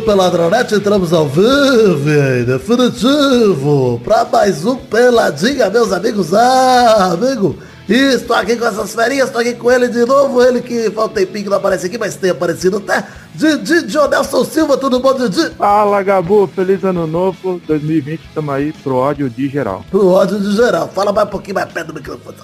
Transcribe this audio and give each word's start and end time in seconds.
do 0.00 0.06
Peladronete, 0.06 0.74
entramos 0.74 1.12
ao 1.12 1.28
vivo 1.28 2.08
e 2.08 2.44
definitivo 2.44 4.00
para 4.02 4.24
mais 4.24 4.64
um 4.64 4.76
Peladinha, 4.76 5.68
meus 5.68 5.92
amigos. 5.92 6.32
Ah, 6.32 7.10
amigo, 7.12 7.56
estou 7.86 8.34
aqui 8.34 8.56
com 8.56 8.64
essas 8.64 8.94
ferinhas, 8.94 9.26
estou 9.26 9.40
aqui 9.42 9.54
com 9.54 9.70
ele 9.70 9.88
de 9.88 10.06
novo, 10.06 10.42
ele 10.42 10.62
que 10.62 10.90
falta 10.90 11.12
um 11.12 11.14
tempinho 11.14 11.44
que 11.44 11.50
não 11.50 11.58
aparece 11.58 11.86
aqui, 11.86 11.98
mas 11.98 12.16
tem 12.16 12.30
aparecido 12.30 12.78
até. 12.78 13.04
Didi 13.34 13.82
Dionelson 13.82 14.44
Silva, 14.44 14.76
tudo 14.78 15.00
bom, 15.00 15.14
Didi? 15.14 15.50
Fala, 15.50 16.02
Gabu, 16.02 16.48
feliz 16.54 16.82
ano 16.82 17.06
novo, 17.06 17.60
2020, 17.66 18.20
estamos 18.20 18.54
aí 18.54 18.72
pro 18.72 18.96
ódio 18.96 19.28
de 19.28 19.48
geral. 19.48 19.84
Pro 19.90 20.08
ódio 20.08 20.40
de 20.40 20.56
geral, 20.56 20.88
fala 20.94 21.12
mais 21.12 21.28
um 21.28 21.30
pouquinho 21.30 21.56
mais 21.56 21.70
perto 21.70 21.88
do 21.88 21.94
microfone. 21.94 22.36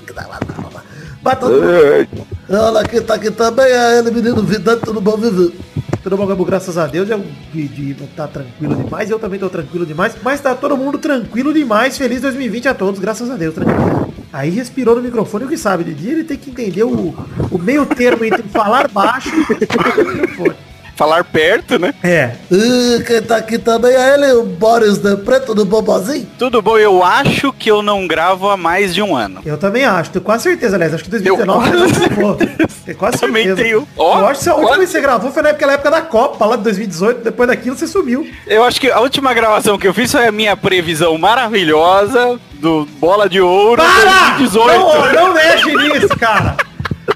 Vai 1.22 1.36
todo 1.36 1.52
mundo. 1.52 2.26
Olha 2.48 2.80
aqui, 2.80 3.00
tá 3.00 3.14
aqui 3.14 3.30
também, 3.30 3.66
é 3.66 3.98
ele, 3.98 4.10
menino 4.10 4.42
Vidante, 4.42 4.82
tudo 4.82 5.00
bom, 5.00 5.16
Vivi? 5.16 5.54
Bom, 6.14 6.24
Gabu? 6.24 6.44
Graças 6.44 6.78
a 6.78 6.86
Deus, 6.86 7.10
eu 7.10 7.24
de, 7.52 7.66
de 7.66 7.94
tá 8.14 8.28
tranquilo 8.28 8.76
demais, 8.76 9.10
eu 9.10 9.18
também 9.18 9.40
tô 9.40 9.48
tranquilo 9.48 9.84
demais, 9.84 10.14
mas 10.22 10.40
tá 10.40 10.54
todo 10.54 10.76
mundo 10.76 10.98
tranquilo 10.98 11.52
demais, 11.52 11.98
feliz 11.98 12.20
2020 12.20 12.68
a 12.68 12.74
todos, 12.74 13.00
graças 13.00 13.28
a 13.28 13.34
Deus, 13.34 13.54
tranquilo. 13.54 14.14
Aí 14.32 14.50
respirou 14.50 14.94
no 14.94 15.02
microfone, 15.02 15.46
o 15.46 15.48
que 15.48 15.56
sabe, 15.56 15.82
Didi, 15.82 16.10
ele 16.10 16.24
tem 16.24 16.36
que 16.36 16.50
entender 16.50 16.84
o, 16.84 17.12
o 17.50 17.58
meio 17.58 17.84
termo 17.84 18.24
entre 18.24 18.42
falar 18.44 18.88
baixo 18.88 19.30
e 19.30 19.66
falar 19.66 19.96
no 19.96 20.12
microfone. 20.12 20.65
Falar 20.96 21.24
perto, 21.24 21.78
né? 21.78 21.92
É, 22.02 22.30
E 22.50 23.02
quem 23.06 23.20
tá 23.20 23.36
aqui 23.36 23.58
também 23.58 23.92
é 23.92 24.14
ele, 24.14 24.32
o 24.32 24.44
Boris 24.44 24.96
de 24.98 25.14
Preto 25.16 25.54
do 25.54 25.64
Bobozinho. 25.64 26.26
Tudo 26.38 26.62
bom, 26.62 26.78
eu 26.78 27.04
acho 27.04 27.52
que 27.52 27.70
eu 27.70 27.82
não 27.82 28.06
gravo 28.06 28.48
há 28.48 28.56
mais 28.56 28.94
de 28.94 29.02
um 29.02 29.14
ano. 29.14 29.42
eu 29.44 29.58
também 29.58 29.84
acho, 29.84 30.10
tenho 30.10 30.24
quase 30.24 30.44
certeza, 30.44 30.74
aliás, 30.76 30.94
acho 30.94 31.04
que 31.04 31.10
2019 31.10 31.68
Eu 31.70 31.78
você 31.80 31.92
participou. 32.08 32.34
Tenho 32.86 32.96
quase 32.98 33.18
Também 33.18 33.44
certeza. 33.44 33.68
tenho. 33.68 33.88
Ó, 33.96 34.20
eu 34.20 34.26
acho 34.28 34.40
que 34.42 34.48
a 34.48 34.52
última 34.52 34.68
quase. 34.68 34.78
vez 34.78 34.90
que 34.90 34.96
você 34.96 35.02
gravou 35.02 35.30
foi 35.32 35.42
na 35.42 35.48
época, 35.50 35.66
na 35.66 35.72
época 35.74 35.90
da 35.90 36.00
Copa, 36.02 36.46
lá 36.46 36.56
de 36.56 36.62
2018, 36.62 37.24
depois 37.24 37.48
daquilo 37.48 37.76
você 37.76 37.86
sumiu. 37.86 38.26
Eu 38.46 38.64
acho 38.64 38.80
que 38.80 38.90
a 38.90 39.00
última 39.00 39.34
gravação 39.34 39.76
que 39.78 39.86
eu 39.86 39.92
fiz 39.92 40.10
foi 40.10 40.26
a 40.26 40.32
minha 40.32 40.56
previsão 40.56 41.18
maravilhosa 41.18 42.38
do 42.54 42.86
Bola 42.98 43.28
de 43.28 43.40
Ouro 43.40 43.82
Para! 43.82 44.36
2018. 44.38 44.78
Não, 44.78 45.12
não 45.12 45.34
mexe 45.34 45.74
nisso, 45.74 46.08
cara. 46.18 46.56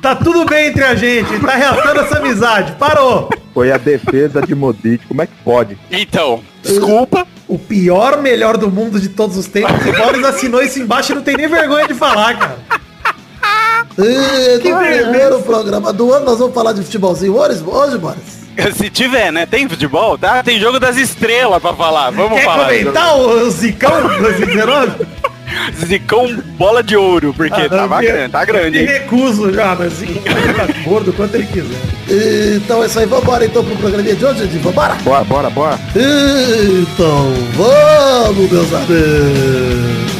Tá 0.00 0.14
tudo 0.14 0.44
bem 0.46 0.68
entre 0.68 0.82
a 0.82 0.94
gente, 0.94 1.38
tá 1.40 1.54
reatando 1.54 2.00
essa 2.00 2.18
amizade. 2.18 2.72
Parou. 2.78 3.28
Foi 3.52 3.70
a 3.70 3.76
defesa 3.76 4.40
de 4.40 4.54
Modric, 4.54 5.06
como 5.06 5.20
é 5.22 5.26
que 5.26 5.32
pode? 5.44 5.76
Então, 5.90 6.40
desculpa. 6.62 7.26
O 7.46 7.58
pior 7.58 8.22
melhor 8.22 8.56
do 8.56 8.70
mundo 8.70 9.00
de 9.00 9.08
todos 9.08 9.36
os 9.36 9.46
tempos. 9.46 9.72
O 9.84 9.92
Boris 9.92 10.24
assinou 10.24 10.62
isso 10.62 10.78
embaixo 10.78 11.10
e 11.12 11.14
não 11.16 11.22
tem 11.22 11.36
nem 11.36 11.48
vergonha 11.48 11.86
de 11.88 11.94
falar, 11.94 12.38
cara. 12.38 12.58
E 13.98 14.68
no 14.68 14.78
primeiro 14.78 15.42
programa 15.42 15.92
do 15.92 16.12
ano 16.12 16.24
nós 16.24 16.38
vamos 16.38 16.54
falar 16.54 16.72
de 16.72 16.82
futebolzinho 16.82 17.34
hoje, 17.36 17.62
hoje 17.66 17.98
Boris. 17.98 18.40
Se 18.76 18.88
tiver, 18.88 19.32
né? 19.32 19.46
Tem 19.46 19.68
futebol? 19.68 20.16
Tá? 20.16 20.42
Tem 20.42 20.60
jogo 20.60 20.78
das 20.78 20.96
estrelas 20.96 21.60
pra 21.60 21.72
falar. 21.74 22.10
Vamos 22.10 22.38
Quer 22.38 22.44
falar. 22.44 22.66
comentar 22.68 23.16
o 23.18 23.50
Zicão 23.50 24.18
2019? 24.20 25.06
Zicão 25.86 26.36
bola 26.56 26.82
de 26.82 26.96
ouro, 26.96 27.32
porque 27.34 27.60
Ah, 27.62 27.68
tava 27.68 28.00
grande, 28.00 28.32
tá 28.32 28.44
grande, 28.44 28.78
Me 28.78 28.84
hein? 28.84 28.86
recuso 28.86 29.52
já, 29.52 29.74
mas 29.78 29.92
Zicão 29.94 30.22
tá 30.56 30.66
gordo 30.84 31.12
quanto 31.12 31.34
ele 31.34 31.46
quiser. 31.46 32.56
Então 32.56 32.82
é 32.82 32.86
isso 32.86 32.98
aí, 32.98 33.06
vambora 33.06 33.44
então 33.44 33.64
pro 33.64 33.76
programinha 33.76 34.14
de 34.14 34.24
hoje, 34.24 34.40
Didi, 34.46 34.58
vambora? 34.58 34.94
Bora, 35.02 35.24
bora, 35.24 35.50
bora. 35.50 35.78
Então 35.94 37.32
vamos, 37.56 38.50
meus 38.50 38.72
amigos. 38.74 40.19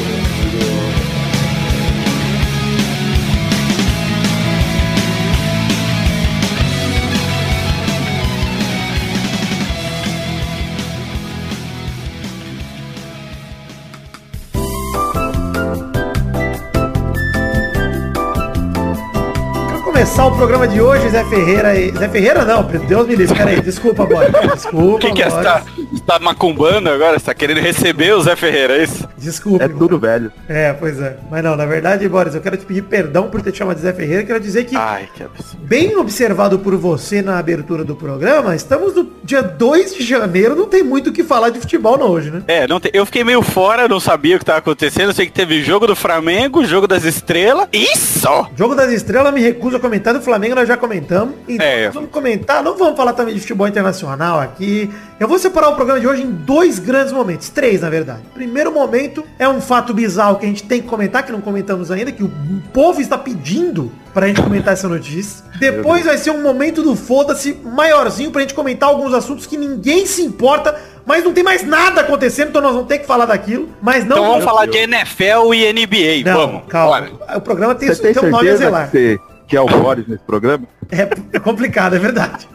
Começar 20.20 20.26
o 20.26 20.36
programa 20.36 20.68
de 20.68 20.80
hoje, 20.80 21.08
Zé 21.08 21.24
Ferreira 21.24 21.74
e... 21.74 21.90
Zé 21.92 22.08
Ferreira 22.08 22.44
não, 22.44 22.62
Deus 22.62 23.06
me 23.06 23.16
livre, 23.16 23.34
peraí, 23.34 23.60
desculpa, 23.62 24.04
Boris. 24.04 24.30
Desculpa, 24.54 24.96
O 24.96 24.98
que, 24.98 25.12
que 25.12 25.22
é? 25.22 25.30
Você 25.30 25.42
tá, 25.42 25.62
tá 26.06 26.18
macumbando 26.18 26.90
agora? 26.90 27.18
Você 27.18 27.24
tá 27.26 27.34
querendo 27.34 27.60
receber 27.60 28.12
o 28.14 28.20
Zé 28.20 28.36
Ferreira, 28.36 28.76
é 28.76 28.82
isso? 28.84 29.08
Desculpe. 29.16 29.64
É 29.64 29.68
tudo 29.68 29.98
velho. 29.98 30.30
É, 30.48 30.72
pois 30.74 31.00
é. 31.00 31.16
Mas 31.30 31.42
não, 31.42 31.56
na 31.56 31.64
verdade, 31.64 32.06
Boris, 32.08 32.34
eu 32.34 32.40
quero 32.42 32.56
te 32.58 32.66
pedir 32.66 32.82
perdão 32.82 33.28
por 33.30 33.40
ter 33.40 33.52
te 33.52 33.58
chamado 33.58 33.76
de 33.76 33.82
Zé 33.82 33.92
Ferreira. 33.92 34.24
Quero 34.24 34.40
dizer 34.40 34.64
que, 34.64 34.76
Ai, 34.76 35.08
que 35.14 35.22
absurdo. 35.22 35.64
bem 35.66 35.96
observado 35.96 36.58
por 36.58 36.76
você 36.76 37.22
na 37.22 37.38
abertura 37.38 37.82
do 37.84 37.96
programa, 37.96 38.54
estamos 38.54 38.94
no 38.94 39.10
dia 39.24 39.42
2 39.42 39.94
de 39.94 40.04
janeiro, 40.04 40.54
não 40.54 40.66
tem 40.66 40.82
muito 40.82 41.10
o 41.10 41.12
que 41.12 41.24
falar 41.24 41.48
de 41.50 41.60
futebol 41.60 41.96
não 41.96 42.08
hoje, 42.10 42.30
né? 42.30 42.42
É, 42.46 42.66
não 42.68 42.78
te- 42.80 42.90
eu 42.92 43.06
fiquei 43.06 43.24
meio 43.24 43.42
fora, 43.42 43.88
não 43.88 44.00
sabia 44.00 44.36
o 44.36 44.38
que 44.38 44.44
tava 44.44 44.58
acontecendo. 44.58 45.08
Eu 45.10 45.14
sei 45.14 45.26
que 45.26 45.32
teve 45.32 45.62
jogo 45.62 45.86
do 45.86 45.96
Flamengo, 45.96 46.64
jogo 46.64 46.86
das 46.86 47.04
estrelas. 47.04 47.68
Isso! 47.72 48.28
Jogo 48.56 48.74
das 48.74 48.90
Estrelas, 48.92 49.32
me 49.32 49.40
recuso 49.40 49.76
a 49.76 49.80
comentar, 49.80 50.09
do 50.12 50.20
Flamengo 50.20 50.54
nós 50.54 50.66
já 50.68 50.76
comentamos. 50.76 51.34
Então, 51.48 51.66
É. 51.66 51.90
vamos 51.90 52.10
comentar, 52.10 52.62
não 52.62 52.76
vamos 52.76 52.96
falar 52.96 53.12
também 53.12 53.34
de 53.34 53.40
futebol 53.40 53.66
internacional 53.68 54.38
aqui. 54.40 54.90
Eu 55.18 55.28
vou 55.28 55.38
separar 55.38 55.68
o 55.70 55.76
programa 55.76 56.00
de 56.00 56.06
hoje 56.06 56.22
em 56.22 56.30
dois 56.30 56.78
grandes 56.78 57.12
momentos, 57.12 57.48
três 57.50 57.80
na 57.82 57.90
verdade. 57.90 58.22
Primeiro 58.34 58.72
momento 58.72 59.22
é 59.38 59.48
um 59.48 59.60
fato 59.60 59.92
bizarro 59.92 60.36
que 60.38 60.46
a 60.46 60.48
gente 60.48 60.62
tem 60.62 60.80
que 60.80 60.88
comentar, 60.88 61.22
que 61.24 61.32
não 61.32 61.40
comentamos 61.40 61.90
ainda, 61.90 62.10
que 62.10 62.22
o 62.24 62.30
povo 62.72 63.00
está 63.00 63.18
pedindo 63.18 63.92
pra 64.14 64.26
gente 64.26 64.40
comentar 64.42 64.72
essa 64.72 64.88
notícia. 64.88 65.44
Depois 65.58 66.04
vai 66.06 66.16
ser 66.18 66.30
um 66.30 66.42
momento 66.42 66.82
do 66.82 66.96
foda-se 66.96 67.52
maiorzinho 67.62 68.30
pra 68.30 68.40
gente 68.40 68.54
comentar 68.54 68.88
alguns 68.88 69.12
assuntos 69.12 69.46
que 69.46 69.56
ninguém 69.58 70.06
se 70.06 70.22
importa, 70.22 70.74
mas 71.06 71.22
não 71.22 71.32
tem 71.32 71.44
mais 71.44 71.62
nada 71.62 72.00
acontecendo, 72.00 72.48
então 72.48 72.62
nós 72.62 72.72
vamos 72.72 72.88
ter 72.88 72.98
que 72.98 73.06
falar 73.06 73.26
daquilo. 73.26 73.68
Mas 73.82 74.04
não 74.06 74.16
Então 74.16 74.30
vamos 74.30 74.44
falar 74.44 74.64
Deus. 74.66 74.76
de 74.76 74.82
NFL 74.82 75.54
e 75.54 75.72
NBA. 75.72 76.24
Não, 76.24 76.36
vamos. 76.46 76.62
calma. 76.68 77.00
Bora. 77.02 77.36
O 77.36 77.40
programa 77.40 77.74
tem, 77.74 77.94
tem 77.94 78.12
tem 78.14 78.24
um 78.24 78.30
nome 78.30 78.48
a 78.48 78.56
zelar. 78.56 78.90
que, 78.90 78.96
você, 78.98 79.20
que 79.50 79.56
é 79.56 79.60
o 79.60 79.66
Boris 79.66 80.06
nesse 80.06 80.22
programa? 80.22 80.64
É, 80.92 81.08
é 81.32 81.40
complicado, 81.40 81.96
é 81.96 81.98
verdade. 81.98 82.48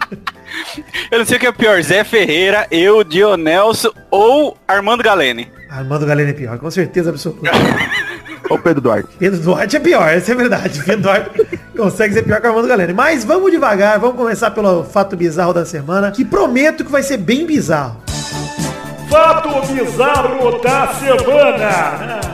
Eu 1.12 1.20
não 1.20 1.26
sei 1.26 1.36
o 1.36 1.40
que 1.42 1.48
é 1.48 1.52
pior, 1.52 1.82
Zé 1.84 2.06
Ferreira, 2.06 2.66
eu, 2.72 3.04
Dionelson 3.04 3.92
ou 4.10 4.58
Armando 4.66 5.04
Galene. 5.04 5.52
Armando 5.70 6.06
Galeno 6.06 6.30
é 6.30 6.34
pior, 6.34 6.58
com 6.58 6.72
certeza 6.72 7.10
absoluta. 7.10 7.52
Ou 8.48 8.60
Pedro 8.60 8.80
Duarte? 8.80 9.10
Pedro 9.18 9.40
Duarte 9.40 9.76
é 9.76 9.80
pior, 9.80 10.08
essa 10.08 10.32
é 10.32 10.36
verdade. 10.36 10.80
Pedro 10.84 11.02
Duarte 11.02 11.32
consegue 11.76 12.14
ser 12.14 12.22
pior 12.22 12.40
que 12.40 12.46
o 12.46 12.50
Armando 12.52 12.68
Galeno. 12.68 12.94
Mas 12.94 13.24
vamos 13.24 13.50
devagar, 13.50 14.00
vamos 14.00 14.16
começar 14.16 14.52
pelo 14.52 14.84
fato 14.84 15.18
bizarro 15.18 15.52
da 15.52 15.66
semana, 15.66 16.12
que 16.12 16.24
prometo 16.24 16.86
que 16.86 16.92
vai 16.92 17.02
ser 17.02 17.18
bem 17.18 17.44
bizarro. 17.44 18.00
Fato 19.10 19.50
bizarro 19.74 20.62
da 20.62 20.94
semana. 20.94 22.25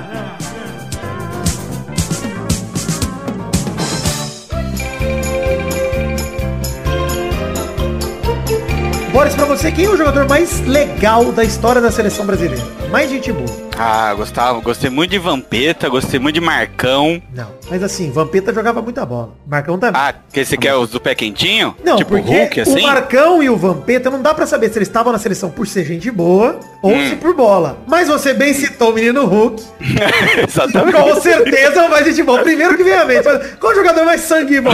Boris, 9.12 9.36
pra 9.36 9.44
você, 9.44 9.72
quem 9.72 9.86
é 9.86 9.90
o 9.90 9.98
jogador 9.98 10.28
mais 10.28 10.62
legal 10.62 11.34
da 11.34 11.44
história 11.44 11.82
da 11.82 11.92
seleção 11.92 12.26
brasileira? 12.26 12.64
Mais 12.90 13.10
gente 13.10 13.30
boa. 13.32 13.71
Ah, 13.84 14.14
gostava, 14.14 14.59
gostei 14.59 14.92
muito 14.92 15.09
de 15.09 15.18
Vampeta, 15.18 15.90
gostei 15.90 16.19
muito 16.19 16.36
de 16.36 16.42
Marcão. 16.42 17.19
Não, 17.34 17.47
mas 17.68 17.81
assim, 17.81 18.12
Vampeta 18.12 18.53
jogava 18.53 18.80
muita 18.80 19.03
bola. 19.03 19.31
Marcão 19.47 19.80
também. 19.80 20.00
Ah, 20.00 20.14
que 20.31 20.46
você 20.46 20.56
quer 20.56 20.75
os 20.75 20.92
do 20.92 21.00
pé 21.02 21.16
quentinho? 21.16 21.75
Não, 21.84 21.96
tipo 21.96 22.12
porque 22.12 22.30
Hulk, 22.31 22.59
o 22.59 22.62
assim? 22.62 22.81
Marcão 22.84 23.42
e 23.42 23.50
o 23.50 23.58
Vampeta 23.58 24.12
não 24.12 24.22
dá 24.22 24.36
pra 24.36 24.45
saber 24.45 24.69
se 24.69 24.78
eles 24.78 24.88
estavam 24.88 25.12
na 25.12 25.18
seleção 25.18 25.50
por 25.50 25.66
ser 25.66 25.83
gente 25.83 26.12
boa 26.12 26.60
ou 26.83 26.92
Hum. 26.94 27.10
se 27.10 27.16
por 27.16 27.33
bola. 27.33 27.80
Mas 27.88 28.07
você 28.07 28.36
bem 28.36 28.54
citou 28.54 28.92
o 28.92 28.94
menino 28.94 29.25
Hulk. 29.25 29.63
Exatamente. 30.48 30.95
Com 30.95 31.19
certeza 31.19 31.81
é 31.81 31.88
o 31.88 31.89
mais 31.89 32.06
gente 32.06 32.22
boa. 32.22 32.44
Primeiro 32.44 32.78
que 32.78 32.83
vem 32.83 32.94
a 32.94 33.04
mente. 33.06 33.24
Qual 33.60 33.74
jogador 33.74 34.06
mais 34.06 34.22
sangue 34.22 34.62
bom? 34.62 34.69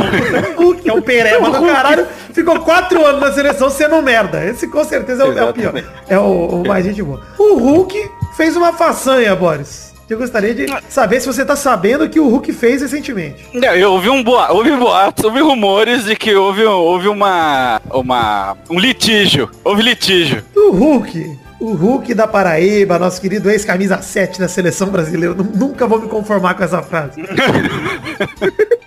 O 0.58 0.64
Hulk, 0.64 0.90
é 0.90 0.92
o 0.94 1.02
pereba 1.02 1.50
do 1.50 1.66
caralho. 1.66 2.06
Ficou 2.34 2.60
quatro 2.60 3.06
anos 3.06 3.22
na 3.22 3.32
seleção 3.32 3.70
sendo 3.70 4.02
merda. 4.02 4.44
Esse 4.44 4.68
com 4.68 4.84
certeza 4.84 5.24
é 5.24 5.28
o, 5.28 5.38
é 5.38 5.44
o 5.46 5.54
pior. 5.54 5.84
É 6.10 6.20
o, 6.20 6.62
o 6.62 6.68
mais 6.68 6.86
gente 6.86 7.02
boa. 7.02 7.22
O 7.40 7.56
Hulk 7.56 8.17
fez 8.38 8.56
uma 8.56 8.72
façanha, 8.72 9.36
Boris. 9.36 9.94
Eu 10.08 10.18
gostaria 10.18 10.54
de 10.54 10.68
saber 10.88 11.20
se 11.20 11.28
você 11.28 11.44
tá 11.44 11.56
sabendo 11.56 12.06
o 12.06 12.10
que 12.10 12.20
o 12.20 12.30
Hulk 12.30 12.54
fez 12.54 12.82
recentemente. 12.82 13.46
Não, 13.52 13.76
eu 13.76 13.92
ouvi 13.92 14.10
um 14.10 14.24
boato, 14.24 14.54
ouvi 14.54 14.72
boatos, 14.72 15.26
ouvi 15.26 15.42
rumores 15.42 16.06
de 16.06 16.16
que 16.16 16.34
houve, 16.34 16.64
houve 16.64 17.10
uma, 17.10 17.82
uma, 17.92 18.56
um 18.70 18.80
litígio, 18.80 19.50
houve 19.66 19.82
litígio. 19.82 20.46
O 20.56 20.72
Hulk, 20.72 21.38
o 21.60 21.74
Hulk 21.74 22.14
da 22.14 22.28
Paraíba, 22.28 23.00
nosso 23.00 23.20
querido 23.20 23.50
ex-camisa 23.50 24.02
7 24.02 24.40
da 24.40 24.48
seleção 24.48 24.90
brasileira. 24.90 25.34
Nunca 25.34 25.88
vou 25.88 26.00
me 26.00 26.08
conformar 26.08 26.54
com 26.54 26.64
essa 26.64 26.82
frase. 26.82 27.22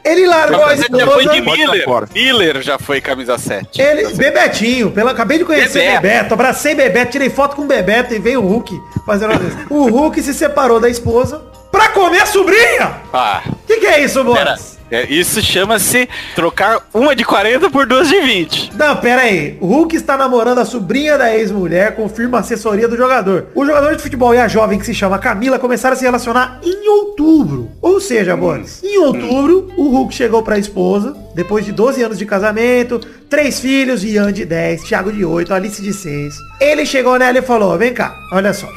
Ele 0.03 0.27
largou 0.27 0.65
a 0.65 0.73
ele 0.75 0.83
já 0.83 1.07
foi 1.07 1.29
de 1.29 1.39
esposa. 1.39 1.57
Miller, 1.57 1.85
tá. 1.85 2.07
Miller 2.15 2.63
já 2.63 2.79
foi 2.79 3.01
camisa 3.01 3.39
7. 3.39 3.81
Ele, 3.81 4.15
Bebetinho, 4.15 4.91
pela, 4.91 5.11
acabei 5.13 5.39
de 5.39 5.45
conhecer 5.45 5.79
Bebeto. 5.79 6.03
Bebeto. 6.03 6.35
abracei 6.35 6.75
Bebeto, 6.75 7.13
tirei 7.13 7.31
foto 7.31 7.55
com 7.55 7.67
Bebeto 7.67 8.15
e 8.15 8.19
veio 8.19 8.43
o 8.43 8.47
Hulk 8.49 8.81
fazendo. 9.07 9.33
O 9.69 9.89
Hulk 9.89 10.21
se 10.23 10.35
separou 10.35 10.81
da 10.81 10.89
esposa 10.89 11.43
pra 11.71 11.91
comer 11.91 12.23
a 12.23 12.27
sobrinha! 12.27 12.95
Ah, 13.13 13.43
O 13.47 13.67
que, 13.67 13.77
que 13.77 13.87
é 13.87 14.01
isso, 14.03 14.25
Boris? 14.25 14.80
É, 14.91 15.07
isso 15.09 15.41
chama-se 15.41 16.09
trocar 16.35 16.81
uma 16.93 17.15
de 17.15 17.25
40 17.25 17.71
por 17.71 17.87
duas 17.87 18.09
de 18.09 18.21
20. 18.21 18.73
Não, 18.77 18.97
pera 18.97 19.23
aí. 19.23 19.57
O 19.61 19.67
Hulk 19.67 19.95
está 19.95 20.17
namorando 20.17 20.59
a 20.59 20.65
sobrinha 20.65 21.17
da 21.17 21.35
ex-mulher, 21.35 21.95
confirma 21.95 22.39
a 22.39 22.41
assessoria 22.41 22.89
do 22.89 22.97
jogador. 22.97 23.49
O 23.55 23.65
jogador 23.65 23.95
de 23.95 24.03
futebol 24.03 24.35
e 24.35 24.39
a 24.39 24.49
jovem 24.49 24.79
que 24.79 24.87
se 24.87 24.95
chama 24.95 25.19
Camila 25.19 25.59
começaram 25.59 25.95
a 25.95 25.97
se 25.97 26.05
relacionar 26.05 26.61
em 26.63 26.89
outubro. 26.89 27.71
Ou 27.81 28.01
seja, 28.01 28.37
Boris, 28.37 28.83
em 28.83 28.99
outubro, 28.99 29.71
o 29.77 29.89
Hulk 29.91 30.15
chegou 30.15 30.43
pra 30.43 30.59
esposa, 30.59 31.17
depois 31.35 31.65
de 31.65 31.73
12 31.73 32.03
anos 32.03 32.19
de 32.19 32.27
casamento, 32.27 33.01
três 33.29 33.61
filhos, 33.61 34.03
Ian 34.03 34.33
de 34.33 34.45
10, 34.45 34.83
Thiago 34.83 35.13
de 35.13 35.25
8, 35.25 35.55
Alice 35.55 35.81
de 35.81 35.93
6. 35.93 36.35
Ele 36.61 36.85
chegou 36.85 37.19
nela 37.19 37.39
e 37.39 37.43
falou, 37.43 37.79
vem 37.79 37.95
cá, 37.95 38.13
olha 38.33 38.53
só. 38.53 38.69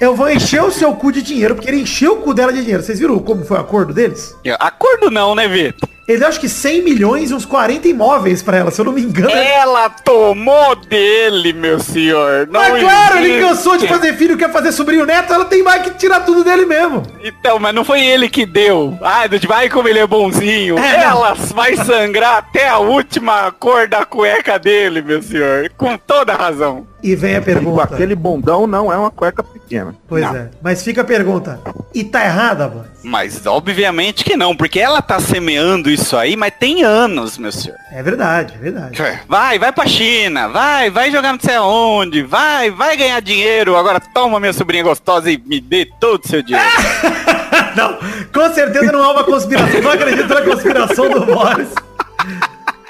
Eu 0.00 0.16
vou 0.16 0.30
encher 0.30 0.62
o 0.62 0.70
seu 0.70 0.94
cu 0.94 1.12
de 1.12 1.20
dinheiro, 1.20 1.54
porque 1.54 1.68
ele 1.68 1.82
encheu 1.82 2.14
o 2.14 2.22
cu 2.22 2.32
dela 2.32 2.50
de 2.50 2.60
dinheiro. 2.60 2.82
Vocês 2.82 2.98
viram 2.98 3.18
como 3.18 3.44
foi 3.44 3.58
o 3.58 3.60
acordo 3.60 3.92
deles? 3.92 4.34
Acordo 4.58 5.10
não, 5.10 5.34
né, 5.34 5.46
Vitor? 5.46 5.86
Ele 6.08 6.18
deu 6.18 6.26
acho 6.26 6.40
que 6.40 6.48
100 6.48 6.82
milhões 6.82 7.30
e 7.30 7.34
uns 7.34 7.44
40 7.44 7.86
imóveis 7.86 8.42
pra 8.42 8.56
ela, 8.56 8.70
se 8.72 8.80
eu 8.80 8.84
não 8.84 8.92
me 8.92 9.02
engano. 9.02 9.30
Ela 9.30 9.88
tomou 9.90 10.74
dele, 10.74 11.52
meu 11.52 11.78
senhor. 11.78 12.48
Não 12.50 12.58
Mas 12.58 12.82
claro, 12.82 13.18
ele 13.18 13.28
existe. 13.34 13.48
cansou 13.48 13.76
de 13.76 13.86
fazer 13.86 14.16
filho, 14.16 14.36
quer 14.36 14.50
fazer 14.50 14.72
sobrinho 14.72 15.06
neto, 15.06 15.32
ela 15.32 15.44
tem 15.44 15.62
mais 15.62 15.82
que 15.82 15.90
tirar 15.90 16.20
tudo 16.20 16.42
dele 16.42 16.66
mesmo. 16.66 17.02
Então, 17.22 17.60
mas 17.60 17.72
não 17.72 17.84
foi 17.84 18.00
ele 18.04 18.28
que 18.28 18.44
deu. 18.44 18.98
Ai 19.02 19.68
como 19.68 19.86
ele 19.86 20.00
é 20.00 20.06
bonzinho. 20.06 20.76
É, 20.78 20.96
não. 20.96 21.10
Ela 21.10 21.34
vai 21.34 21.76
sangrar 21.76 22.38
até 22.38 22.68
a 22.68 22.78
última 22.78 23.52
cor 23.52 23.86
da 23.86 24.04
cueca 24.04 24.58
dele, 24.58 25.02
meu 25.02 25.22
senhor. 25.22 25.70
Com 25.76 25.96
toda 25.96 26.34
razão. 26.34 26.89
E 27.02 27.14
vem 27.16 27.36
a 27.36 27.40
pergunta. 27.42 27.82
aquele 27.84 28.14
bundão 28.14 28.66
não 28.66 28.92
é 28.92 28.96
uma 28.96 29.10
cueca 29.10 29.42
pequena. 29.42 29.94
Pois 30.06 30.22
Não. 30.22 30.36
é. 30.36 30.50
Mas 30.62 30.82
fica 30.82 31.00
a 31.00 31.04
pergunta. 31.04 31.58
E 31.94 32.04
tá 32.04 32.24
errada, 32.24 32.68
mano? 32.68 32.84
Mas 33.02 33.46
obviamente 33.46 34.22
que 34.24 34.36
não, 34.36 34.54
porque 34.54 34.78
ela 34.78 35.00
tá 35.00 35.18
semeando 35.18 35.88
isso 35.88 36.16
aí, 36.16 36.36
mas 36.36 36.52
tem 36.58 36.82
anos, 36.82 37.38
meu 37.38 37.50
senhor. 37.50 37.76
É 37.90 38.02
verdade, 38.02 38.54
é 38.54 38.58
verdade. 38.58 39.02
Vai, 39.26 39.58
vai 39.58 39.72
pra 39.72 39.86
China, 39.86 40.48
vai, 40.48 40.90
vai 40.90 41.10
jogar 41.10 41.32
não 41.32 41.40
sei 41.40 41.54
aonde, 41.56 42.22
vai, 42.22 42.70
vai 42.70 42.96
ganhar 42.96 43.20
dinheiro. 43.20 43.76
Agora 43.76 43.98
toma 43.98 44.38
minha 44.38 44.52
sobrinha 44.52 44.82
gostosa 44.82 45.30
e 45.30 45.38
me 45.38 45.60
dê 45.60 45.86
todo 45.98 46.22
o 46.24 46.28
seu 46.28 46.42
dinheiro. 46.42 46.68
não, 47.76 47.98
com 48.32 48.54
certeza 48.54 48.92
não 48.92 49.02
é 49.02 49.08
uma 49.12 49.24
conspiração. 49.24 49.80
Não 49.80 49.90
acredito 49.90 50.28
na 50.34 50.42
conspiração 50.42 51.08
do 51.08 51.24
Boris. 51.26 51.68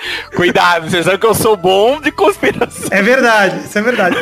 Cuidado, 0.35 0.88
vocês 0.88 1.05
sabem 1.05 1.20
que 1.20 1.26
eu 1.26 1.35
sou 1.35 1.56
bom 1.56 2.00
de 2.00 2.11
conspiração. 2.11 2.88
É 2.91 3.02
verdade, 3.02 3.64
isso 3.64 3.79
é 3.79 3.82
verdade. 3.82 4.17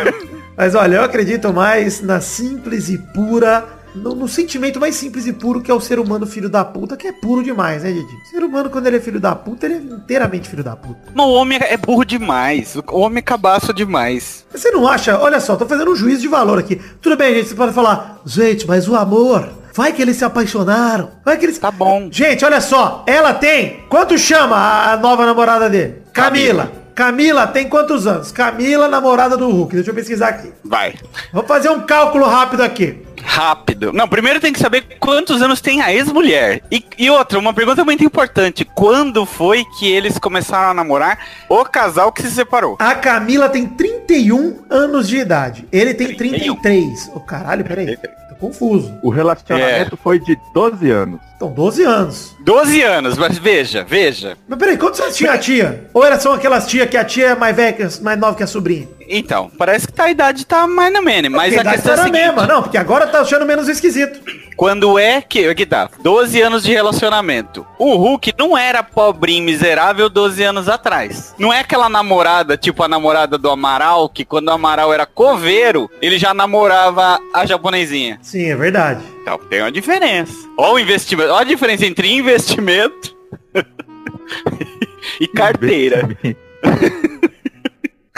Mas 0.57 0.75
olha, 0.75 0.97
eu 0.97 1.05
acredito 1.05 1.53
mais 1.53 2.01
na 2.01 2.21
simples 2.21 2.89
e 2.89 2.99
pura. 2.99 3.77
No, 3.95 4.15
no 4.15 4.29
sentimento 4.29 4.79
mais 4.79 4.95
simples 4.95 5.27
e 5.27 5.33
puro 5.33 5.63
que 5.63 5.71
é 5.71 5.75
o 5.75 5.81
ser 5.81 5.99
humano 5.99 6.27
filho 6.27 6.49
da 6.49 6.65
puta, 6.65 6.97
que 6.97 7.09
é 7.09 7.13
puro 7.13 7.43
demais, 7.43 7.83
né, 7.83 7.91
Didi? 7.91 8.05
O 8.05 8.31
ser 8.31 8.45
humano, 8.45 8.69
quando 8.69 8.87
ele 8.87 8.99
é 8.99 9.01
filho 9.01 9.19
da 9.19 9.35
puta, 9.35 9.67
ele 9.67 9.75
é 9.75 9.79
inteiramente 9.79 10.49
filho 10.49 10.63
da 10.63 10.77
puta. 10.77 11.01
Mas 11.15 11.27
o 11.27 11.31
homem 11.31 11.59
é 11.61 11.77
burro 11.77 12.05
demais, 12.05 12.77
o 12.77 12.99
homem 12.99 13.19
é 13.19 13.23
cabaço 13.23 13.73
demais. 13.73 14.45
Você 14.53 14.71
não 14.71 14.87
acha? 14.87 15.19
Olha 15.19 15.41
só, 15.41 15.57
tô 15.57 15.67
fazendo 15.67 15.91
um 15.91 15.97
juízo 15.97 16.21
de 16.21 16.29
valor 16.29 16.59
aqui. 16.59 16.81
Tudo 17.01 17.17
bem, 17.17 17.35
gente, 17.35 17.49
você 17.49 17.55
pode 17.55 17.73
falar, 17.73 18.21
gente, 18.27 18.67
mas 18.69 18.87
o 18.89 18.95
amor, 18.95 19.49
vai 19.79 19.93
que 19.93 20.03
eles 20.03 20.17
se 20.17 20.25
apaixonaram, 20.25 21.13
vai 21.25 21.37
que 21.37 21.47
eles... 21.47 21.57
Tá 21.57 21.71
bom. 21.71 22.09
Gente, 22.11 22.45
olha 22.45 22.61
só, 22.61 23.05
ela 23.07 23.33
tem, 23.33 23.85
quanto 23.89 24.19
chama 24.19 24.57
a, 24.57 24.97
nova 24.97 25.25
namorada 25.25 25.71
dele? 25.71 26.03
Camila. 26.13 26.73
Camila 26.97 27.47
tem 27.47 27.69
quantos 27.69 28.05
anos? 28.05 28.33
Camila, 28.33 28.89
namorada 28.89 29.37
do 29.37 29.49
Hulk. 29.49 29.77
Deixa 29.77 29.93
eu 29.93 29.95
pesquisar 29.95 30.31
aqui. 30.31 30.53
Vai. 30.65 30.97
Vou 31.33 31.45
fazer 31.45 31.69
um 31.69 31.83
cálculo 31.83 32.27
rápido 32.27 32.65
aqui. 32.65 33.01
Rápido. 33.23 33.93
Não, 33.93 34.09
primeiro 34.09 34.41
tem 34.41 34.53
que 34.53 34.59
saber 34.59 34.85
quantos 34.99 35.41
anos 35.41 35.61
tem 35.61 35.81
a 35.81 35.95
ex-mulher. 35.95 36.61
E, 36.73 36.85
e 36.99 37.09
outra, 37.09 37.39
uma 37.39 37.55
pergunta 37.55 37.85
muito 37.85 38.03
importante. 38.03 38.65
Quando 38.65 39.25
foi 39.25 39.65
que 39.79 39.89
eles 39.89 40.19
começaram 40.19 40.71
a 40.71 40.75
namorar 40.75 41.21
o 41.49 41.65
casal 41.65 42.11
que 42.11 42.23
se 42.23 42.33
separou? 42.33 42.77
A 42.81 42.97
Camila 42.97 43.49
tem 43.49 43.65
31 43.65 44.65
anos 44.69 45.07
de 45.07 45.19
idade. 45.19 45.69
Ele 45.71 45.95
tem 45.95 46.17
31. 46.17 46.57
33. 46.57 47.13
Ô, 47.15 47.21
caralho, 47.21 47.65
peraí. 47.65 47.97
Tô 48.28 48.28
confuso. 48.39 48.95
O 49.03 49.11
relacionamento 49.11 49.97
foi 49.97 50.19
de 50.19 50.39
12 50.55 50.91
anos. 50.91 51.21
Então, 51.37 51.51
12 51.53 51.85
anos. 51.85 52.37
12 52.41 52.83
anos, 52.83 53.19
mas 53.19 53.39
veja, 53.39 53.85
veja. 53.85 54.37
Mas 54.49 54.59
peraí, 54.59 54.77
quantos 54.77 55.01
anos 55.01 55.17
tinha 55.17 55.33
a 55.33 55.39
tia? 55.39 55.89
Ou 55.95 56.05
era 56.05 56.19
só 56.19 56.35
aquelas 56.35 56.67
tia 56.67 56.87
que 56.87 56.97
a 56.97 57.05
tia 57.05 57.29
é 57.29 57.35
mais 57.35 57.55
velha, 57.55 57.89
mais 58.03 58.19
nova 58.19 58.37
que 58.37 58.43
a 58.43 58.47
sobrinha? 58.47 58.89
Então, 59.09 59.51
parece 59.57 59.87
que 59.87 59.93
tá, 59.93 60.05
a 60.05 60.11
idade 60.11 60.45
tá 60.45 60.67
mais 60.67 60.93
na 60.93 61.01
menos, 61.01 61.31
mas 61.31 61.53
a 61.53 61.61
idade 61.61 61.77
questão 61.77 61.93
é 61.93 61.95
a 61.95 61.99
era 61.99 62.03
a 62.03 62.07
seguinte, 62.07 62.27
mesma. 62.27 62.47
Não, 62.47 62.63
porque 62.63 62.77
agora 62.77 63.07
tá 63.07 63.21
achando 63.21 63.47
menos 63.47 63.69
esquisito. 63.69 64.21
Quando 64.59 64.99
é 64.99 65.23
que, 65.23 65.47
aqui 65.47 65.65
tá, 65.65 65.89
12 66.03 66.43
anos 66.43 66.65
de 66.65 66.73
relacionamento. 66.73 67.65
O 67.79 67.95
Hulk 67.95 68.35
não 68.37 68.59
era 68.59 68.83
pobrinho, 68.83 69.45
miserável 69.45 70.11
12 70.11 70.43
anos 70.43 70.69
atrás. 70.69 71.33
Não 71.39 71.53
é 71.53 71.61
aquela 71.61 71.89
namorada, 71.89 72.57
tipo 72.57 72.83
a 72.83 72.89
namorada 72.89 73.39
do 73.39 73.49
Amaral, 73.49 74.09
que 74.09 74.25
quando 74.25 74.49
o 74.49 74.51
Amaral 74.51 74.93
era 74.93 75.07
coveiro, 75.07 75.89
ele 76.03 76.19
já 76.19 76.35
namorava 76.35 77.21
a 77.33 77.47
japonesinha. 77.47 78.19
Sim, 78.21 78.51
é 78.51 78.57
verdade. 78.57 79.01
Então, 79.23 79.39
tem 79.49 79.61
uma 79.61 79.71
diferença. 79.71 80.35
Olha 80.59 80.75
o 80.75 80.79
investimento, 80.81 81.31
olha 81.31 81.43
a 81.43 81.45
diferença 81.45 81.87
entre 81.87 82.13
investimento 82.13 83.17
e 85.21 85.29
carteira. 85.29 86.09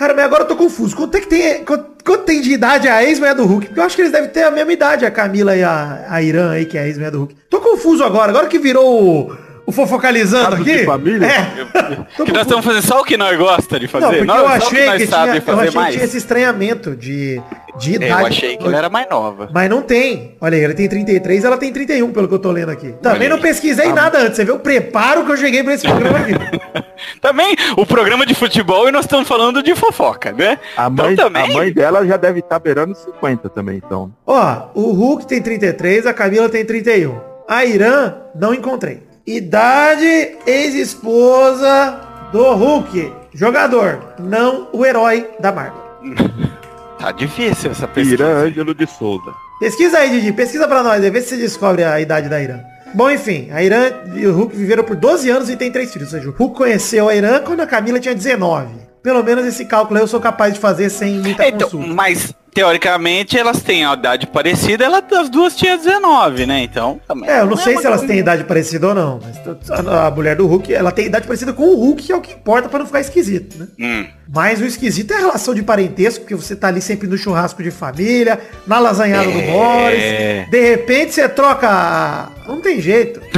Cara, 0.00 0.14
mas 0.14 0.24
agora 0.24 0.44
eu 0.44 0.48
tô 0.48 0.56
confuso. 0.56 0.96
Quanto 0.96 1.14
é 1.14 1.20
que 1.20 1.26
tem. 1.26 1.62
Quanto, 1.62 2.02
quanto 2.02 2.24
tem 2.24 2.40
de 2.40 2.50
idade 2.50 2.88
a 2.88 3.04
ex-mulher 3.04 3.34
do 3.34 3.44
Hulk? 3.44 3.66
Porque 3.66 3.80
eu 3.80 3.84
acho 3.84 3.94
que 3.94 4.00
eles 4.00 4.10
devem 4.10 4.30
ter 4.30 4.44
a 4.44 4.50
mesma 4.50 4.72
idade, 4.72 5.04
a 5.04 5.10
Camila 5.10 5.54
e 5.54 5.62
a, 5.62 6.06
a 6.08 6.22
Irã 6.22 6.52
aí, 6.52 6.64
que 6.64 6.78
é 6.78 6.80
a 6.80 6.86
ex-mulher 6.86 7.10
do 7.10 7.18
Hulk. 7.18 7.36
Tô 7.50 7.60
confuso 7.60 8.02
agora. 8.02 8.30
Agora 8.30 8.48
que 8.48 8.58
virou 8.58 9.36
o, 9.70 9.72
fofocalizando 9.72 10.50
Caso 10.50 10.62
aqui. 10.62 10.78
de 10.78 10.84
família? 10.84 11.26
É. 11.26 12.00
Tô 12.16 12.24
Que 12.24 12.32
nós 12.32 12.42
estamos 12.42 12.64
fazendo 12.64 12.82
só 12.86 13.00
o 13.00 13.04
que 13.04 13.16
nós 13.16 13.36
gosta 13.38 13.78
de 13.80 13.88
fazer. 13.88 14.04
Não, 14.06 14.10
porque 14.12 14.24
nós, 14.26 14.40
eu 14.40 14.48
achei 14.48 14.86
nós 14.86 15.02
que, 15.02 15.06
sabe 15.06 15.40
tinha, 15.40 15.42
eu 15.54 15.58
achei 15.58 15.70
que 15.70 15.76
mais. 15.76 15.94
tinha 15.94 16.04
esse 16.04 16.16
estranhamento 16.16 16.96
de, 16.96 17.40
de 17.78 17.92
É, 17.92 17.96
idade. 17.96 18.20
eu 18.20 18.26
achei 18.26 18.56
que 18.56 18.66
ela 18.66 18.76
era 18.76 18.88
mais 18.88 19.08
nova. 19.08 19.48
Mas 19.52 19.68
não 19.70 19.82
tem. 19.82 20.36
Olha 20.40 20.56
aí, 20.56 20.64
ele 20.64 20.74
tem 20.74 20.88
33, 20.88 21.44
ela 21.44 21.56
tem 21.56 21.72
31, 21.72 22.12
pelo 22.12 22.28
que 22.28 22.34
eu 22.34 22.38
tô 22.38 22.50
lendo 22.50 22.70
aqui. 22.70 22.94
Também 23.02 23.28
não 23.28 23.38
pesquisei 23.38 23.88
Ah, 23.88 23.94
nada 23.94 24.18
antes. 24.18 24.36
Você 24.36 24.44
vê 24.44 24.52
o 24.52 24.58
preparo 24.58 25.24
que 25.24 25.32
eu 25.32 25.36
cheguei 25.36 25.62
pra 25.62 25.74
esse 25.74 25.86
programa 25.86 26.18
aqui. 26.18 26.32
Também 27.20 27.54
o 27.76 27.86
programa 27.86 28.26
de 28.26 28.34
futebol 28.34 28.88
e 28.88 28.92
nós 28.92 29.04
estamos 29.06 29.26
falando 29.26 29.62
de 29.62 29.74
fofoca, 29.74 30.32
né? 30.32 30.58
A 30.76 30.90
mãe, 30.90 31.12
então 31.14 31.26
também. 31.26 31.50
a 31.50 31.54
mãe 31.54 31.72
dela 31.72 32.06
já 32.06 32.16
deve 32.16 32.40
estar 32.40 32.58
beirando 32.58 32.94
50 32.94 33.48
também, 33.48 33.78
então. 33.84 34.12
Ó, 34.26 34.68
o 34.74 34.92
Hulk 34.92 35.26
tem 35.26 35.40
33, 35.40 36.06
a 36.06 36.12
Camila 36.12 36.48
tem 36.48 36.64
31. 36.64 37.18
A 37.48 37.64
Irã, 37.64 38.14
não 38.34 38.52
encontrei. 38.54 39.02
Idade, 39.26 40.36
ex-esposa 40.46 42.00
do 42.32 42.54
Hulk. 42.54 43.12
Jogador, 43.34 44.14
não 44.18 44.68
o 44.72 44.84
herói 44.84 45.28
da 45.40 45.52
Marvel. 45.52 45.80
Tá 47.00 47.12
difícil 47.12 47.70
essa 47.70 47.88
pesquisa. 47.88 48.22
Irã 48.22 48.44
Ângelo 48.44 48.74
de 48.74 48.86
Souza. 48.86 49.32
Pesquisa 49.58 49.96
aí, 49.96 50.10
Didi. 50.10 50.34
Pesquisa 50.34 50.68
pra 50.68 50.82
nós 50.82 51.02
aí. 51.02 51.10
Vê 51.10 51.22
se 51.22 51.30
você 51.30 51.36
descobre 51.38 51.82
a 51.82 51.98
idade 51.98 52.28
da 52.28 52.38
Irã. 52.42 52.60
Bom, 52.92 53.10
enfim. 53.10 53.48
A 53.52 53.62
Irã 53.62 53.90
e 54.14 54.26
o 54.26 54.34
Hulk 54.34 54.54
viveram 54.54 54.84
por 54.84 54.96
12 54.96 55.30
anos 55.30 55.48
e 55.48 55.56
tem 55.56 55.72
três 55.72 55.90
filhos. 55.90 56.12
Ou 56.12 56.18
seja, 56.18 56.28
o 56.30 56.34
Hulk 56.34 56.54
conheceu 56.58 57.08
a 57.08 57.14
Irã 57.14 57.40
quando 57.40 57.60
a 57.60 57.66
Camila 57.66 57.98
tinha 57.98 58.14
19. 58.14 58.68
Pelo 59.02 59.24
menos 59.24 59.46
esse 59.46 59.64
cálculo 59.64 59.96
aí 59.98 60.02
eu 60.02 60.08
sou 60.08 60.20
capaz 60.20 60.52
de 60.52 60.60
fazer 60.60 60.90
sem 60.90 61.14
muita 61.20 61.48
Então, 61.48 61.70
consulta. 61.70 61.86
mas 61.94 62.34
teoricamente 62.52 63.38
elas 63.38 63.62
têm 63.62 63.84
a 63.84 63.94
idade 63.94 64.26
parecida, 64.26 64.84
ela, 64.84 65.02
as 65.18 65.28
duas 65.28 65.56
tinham 65.56 65.76
19, 65.76 66.46
né? 66.46 66.62
Então, 66.62 67.00
também. 67.06 67.28
É, 67.30 67.40
eu 67.40 67.46
não 67.46 67.56
sei 67.56 67.74
uma 67.74 67.80
se 67.80 67.86
elas 67.86 68.02
têm 68.02 68.18
idade 68.18 68.44
parecida 68.44 68.88
ou 68.88 68.94
não. 68.94 69.20
Mas 69.22 69.70
a 69.70 70.06
a 70.06 70.10
mulher 70.10 70.36
do 70.36 70.46
Hulk, 70.46 70.72
ela 70.72 70.90
tem 70.92 71.06
idade 71.06 71.26
parecida 71.26 71.52
com 71.52 71.62
o 71.62 71.76
Hulk, 71.76 72.02
que 72.02 72.12
é 72.12 72.16
o 72.16 72.20
que 72.20 72.32
importa 72.32 72.68
pra 72.68 72.78
não 72.78 72.86
ficar 72.86 73.00
esquisito, 73.00 73.58
né? 73.58 73.68
Hum. 73.78 74.06
Mas 74.32 74.60
o 74.60 74.64
esquisito 74.64 75.12
é 75.12 75.16
a 75.16 75.20
relação 75.20 75.54
de 75.54 75.62
parentesco, 75.62 76.20
porque 76.20 76.34
você 76.34 76.54
tá 76.54 76.68
ali 76.68 76.80
sempre 76.80 77.08
no 77.08 77.18
churrasco 77.18 77.62
de 77.62 77.70
família, 77.70 78.38
na 78.66 78.78
lasanhada 78.78 79.30
do 79.30 79.38
É. 79.38 79.50
Boris. 79.50 80.50
De 80.50 80.70
repente 80.70 81.14
você 81.14 81.28
troca. 81.28 82.28
Não 82.46 82.60
tem 82.60 82.80
jeito. 82.80 83.20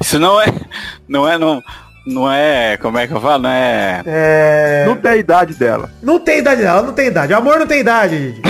Isso 0.00 0.18
não 0.18 0.40
é. 0.40 0.46
Não 1.08 1.28
é. 1.28 1.38
Não, 1.38 1.62
não 2.06 2.30
é. 2.30 2.76
Como 2.76 2.98
é 2.98 3.06
que 3.06 3.12
eu 3.12 3.20
falo? 3.20 3.42
Não 3.42 3.50
é. 3.50 4.02
É. 4.06 4.84
Não 4.86 4.96
tem 4.96 5.10
a 5.10 5.16
idade 5.16 5.54
dela. 5.54 5.90
Não 6.02 6.18
tem 6.18 6.38
idade 6.38 6.62
dela, 6.62 6.82
não 6.82 6.92
tem 6.92 7.06
idade. 7.08 7.32
O 7.32 7.36
amor 7.36 7.58
não 7.58 7.66
tem 7.66 7.80
idade. 7.80 8.40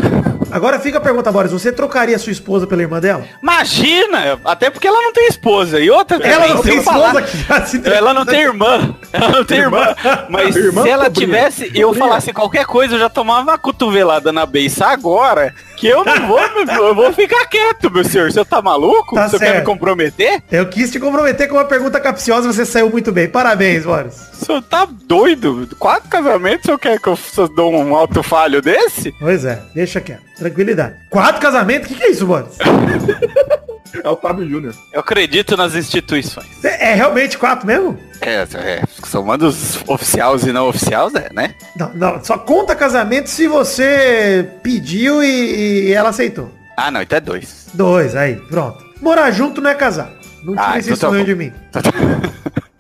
Agora 0.51 0.79
fica 0.81 0.99
a 0.99 1.01
pergunta, 1.01 1.31
Boris. 1.31 1.53
Você 1.53 1.73
trocaria 1.73 2.19
sua 2.19 2.33
esposa 2.33 2.67
pela 2.67 2.83
irmã 2.83 3.01
dela? 3.01 3.25
Imagina! 3.43 4.39
Até 4.45 4.71
porque 4.71 4.87
ela 4.89 5.01
não 5.01 5.13
tem 5.13 5.27
esposa. 5.29 5.79
E 5.81 5.91
outra 5.91 6.17
Ela 6.17 6.49
não 6.49 6.63
tem 6.63 6.75
eu 6.75 6.81
esposa 6.81 7.23
que 7.23 7.37
já 7.39 7.67
se 7.67 7.81
Ela 7.85 8.13
não 8.15 8.25
tem 8.27 8.41
irmã. 8.41 8.95
Ela 9.13 9.29
não 9.29 9.45
tem 9.45 9.59
irmã. 9.59 9.95
Mas 10.29 10.57
Irmã 10.57 10.83
se 10.83 10.89
ela 10.89 11.05
sobrinha. 11.05 11.27
tivesse 11.27 11.71
e 11.75 11.81
eu 11.81 11.93
falasse 11.95 12.33
qualquer 12.33 12.65
coisa, 12.67 12.95
eu 12.95 12.99
já 12.99 13.09
tomava 13.09 13.43
uma 13.43 13.59
cotovelada 13.59 14.33
na 14.33 14.45
beiça 14.47 14.87
agora. 14.87 15.55
Que 15.77 15.87
eu 15.89 16.05
não 16.05 16.27
vou, 16.27 16.41
eu 16.41 16.95
vou 16.95 17.13
ficar 17.13 17.47
quieto, 17.47 17.91
meu 17.91 18.05
senhor. 18.05 18.31
Você 18.31 18.45
tá 18.45 18.61
maluco? 18.61 19.15
Tá 19.15 19.29
Você 19.29 19.39
quer 19.39 19.47
me 19.47 19.53
certo. 19.53 19.67
comprometer? 19.67 20.43
Eu 20.51 20.67
quis 20.67 20.91
te 20.91 21.01
comprometer 21.01 21.49
com 21.49 21.57
uma 21.57 21.65
pergunta 21.65 21.99
capciosa, 22.01 22.53
você 22.53 22.67
saiu 22.67 22.91
muito 22.91 23.11
bem. 23.13 23.29
Parabéns, 23.29 23.85
Boris. 23.85 24.15
Senhor 24.33 24.63
tá 24.63 24.87
doido? 25.07 25.69
Quatro 25.79 26.09
casamentos, 26.09 26.65
o 26.65 26.67
senhor 26.67 26.79
quer 26.79 26.99
que 27.01 27.09
eu 27.09 27.19
dou 27.55 27.73
um 27.75 27.95
alto 27.95 28.23
falho 28.23 28.61
desse? 28.61 29.13
Pois 29.19 29.45
é, 29.45 29.61
deixa 29.75 30.01
quieto. 30.01 30.30
Tranquilidade. 30.41 30.95
Quatro 31.11 31.41
casamentos? 31.41 31.91
O 31.91 31.93
que, 31.93 32.01
que 32.01 32.05
é 32.05 32.11
isso, 32.11 32.27
Boris? 32.27 32.57
É 34.05 34.09
o 34.09 34.17
Fábio 34.17 34.49
Júnior. 34.49 34.73
Eu 34.93 35.01
acredito 35.01 35.57
nas 35.57 35.75
instituições. 35.75 36.47
É, 36.65 36.93
é 36.93 36.95
realmente 36.95 37.37
quatro 37.37 37.67
mesmo? 37.67 37.99
É, 38.21 38.47
é, 38.55 38.83
somando 39.05 39.49
os 39.49 39.83
oficiais 39.89 40.45
e 40.47 40.53
não 40.53 40.69
oficiais, 40.69 41.13
é, 41.17 41.29
né? 41.33 41.57
Não, 41.77 41.93
não, 41.95 42.25
só 42.25 42.39
conta 42.39 42.77
casamento 42.77 43.29
se 43.29 43.49
você 43.49 44.49
pediu 44.63 45.25
e, 45.25 45.89
e 45.89 45.93
ela 45.93 46.11
aceitou. 46.11 46.53
Ah, 46.77 46.89
não, 46.93 47.03
então 47.03 47.17
é 47.19 47.21
dois. 47.21 47.67
Dois, 47.75 48.15
aí, 48.15 48.37
pronto. 48.37 48.79
Morar 49.01 49.33
junto 49.33 49.61
não 49.61 49.71
é 49.71 49.75
casar. 49.75 50.13
Não 50.45 50.55
Ah, 50.57 50.67
tira 50.67 50.79
esse 50.79 50.93
então 50.93 51.11
tá 51.11 51.17
sonho 51.17 51.25
de 51.25 51.35
mim. 51.35 51.53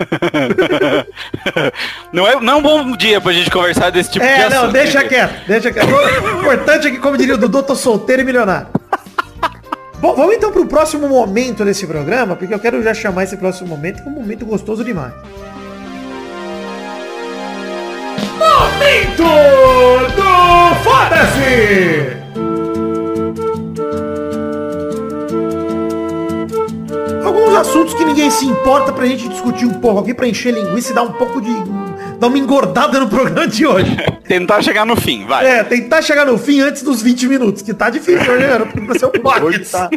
não, 2.12 2.26
é, 2.26 2.40
não 2.40 2.52
é 2.54 2.56
um 2.56 2.62
bom 2.62 2.96
dia 2.96 3.20
pra 3.20 3.32
gente 3.32 3.50
conversar 3.50 3.90
desse 3.90 4.10
tipo 4.10 4.24
de 4.24 4.30
É, 4.30 4.44
assunto. 4.44 4.62
não, 4.64 4.72
deixa 4.72 5.04
quieto, 5.04 5.46
deixa 5.46 5.70
quieto. 5.70 5.88
O 5.88 6.40
importante 6.40 6.88
é 6.88 6.90
que, 6.90 6.98
como 6.98 7.16
diria 7.16 7.34
o 7.34 7.38
Dudu, 7.38 7.62
tô 7.62 7.74
solteiro 7.74 8.22
e 8.22 8.24
milionário. 8.24 8.68
Bom, 10.00 10.14
vamos 10.14 10.34
então 10.34 10.50
pro 10.50 10.64
próximo 10.66 11.08
momento 11.08 11.64
desse 11.64 11.86
programa, 11.86 12.34
porque 12.34 12.54
eu 12.54 12.58
quero 12.58 12.82
já 12.82 12.94
chamar 12.94 13.24
esse 13.24 13.36
próximo 13.36 13.68
momento 13.68 14.02
como 14.02 14.18
um 14.18 14.22
momento 14.22 14.46
gostoso 14.46 14.82
demais. 14.82 15.12
Momento 18.38 19.24
do 20.16 20.74
Foda-se! 20.82 22.19
Assuntos 27.60 27.94
que 27.94 28.04
ninguém 28.04 28.30
se 28.30 28.46
importa 28.46 28.92
pra 28.92 29.06
gente 29.06 29.28
discutir 29.28 29.66
um 29.66 29.74
pouco 29.74 30.00
aqui, 30.00 30.14
pra 30.14 30.26
encher 30.26 30.52
linguiça 30.52 30.92
e 30.92 30.94
dar 30.94 31.02
um 31.02 31.12
pouco 31.12 31.40
de... 31.40 31.52
dar 32.18 32.26
uma 32.26 32.38
engordada 32.38 32.98
no 32.98 33.08
programa 33.08 33.46
de 33.46 33.66
hoje. 33.66 33.96
Tentar 34.26 34.62
chegar 34.62 34.86
no 34.86 34.96
fim, 34.96 35.26
vai. 35.26 35.44
É, 35.44 35.64
tentar 35.64 36.02
chegar 36.02 36.24
no 36.24 36.38
fim 36.38 36.60
antes 36.60 36.82
dos 36.82 37.02
20 37.02 37.26
minutos, 37.26 37.62
que 37.62 37.74
tá 37.74 37.90
difícil 37.90 38.38
né? 38.38 38.58
Pra 38.86 38.96
ser 38.98 39.06
um 39.06 39.08
Hoje 39.08 39.58
pocket. 39.58 39.70
tá. 39.70 39.90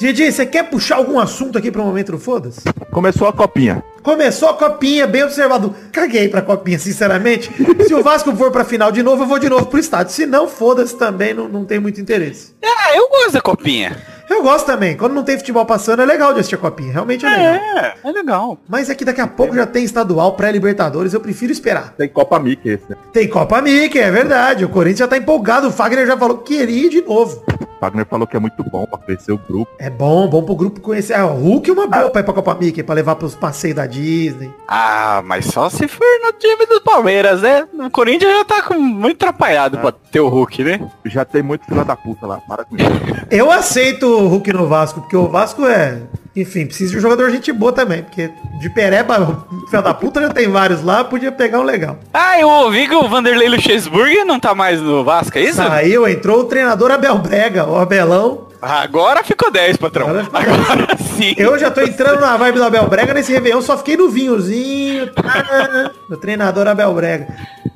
Didi, 0.00 0.30
você 0.30 0.44
quer 0.46 0.64
puxar 0.64 0.96
algum 0.96 1.18
assunto 1.18 1.58
aqui 1.58 1.70
pro 1.70 1.84
momento 1.84 2.12
do 2.12 2.18
Foda-se? 2.18 2.60
Começou 2.90 3.28
a 3.28 3.32
copinha. 3.32 3.82
Começou 4.02 4.48
a 4.48 4.54
copinha, 4.54 5.06
bem 5.06 5.24
observado. 5.24 5.74
Caguei 5.92 6.28
pra 6.28 6.42
copinha, 6.42 6.78
sinceramente. 6.78 7.50
Se 7.86 7.94
o 7.94 8.02
Vasco 8.02 8.34
for 8.36 8.50
pra 8.50 8.64
final 8.64 8.90
de 8.92 9.02
novo, 9.02 9.24
eu 9.24 9.26
vou 9.26 9.38
de 9.38 9.48
novo 9.48 9.66
pro 9.66 9.78
estádio. 9.78 10.12
Se 10.12 10.24
não, 10.24 10.48
foda-se 10.48 10.96
também, 10.96 11.34
não, 11.34 11.48
não 11.48 11.64
tem 11.64 11.78
muito 11.80 12.00
interesse. 12.00 12.54
Ah, 12.64 12.96
eu 12.96 13.08
gosto 13.08 13.32
da 13.32 13.40
copinha. 13.40 13.96
Eu 14.38 14.42
gosto 14.44 14.66
também. 14.66 14.96
Quando 14.96 15.14
não 15.14 15.24
tem 15.24 15.36
futebol 15.36 15.66
passando, 15.66 16.00
é 16.00 16.06
legal 16.06 16.32
de 16.32 16.38
assistir 16.38 16.54
a 16.54 16.58
copinha. 16.58 16.92
Realmente 16.92 17.26
é 17.26 17.28
legal. 17.28 17.54
É, 17.54 17.94
é 18.04 18.12
legal. 18.12 18.58
Mas 18.68 18.88
é 18.88 18.94
que 18.94 19.04
daqui 19.04 19.20
a 19.20 19.26
pouco 19.26 19.52
já 19.52 19.66
tem 19.66 19.82
estadual, 19.82 20.34
pré-libertadores, 20.34 21.12
eu 21.12 21.20
prefiro 21.20 21.50
esperar. 21.50 21.92
Tem 21.98 22.08
Copa 22.08 22.38
Mickey 22.38 22.68
esse, 22.70 22.88
né? 22.88 22.96
Tem 23.12 23.28
Copa 23.28 23.60
Mickey, 23.60 23.98
é 23.98 24.12
verdade. 24.12 24.64
O 24.64 24.68
Corinthians 24.68 25.00
já 25.00 25.08
tá 25.08 25.16
empolgado. 25.16 25.66
O 25.66 25.72
Fagner 25.72 26.06
já 26.06 26.16
falou 26.16 26.38
que 26.38 26.56
queria 26.56 26.86
ir 26.86 26.88
de 26.88 27.02
novo. 27.02 27.42
O 27.78 27.80
Wagner 27.80 28.06
falou 28.06 28.26
que 28.26 28.36
é 28.36 28.40
muito 28.40 28.62
bom 28.64 28.84
pra 28.86 28.98
crescer 28.98 29.32
o 29.32 29.38
grupo. 29.38 29.70
É 29.78 29.88
bom, 29.88 30.28
bom 30.28 30.42
pro 30.42 30.56
grupo 30.56 30.80
conhecer. 30.80 31.14
Ah, 31.14 31.26
o 31.26 31.34
Hulk 31.34 31.70
é 31.70 31.72
uma 31.72 31.86
boa 31.86 32.10
pra 32.10 32.20
ir 32.20 32.24
pra 32.24 32.34
Copa 32.34 32.54
Mickey, 32.54 32.82
pra 32.82 32.94
levar 32.94 33.14
pros 33.14 33.34
passeios 33.36 33.76
da 33.76 33.86
Disney. 33.86 34.52
Ah, 34.66 35.22
mas 35.24 35.46
só 35.46 35.70
se 35.70 35.86
for 35.86 36.06
no 36.24 36.32
time 36.32 36.66
do 36.66 36.80
Palmeiras, 36.80 37.40
né? 37.42 37.66
O 37.74 37.90
Corinthians 37.90 38.32
já 38.32 38.44
tá 38.44 38.62
com 38.62 38.74
muito 38.74 39.16
atrapalhado 39.16 39.78
pra 39.78 39.92
ter 39.92 40.20
o 40.20 40.28
Hulk, 40.28 40.64
né? 40.64 40.90
Já 41.06 41.24
tem 41.24 41.42
muito 41.42 41.64
fila 41.66 41.84
da 41.84 41.94
puta 41.94 42.26
lá. 42.26 42.38
Para 42.48 42.64
com 42.64 42.76
isso. 42.76 42.88
Eu 43.30 43.50
aceito 43.50 44.06
o 44.06 44.26
Hulk 44.28 44.52
no 44.52 44.66
Vasco, 44.66 45.00
porque 45.00 45.16
o 45.16 45.28
Vasco 45.28 45.64
é. 45.64 46.02
Enfim, 46.40 46.66
precisa 46.66 46.92
de 46.92 46.98
um 46.98 47.00
jogador 47.00 47.30
gente 47.30 47.52
boa 47.52 47.72
também. 47.72 48.02
Porque 48.02 48.30
de 48.60 48.70
pereba, 48.70 49.46
filho 49.68 49.82
da 49.82 49.94
puta, 49.94 50.20
já 50.20 50.30
tem 50.30 50.48
vários 50.48 50.82
lá, 50.82 51.04
podia 51.04 51.32
pegar 51.32 51.60
um 51.60 51.64
legal. 51.64 51.98
Ah, 52.14 52.38
eu 52.38 52.48
ouvi 52.48 52.86
que 52.86 52.94
o 52.94 53.08
Vanderlei 53.08 53.48
Luxemburgo 53.48 54.24
não 54.24 54.38
tá 54.38 54.54
mais 54.54 54.80
no 54.80 55.04
Vasco, 55.04 55.36
é 55.38 55.42
isso? 55.42 55.56
Saiu, 55.56 56.06
entrou 56.08 56.40
o 56.40 56.44
treinador 56.44 56.90
Abel 56.90 57.18
Brega, 57.18 57.66
o 57.68 57.76
Abelão. 57.76 58.48
Agora 58.60 59.22
ficou 59.22 59.52
10, 59.52 59.76
patrão. 59.76 60.08
Agora 60.08 60.28
Agora 60.32 60.96
sim. 61.16 61.34
Eu 61.36 61.56
já 61.58 61.70
tô 61.70 61.80
entrando 61.80 62.20
na 62.20 62.36
vibe 62.36 62.58
do 62.58 62.64
Abel 62.64 62.88
Brega 62.88 63.14
nesse 63.14 63.32
Réveillon, 63.32 63.62
só 63.62 63.78
fiquei 63.78 63.96
no 63.96 64.08
vinhozinho. 64.08 65.12
tá, 65.12 65.92
do 66.08 66.16
treinador 66.16 66.66
Abel 66.66 66.92
Brega. 66.92 67.28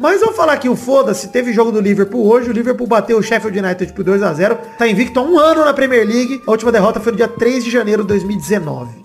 Mas 0.02 0.20
vamos 0.20 0.34
falar 0.34 0.54
aqui, 0.54 0.68
o 0.68 0.74
foda-se, 0.74 1.28
teve 1.28 1.52
jogo 1.52 1.70
do 1.70 1.80
Liverpool 1.80 2.26
hoje, 2.26 2.50
o 2.50 2.52
Liverpool 2.52 2.88
bateu 2.88 3.18
o 3.18 3.22
Sheffield 3.22 3.56
United 3.56 3.92
por 3.92 4.04
2x0, 4.04 4.58
tá 4.76 4.88
invicto 4.88 5.20
há 5.20 5.22
um 5.22 5.38
ano 5.38 5.64
na 5.64 5.72
Premier 5.72 6.04
League, 6.04 6.42
a 6.44 6.50
última 6.50 6.72
derrota 6.72 6.98
foi 6.98 7.12
no 7.12 7.18
dia 7.18 7.28
3 7.28 7.62
de 7.62 7.70
janeiro 7.70 8.02
de 8.02 8.08
2019. 8.08 8.51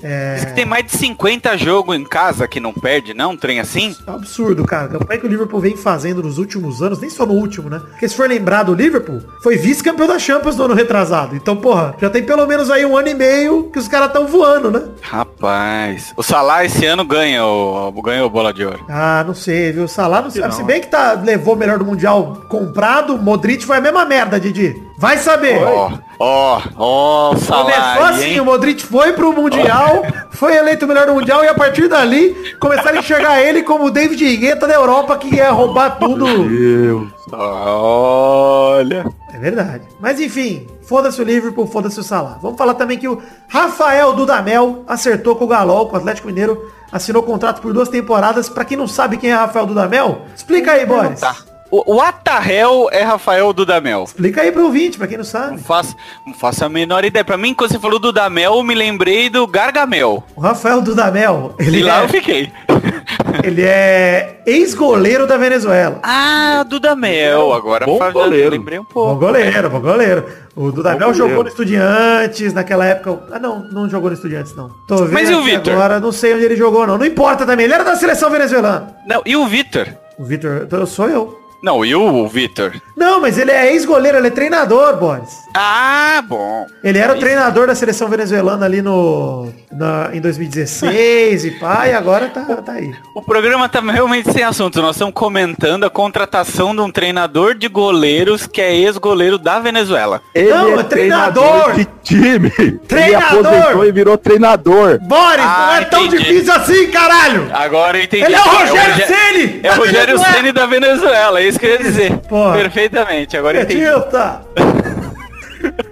É... 0.02 0.36
Diz 0.36 0.46
que 0.46 0.54
tem 0.54 0.66
mais 0.66 0.86
de 0.86 0.92
50 0.92 1.58
jogos 1.58 1.96
em 1.96 2.04
casa 2.04 2.48
que 2.48 2.60
não 2.60 2.74
perde, 2.74 3.14
não? 3.14 3.32
Um 3.32 3.38
trem 3.38 3.60
assim? 3.60 3.96
É 4.06 4.12
um 4.12 4.16
absurdo, 4.16 4.64
cara. 4.66 4.88
Como 4.98 5.12
é 5.12 5.18
que 5.18 5.26
o 5.26 5.30
Liverpool 5.30 5.60
vem 5.60 5.76
fazendo 5.76 6.24
nos 6.24 6.38
últimos 6.38 6.82
anos, 6.82 7.00
nem 7.00 7.10
só 7.10 7.26
no 7.26 7.34
último, 7.34 7.70
né? 7.70 7.80
Porque 7.80 8.08
se 8.08 8.16
for 8.16 8.28
lembrar 8.30 8.64
do 8.64 8.74
Liverpool, 8.74 9.22
foi 9.42 9.58
vice-campeão 9.58 10.08
da 10.08 10.20
Champions 10.20 10.56
no 10.56 10.66
ano 10.66 10.74
retrasado. 10.74 11.36
Então, 11.36 11.56
porra, 11.56 11.96
já 12.00 12.10
tem 12.10 12.24
pelo 12.24 12.46
menos 12.46 12.70
aí 12.70 12.86
um 12.86 12.98
ano 12.98 13.10
e 13.10 13.14
meio 13.14 13.70
que 13.72 13.80
os 13.80 13.88
caras 13.88 14.08
estão 14.08 14.28
voando, 14.28 14.72
né? 14.72 14.84
Rapaz. 15.02 16.14
O 16.16 16.24
Salah 16.24 16.66
esse 16.66 16.86
ano 16.86 17.06
ganha 17.06 17.46
o, 17.46 17.92
ganhou 18.02 18.28
o 18.28 18.30
bola 18.30 18.54
de 18.54 18.66
ouro. 18.66 18.86
Ah, 18.90 19.24
não 19.26 19.34
sei, 19.34 19.72
viu? 19.72 19.84
O 19.84 19.88
Salah 19.88 20.22
não 20.22 20.30
sabe. 20.30 20.48
não. 20.48 20.52
Se 20.52 20.64
bem 20.64 20.82
que 20.82 20.88
tá, 20.88 21.14
levou 21.14 21.54
o 21.56 21.58
melhor 21.58 21.78
do 21.78 21.86
Mundial 21.86 22.44
comprado, 22.50 23.18
Modric 23.18 23.66
foi 23.66 23.78
a 23.78 23.82
mesma 23.82 24.06
merda, 24.06 24.40
Didi. 24.40 24.87
Vai 24.98 25.20
saber. 25.20 25.64
Ó, 25.64 25.92
ó, 26.20 26.62
ó. 26.76 27.30
Começou 27.30 28.04
assim, 28.04 28.32
hein? 28.32 28.40
o 28.40 28.46
Modric 28.46 28.84
foi 28.84 29.14
pro 29.14 29.32
Mundial, 29.32 30.04
foi 30.32 30.56
eleito 30.56 30.86
o 30.86 30.88
melhor 30.88 31.06
do 31.06 31.14
Mundial 31.14 31.44
e 31.44 31.48
a 31.48 31.54
partir 31.54 31.88
dali 31.88 32.56
começaram 32.60 32.98
a 32.98 33.00
enxergar 33.00 33.40
ele 33.40 33.62
como 33.62 33.86
o 33.86 33.92
David 33.92 34.38
Guetta 34.38 34.68
da 34.68 34.74
Europa 34.74 35.16
que 35.18 35.36
ia 35.36 35.52
roubar 35.52 36.00
tudo. 36.00 36.26
Deus. 36.26 37.10
Olha. 37.32 39.06
É 39.32 39.38
verdade. 39.38 39.84
Mas 40.00 40.20
enfim, 40.20 40.66
foda-se 40.82 41.22
o 41.22 41.24
Liverpool, 41.24 41.68
foda-se 41.68 42.00
o 42.00 42.04
Salah. 42.04 42.40
Vamos 42.42 42.58
falar 42.58 42.74
também 42.74 42.98
que 42.98 43.08
o 43.08 43.22
Rafael 43.48 44.14
Dudamel 44.14 44.84
acertou 44.88 45.36
com 45.36 45.46
o 45.46 45.48
Galol, 45.48 45.88
com 45.88 45.96
o 45.96 46.00
Atlético 46.00 46.28
Mineiro, 46.28 46.72
assinou 46.92 47.22
contrato 47.22 47.62
por 47.62 47.72
duas 47.72 47.90
temporadas. 47.90 48.50
Pra 48.50 48.66
quem 48.66 48.76
não 48.76 48.88
sabe 48.88 49.18
quem 49.18 49.30
é 49.30 49.36
Rafael 49.36 49.68
Dudamel, 49.68 50.24
explica 50.36 50.72
aí, 50.72 50.88
Boris. 50.88 51.20
Tá. 51.20 51.36
O, 51.70 52.00
Atarrel 52.02 52.88
é 52.92 53.04
Rafael 53.04 53.52
Dudamel. 53.52 54.04
Explica 54.06 54.42
aí 54.42 54.52
pro 54.52 54.64
ouvinte, 54.66 54.98
pra 54.98 55.06
quem 55.08 55.18
não 55.18 55.24
Não 55.26 55.30
sabe. 55.30 55.58
faço, 55.60 55.96
não 56.26 56.34
faço 56.34 56.64
a 56.64 56.70
menor 56.70 57.04
ideia. 57.04 57.26
Pra 57.26 57.38
mim, 57.38 57.54
quando 57.54 57.72
você 57.72 57.80
falou 57.80 58.00
Dudamel, 58.00 58.56
eu 58.56 58.64
me 58.64 58.74
lembrei 58.74 59.30
do 59.30 59.46
Gargamel. 59.46 60.24
O 60.36 60.40
Rafael 60.42 60.82
Dudamel, 60.82 61.54
ele 61.60 61.80
e 61.80 61.84
lá 61.84 62.00
eu 62.00 62.06
é, 62.06 62.08
fiquei. 62.08 62.52
ele 63.44 63.64
é 63.64 64.42
ex-goleiro 64.46 65.28
da 65.28 65.36
Venezuela. 65.38 66.00
ah, 66.04 66.64
Dudamel. 66.68 67.52
Agora 67.54 67.86
Bom 67.86 67.98
faz- 67.98 68.14
goleiro. 68.14 68.50
lembrei 68.52 68.80
um 68.80 68.84
Bom 68.84 68.90
pouco. 68.90 69.16
goleiro, 69.20 69.70
bom 69.70 69.82
goleiro. 69.82 70.26
O 70.56 70.72
Dudamel 70.72 71.00
Bom 71.00 71.06
goleiro. 71.14 71.28
jogou 71.30 71.44
no 71.44 71.50
Estudiantes 71.50 72.54
naquela 72.54 72.86
época. 72.86 73.20
Ah, 73.32 73.40
não, 73.40 73.60
não 73.72 73.90
jogou 73.90 74.10
no 74.10 74.16
Estudiantes, 74.16 74.56
não. 74.56 74.70
Tô 74.88 74.98
vendo 75.04 75.12
Mas 75.14 75.30
e 75.30 75.34
o 75.34 75.44
Vitor? 75.44 75.74
Agora 75.74 76.00
não 76.00 76.12
sei 76.14 76.34
onde 76.34 76.46
ele 76.46 76.56
jogou, 76.56 76.88
não. 76.88 76.98
Não 76.98 77.06
importa 77.06 77.46
também. 77.46 77.66
Ele 77.66 77.74
era 77.74 77.84
da 77.84 77.96
seleção 77.96 78.30
venezuelana. 78.30 78.96
Não, 79.06 79.22
e 79.26 79.36
o 79.36 79.46
Vitor? 79.48 79.88
O 80.18 80.24
Vitor, 80.24 80.66
eu 80.72 80.88
sou 80.88 81.10
eu. 81.10 81.47
Não, 81.68 81.84
e 81.84 81.94
o 81.94 82.26
Vitor? 82.30 82.72
Não, 82.96 83.20
mas 83.20 83.38
ele 83.38 83.52
é 83.52 83.74
ex-goleiro, 83.74 84.18
ele 84.18 84.28
é 84.28 84.32
treinador, 84.32 84.96
Boris. 84.96 85.30
Ah, 85.54 86.24
bom. 86.26 86.66
Ele 86.82 86.98
era 86.98 87.14
o 87.14 87.20
treinador 87.20 87.68
da 87.68 87.76
seleção 87.76 88.08
venezuelana 88.08 88.66
ali 88.66 88.82
no 88.82 89.50
na- 89.72 90.10
em 90.14 90.22
2016 90.22 91.44
e 91.46 91.52
pá, 91.52 91.88
e 91.88 91.94
agora 91.94 92.30
tá, 92.30 92.42
tá 92.58 92.72
aí. 92.72 92.94
O 93.14 93.22
programa 93.22 93.68
tá 93.68 93.82
realmente 93.82 94.32
sem 94.32 94.44
assunto. 94.44 94.82
Nós 94.82 94.96
estamos 94.96 95.14
comentando 95.14 95.84
a 95.84 95.90
contratação 95.90 96.74
de 96.74 96.82
um 96.82 96.90
treinador 96.90 97.54
de 97.54 97.68
goleiros 97.68 98.48
que 98.48 98.62
é 98.62 98.74
ex-goleiro 98.76 99.38
da 99.38 99.60
Venezuela. 99.60 100.22
Ele 100.34 100.50
Não, 100.50 100.80
é 100.80 100.84
treinador. 100.84 101.74
de 101.74 101.86
time. 102.04 102.50
Treinador. 102.88 103.40
Ele 103.40 103.56
aposentou 103.58 103.86
e 103.86 103.92
virou 103.92 104.18
treinador. 104.18 105.00
Boris, 105.02 105.38
não 105.38 105.46
Ah, 105.46 105.78
é 105.82 105.86
tão 105.86 106.06
entendi. 106.06 106.24
difícil 106.24 106.54
assim, 106.54 106.88
caralho! 106.92 107.50
Agora 107.54 107.98
eu 107.98 108.04
entendi. 108.06 108.24
Ele 108.24 108.36
é 108.36 108.40
o 108.40 108.44
Rogério 108.44 108.94
Rogé- 108.94 109.06
Ceni! 109.06 109.60
É 109.64 109.72
o 109.72 109.76
Rogério 109.76 110.20
Ceni 110.20 110.52
da 110.52 110.66
Venezuela, 110.66 111.42
é 111.42 111.48
isso 111.58 111.60
que 111.60 111.66
eu 111.66 111.72
ia 111.72 111.78
dizer. 111.78 112.18
Porra. 112.30 112.54
Perfeitamente, 112.54 113.36
agora 113.36 113.58
eu 113.58 113.64
entendi. 113.64 113.86
Acredita! 113.86 114.42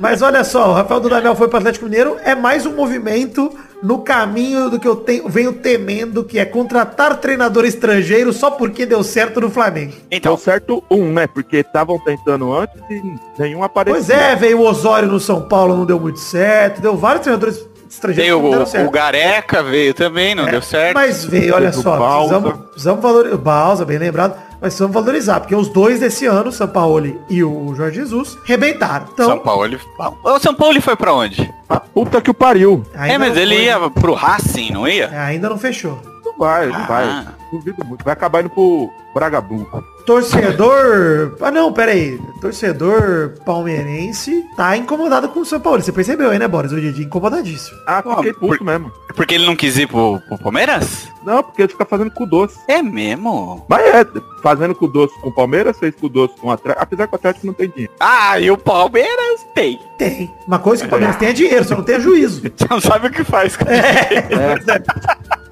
Mas 0.00 0.20
olha 0.20 0.42
só, 0.42 0.70
o 0.70 0.72
Rafael 0.72 1.00
Dudamel 1.00 1.36
foi 1.36 1.48
para 1.48 1.58
o 1.58 1.60
Atlético 1.60 1.84
Mineiro, 1.84 2.16
é 2.24 2.34
mais 2.34 2.66
um 2.66 2.74
movimento 2.74 3.56
no 3.82 4.00
caminho 4.00 4.68
do 4.68 4.80
que 4.80 4.88
eu 4.88 4.96
tenho, 4.96 5.28
venho 5.28 5.52
temendo, 5.52 6.24
que 6.24 6.40
é 6.40 6.44
contratar 6.44 7.16
treinador 7.18 7.64
estrangeiro 7.64 8.32
só 8.32 8.50
porque 8.50 8.84
deu 8.84 9.04
certo 9.04 9.40
no 9.40 9.48
Flamengo. 9.48 9.92
Deu 9.92 10.02
Então, 10.10 10.36
certo 10.36 10.82
um, 10.90 11.12
né? 11.12 11.28
Porque 11.28 11.58
estavam 11.58 11.98
tentando 12.00 12.52
antes 12.52 12.76
e 12.90 13.02
nenhum 13.38 13.62
apareceu. 13.62 14.00
Pois 14.00 14.10
é, 14.10 14.34
veio 14.34 14.58
o 14.58 14.66
Osório 14.66 15.08
no 15.08 15.20
São 15.20 15.42
Paulo, 15.42 15.76
não 15.76 15.86
deu 15.86 16.00
muito 16.00 16.18
certo, 16.18 16.80
deu 16.80 16.96
vários 16.96 17.22
treinadores 17.22 17.64
estrangeiros 17.88 18.42
veio 18.42 18.62
o, 18.62 18.66
certo. 18.66 18.88
o 18.88 18.90
Gareca, 18.90 19.62
veio 19.62 19.94
também, 19.94 20.34
não 20.34 20.46
deu 20.46 20.62
certo. 20.62 20.94
Mas 20.94 21.24
veio, 21.24 21.54
olha 21.54 21.70
Teve 21.70 21.78
o 21.78 21.82
só, 21.82 22.18
precisamos, 22.18 22.52
precisamos 22.70 23.02
valorizar. 23.02 23.36
Balsa, 23.36 23.84
bem 23.84 23.98
lembrado, 23.98 24.36
mas 24.60 24.74
precisamos 24.74 24.94
valorizar, 24.94 25.40
porque 25.40 25.54
os 25.54 25.68
dois 25.68 26.00
desse 26.00 26.26
ano, 26.26 26.48
o 26.48 26.52
Sampaoli 26.52 27.20
e 27.28 27.42
o 27.44 27.74
Jorge 27.74 27.96
Jesus, 28.00 28.36
rebentaram. 28.44 29.06
Então, 29.12 29.26
São 29.28 29.38
Paulo. 29.38 29.64
ele- 29.64 29.80
O 30.24 30.38
São 30.38 30.54
Paulo 30.54 30.80
foi 30.80 30.96
pra 30.96 31.12
onde? 31.14 31.52
A 31.68 31.78
puta 31.80 32.20
que 32.20 32.30
o 32.30 32.34
pariu. 32.34 32.84
é, 32.94 32.98
ainda 33.00 33.18
mas 33.18 33.34
não 33.34 33.42
ele 33.42 33.54
foi- 33.56 33.64
ia 33.64 33.90
pro 33.90 34.14
Racing, 34.14 34.70
não 34.72 34.86
ia? 34.88 35.06
É, 35.06 35.18
ainda 35.18 35.48
não 35.48 35.58
fechou. 35.58 35.98
vai, 36.38 36.66
não 36.66 36.74
Ah. 36.76 36.86
vai. 36.86 37.26
Duvido 37.52 37.84
muito. 37.84 38.04
Vai 38.04 38.12
acabar 38.12 38.40
indo 38.40 38.50
pro 38.50 38.90
Bragabu. 39.14 39.66
Torcedor. 40.06 41.36
Ah, 41.40 41.50
não, 41.50 41.72
pera 41.72 41.92
aí. 41.92 42.18
Torcedor 42.40 43.34
palmeirense 43.44 44.44
tá 44.56 44.76
incomodado 44.76 45.28
com 45.28 45.40
o 45.40 45.44
São 45.44 45.58
Paulo. 45.60 45.82
Você 45.82 45.92
percebeu 45.92 46.30
aí, 46.30 46.38
né, 46.38 46.46
Boris? 46.46 46.72
O 46.72 46.80
Didi 46.80 47.02
incomodadíssimo. 47.04 47.76
Ah, 47.86 48.02
Pô, 48.02 48.16
fiquei 48.16 48.32
por- 48.32 48.60
mesmo. 48.62 48.90
Porque 49.14 49.34
ele 49.34 49.46
não 49.46 49.56
quis 49.56 49.76
ir 49.78 49.86
pro, 49.88 50.20
pro 50.28 50.38
Palmeiras? 50.38 51.08
Não, 51.24 51.42
porque 51.42 51.62
ele 51.62 51.68
fica 51.72 51.84
fazendo 51.86 52.10
cu 52.10 52.26
doce. 52.26 52.56
É 52.68 52.82
mesmo? 52.82 53.64
Mas 53.68 53.82
é, 53.86 54.06
fazendo 54.42 54.74
cu 54.74 54.86
doce 54.86 55.18
com 55.20 55.28
o 55.30 55.34
Palmeiras, 55.34 55.78
fez 55.78 55.94
cu 55.94 56.08
doce 56.08 56.34
com 56.38 56.48
o 56.48 56.50
Atlético. 56.50 56.82
Apesar 56.84 57.06
que 57.08 57.14
o 57.14 57.16
Atlético 57.16 57.46
não 57.46 57.54
tem 57.54 57.68
dinheiro. 57.70 57.92
Ah, 57.98 58.38
e 58.38 58.50
o 58.50 58.56
Palmeiras 58.58 59.44
tem. 59.54 59.80
Tem. 59.98 60.30
Uma 60.46 60.58
coisa 60.58 60.82
que 60.82 60.86
o 60.86 60.90
Palmeiras 60.90 61.16
tem 61.16 61.28
é 61.30 61.32
dinheiro, 61.32 61.64
só 61.64 61.74
não 61.76 61.82
tem 61.82 61.96
é 61.96 62.00
juízo. 62.00 62.42
Você 62.54 62.66
não 62.70 62.80
sabe 62.80 63.08
o 63.08 63.10
que 63.10 63.24
faz. 63.24 63.56
cara. 63.56 63.72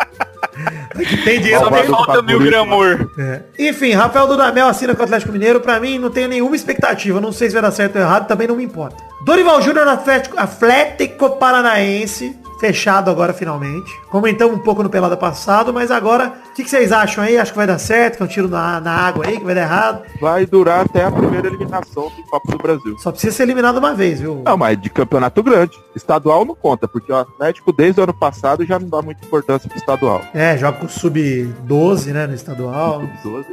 Que 0.95 1.17
tem 1.19 1.41
dinheiro, 1.41 1.65
Só 1.65 1.71
me 1.71 1.83
falta 1.85 2.23
mil 2.23 2.39
favorito, 2.39 2.51
gramor. 2.51 3.11
É. 3.19 3.43
Enfim, 3.59 3.93
Rafael 3.93 4.27
Dudamel 4.27 4.69
assina 4.69 4.95
com 4.95 5.03
o 5.03 5.05
Atlético 5.05 5.33
Mineiro. 5.33 5.61
Pra 5.61 5.81
mim, 5.81 5.99
não 5.99 6.11
tenho 6.11 6.29
nenhuma 6.29 6.55
expectativa. 6.55 7.21
Não 7.21 7.33
sei 7.33 7.49
se 7.49 7.55
vai 7.55 7.63
dar 7.63 7.73
certo 7.73 7.97
ou 7.97 8.03
errado, 8.03 8.27
também 8.27 8.47
não 8.47 8.57
me 8.57 8.65
importa. 8.65 8.97
Dorival 9.25 9.61
Júnior 9.61 9.85
no 9.85 9.93
Atlético, 9.93 10.39
Atlético 10.39 11.31
Paranaense. 11.31 12.39
Fechado 12.59 13.11
agora, 13.11 13.33
finalmente. 13.33 13.91
Comentamos 14.09 14.57
um 14.57 14.61
pouco 14.61 14.83
no 14.83 14.91
Pelada 14.91 15.17
passado, 15.17 15.73
mas 15.73 15.91
agora, 15.91 16.33
o 16.51 16.55
que, 16.55 16.65
que 16.65 16.71
vocês 16.71 16.93
acham 16.93 17.25
aí? 17.25 17.37
Acho 17.37 17.53
que 17.53 17.57
vai 17.57 17.67
dar 17.67 17.79
certo, 17.79 18.17
que 18.17 18.23
é 18.23 18.27
um 18.27 18.29
tiro 18.29 18.49
na, 18.49 18.81
na 18.81 18.93
água 18.93 19.27
aí, 19.27 19.39
que 19.39 19.45
vai 19.45 19.55
dar 19.55 19.63
errado. 19.63 20.03
Vai 20.21 20.47
durar 20.47 20.85
até 20.87 21.05
a 21.05 21.11
primeira 21.11 21.49
eliminação 21.49 22.05
do 22.05 22.23
Copa 22.31 22.53
do 22.53 22.59
Brasil. 22.59 22.97
Só 22.99 23.11
precisa 23.11 23.37
ser 23.37 23.43
eliminado 23.43 23.79
uma 23.79 23.95
vez, 23.95 24.21
viu? 24.21 24.43
Não, 24.45 24.57
mas 24.57 24.81
de 24.81 24.89
campeonato 24.89 25.43
grande. 25.43 25.79
Estadual 25.95 26.45
não 26.45 26.55
conta, 26.55 26.89
porque 26.89 27.13
o 27.13 27.17
Atlético 27.17 27.73
desde 27.73 28.01
o 28.01 28.05
ano 28.05 28.15
passado 28.15 28.65
já 28.65 28.79
não 28.79 28.89
dá 28.89 29.03
muita 29.03 29.25
importância 29.25 29.69
pro 29.69 29.79
estadual. 29.79 30.23
É, 30.33 30.57
joga 30.57 30.79
com 30.79 30.87
o 30.87 30.89
Sub-12, 30.89 32.13
né, 32.13 32.27
no 32.27 32.35
estadual. 32.35 33.03
12. 33.23 33.47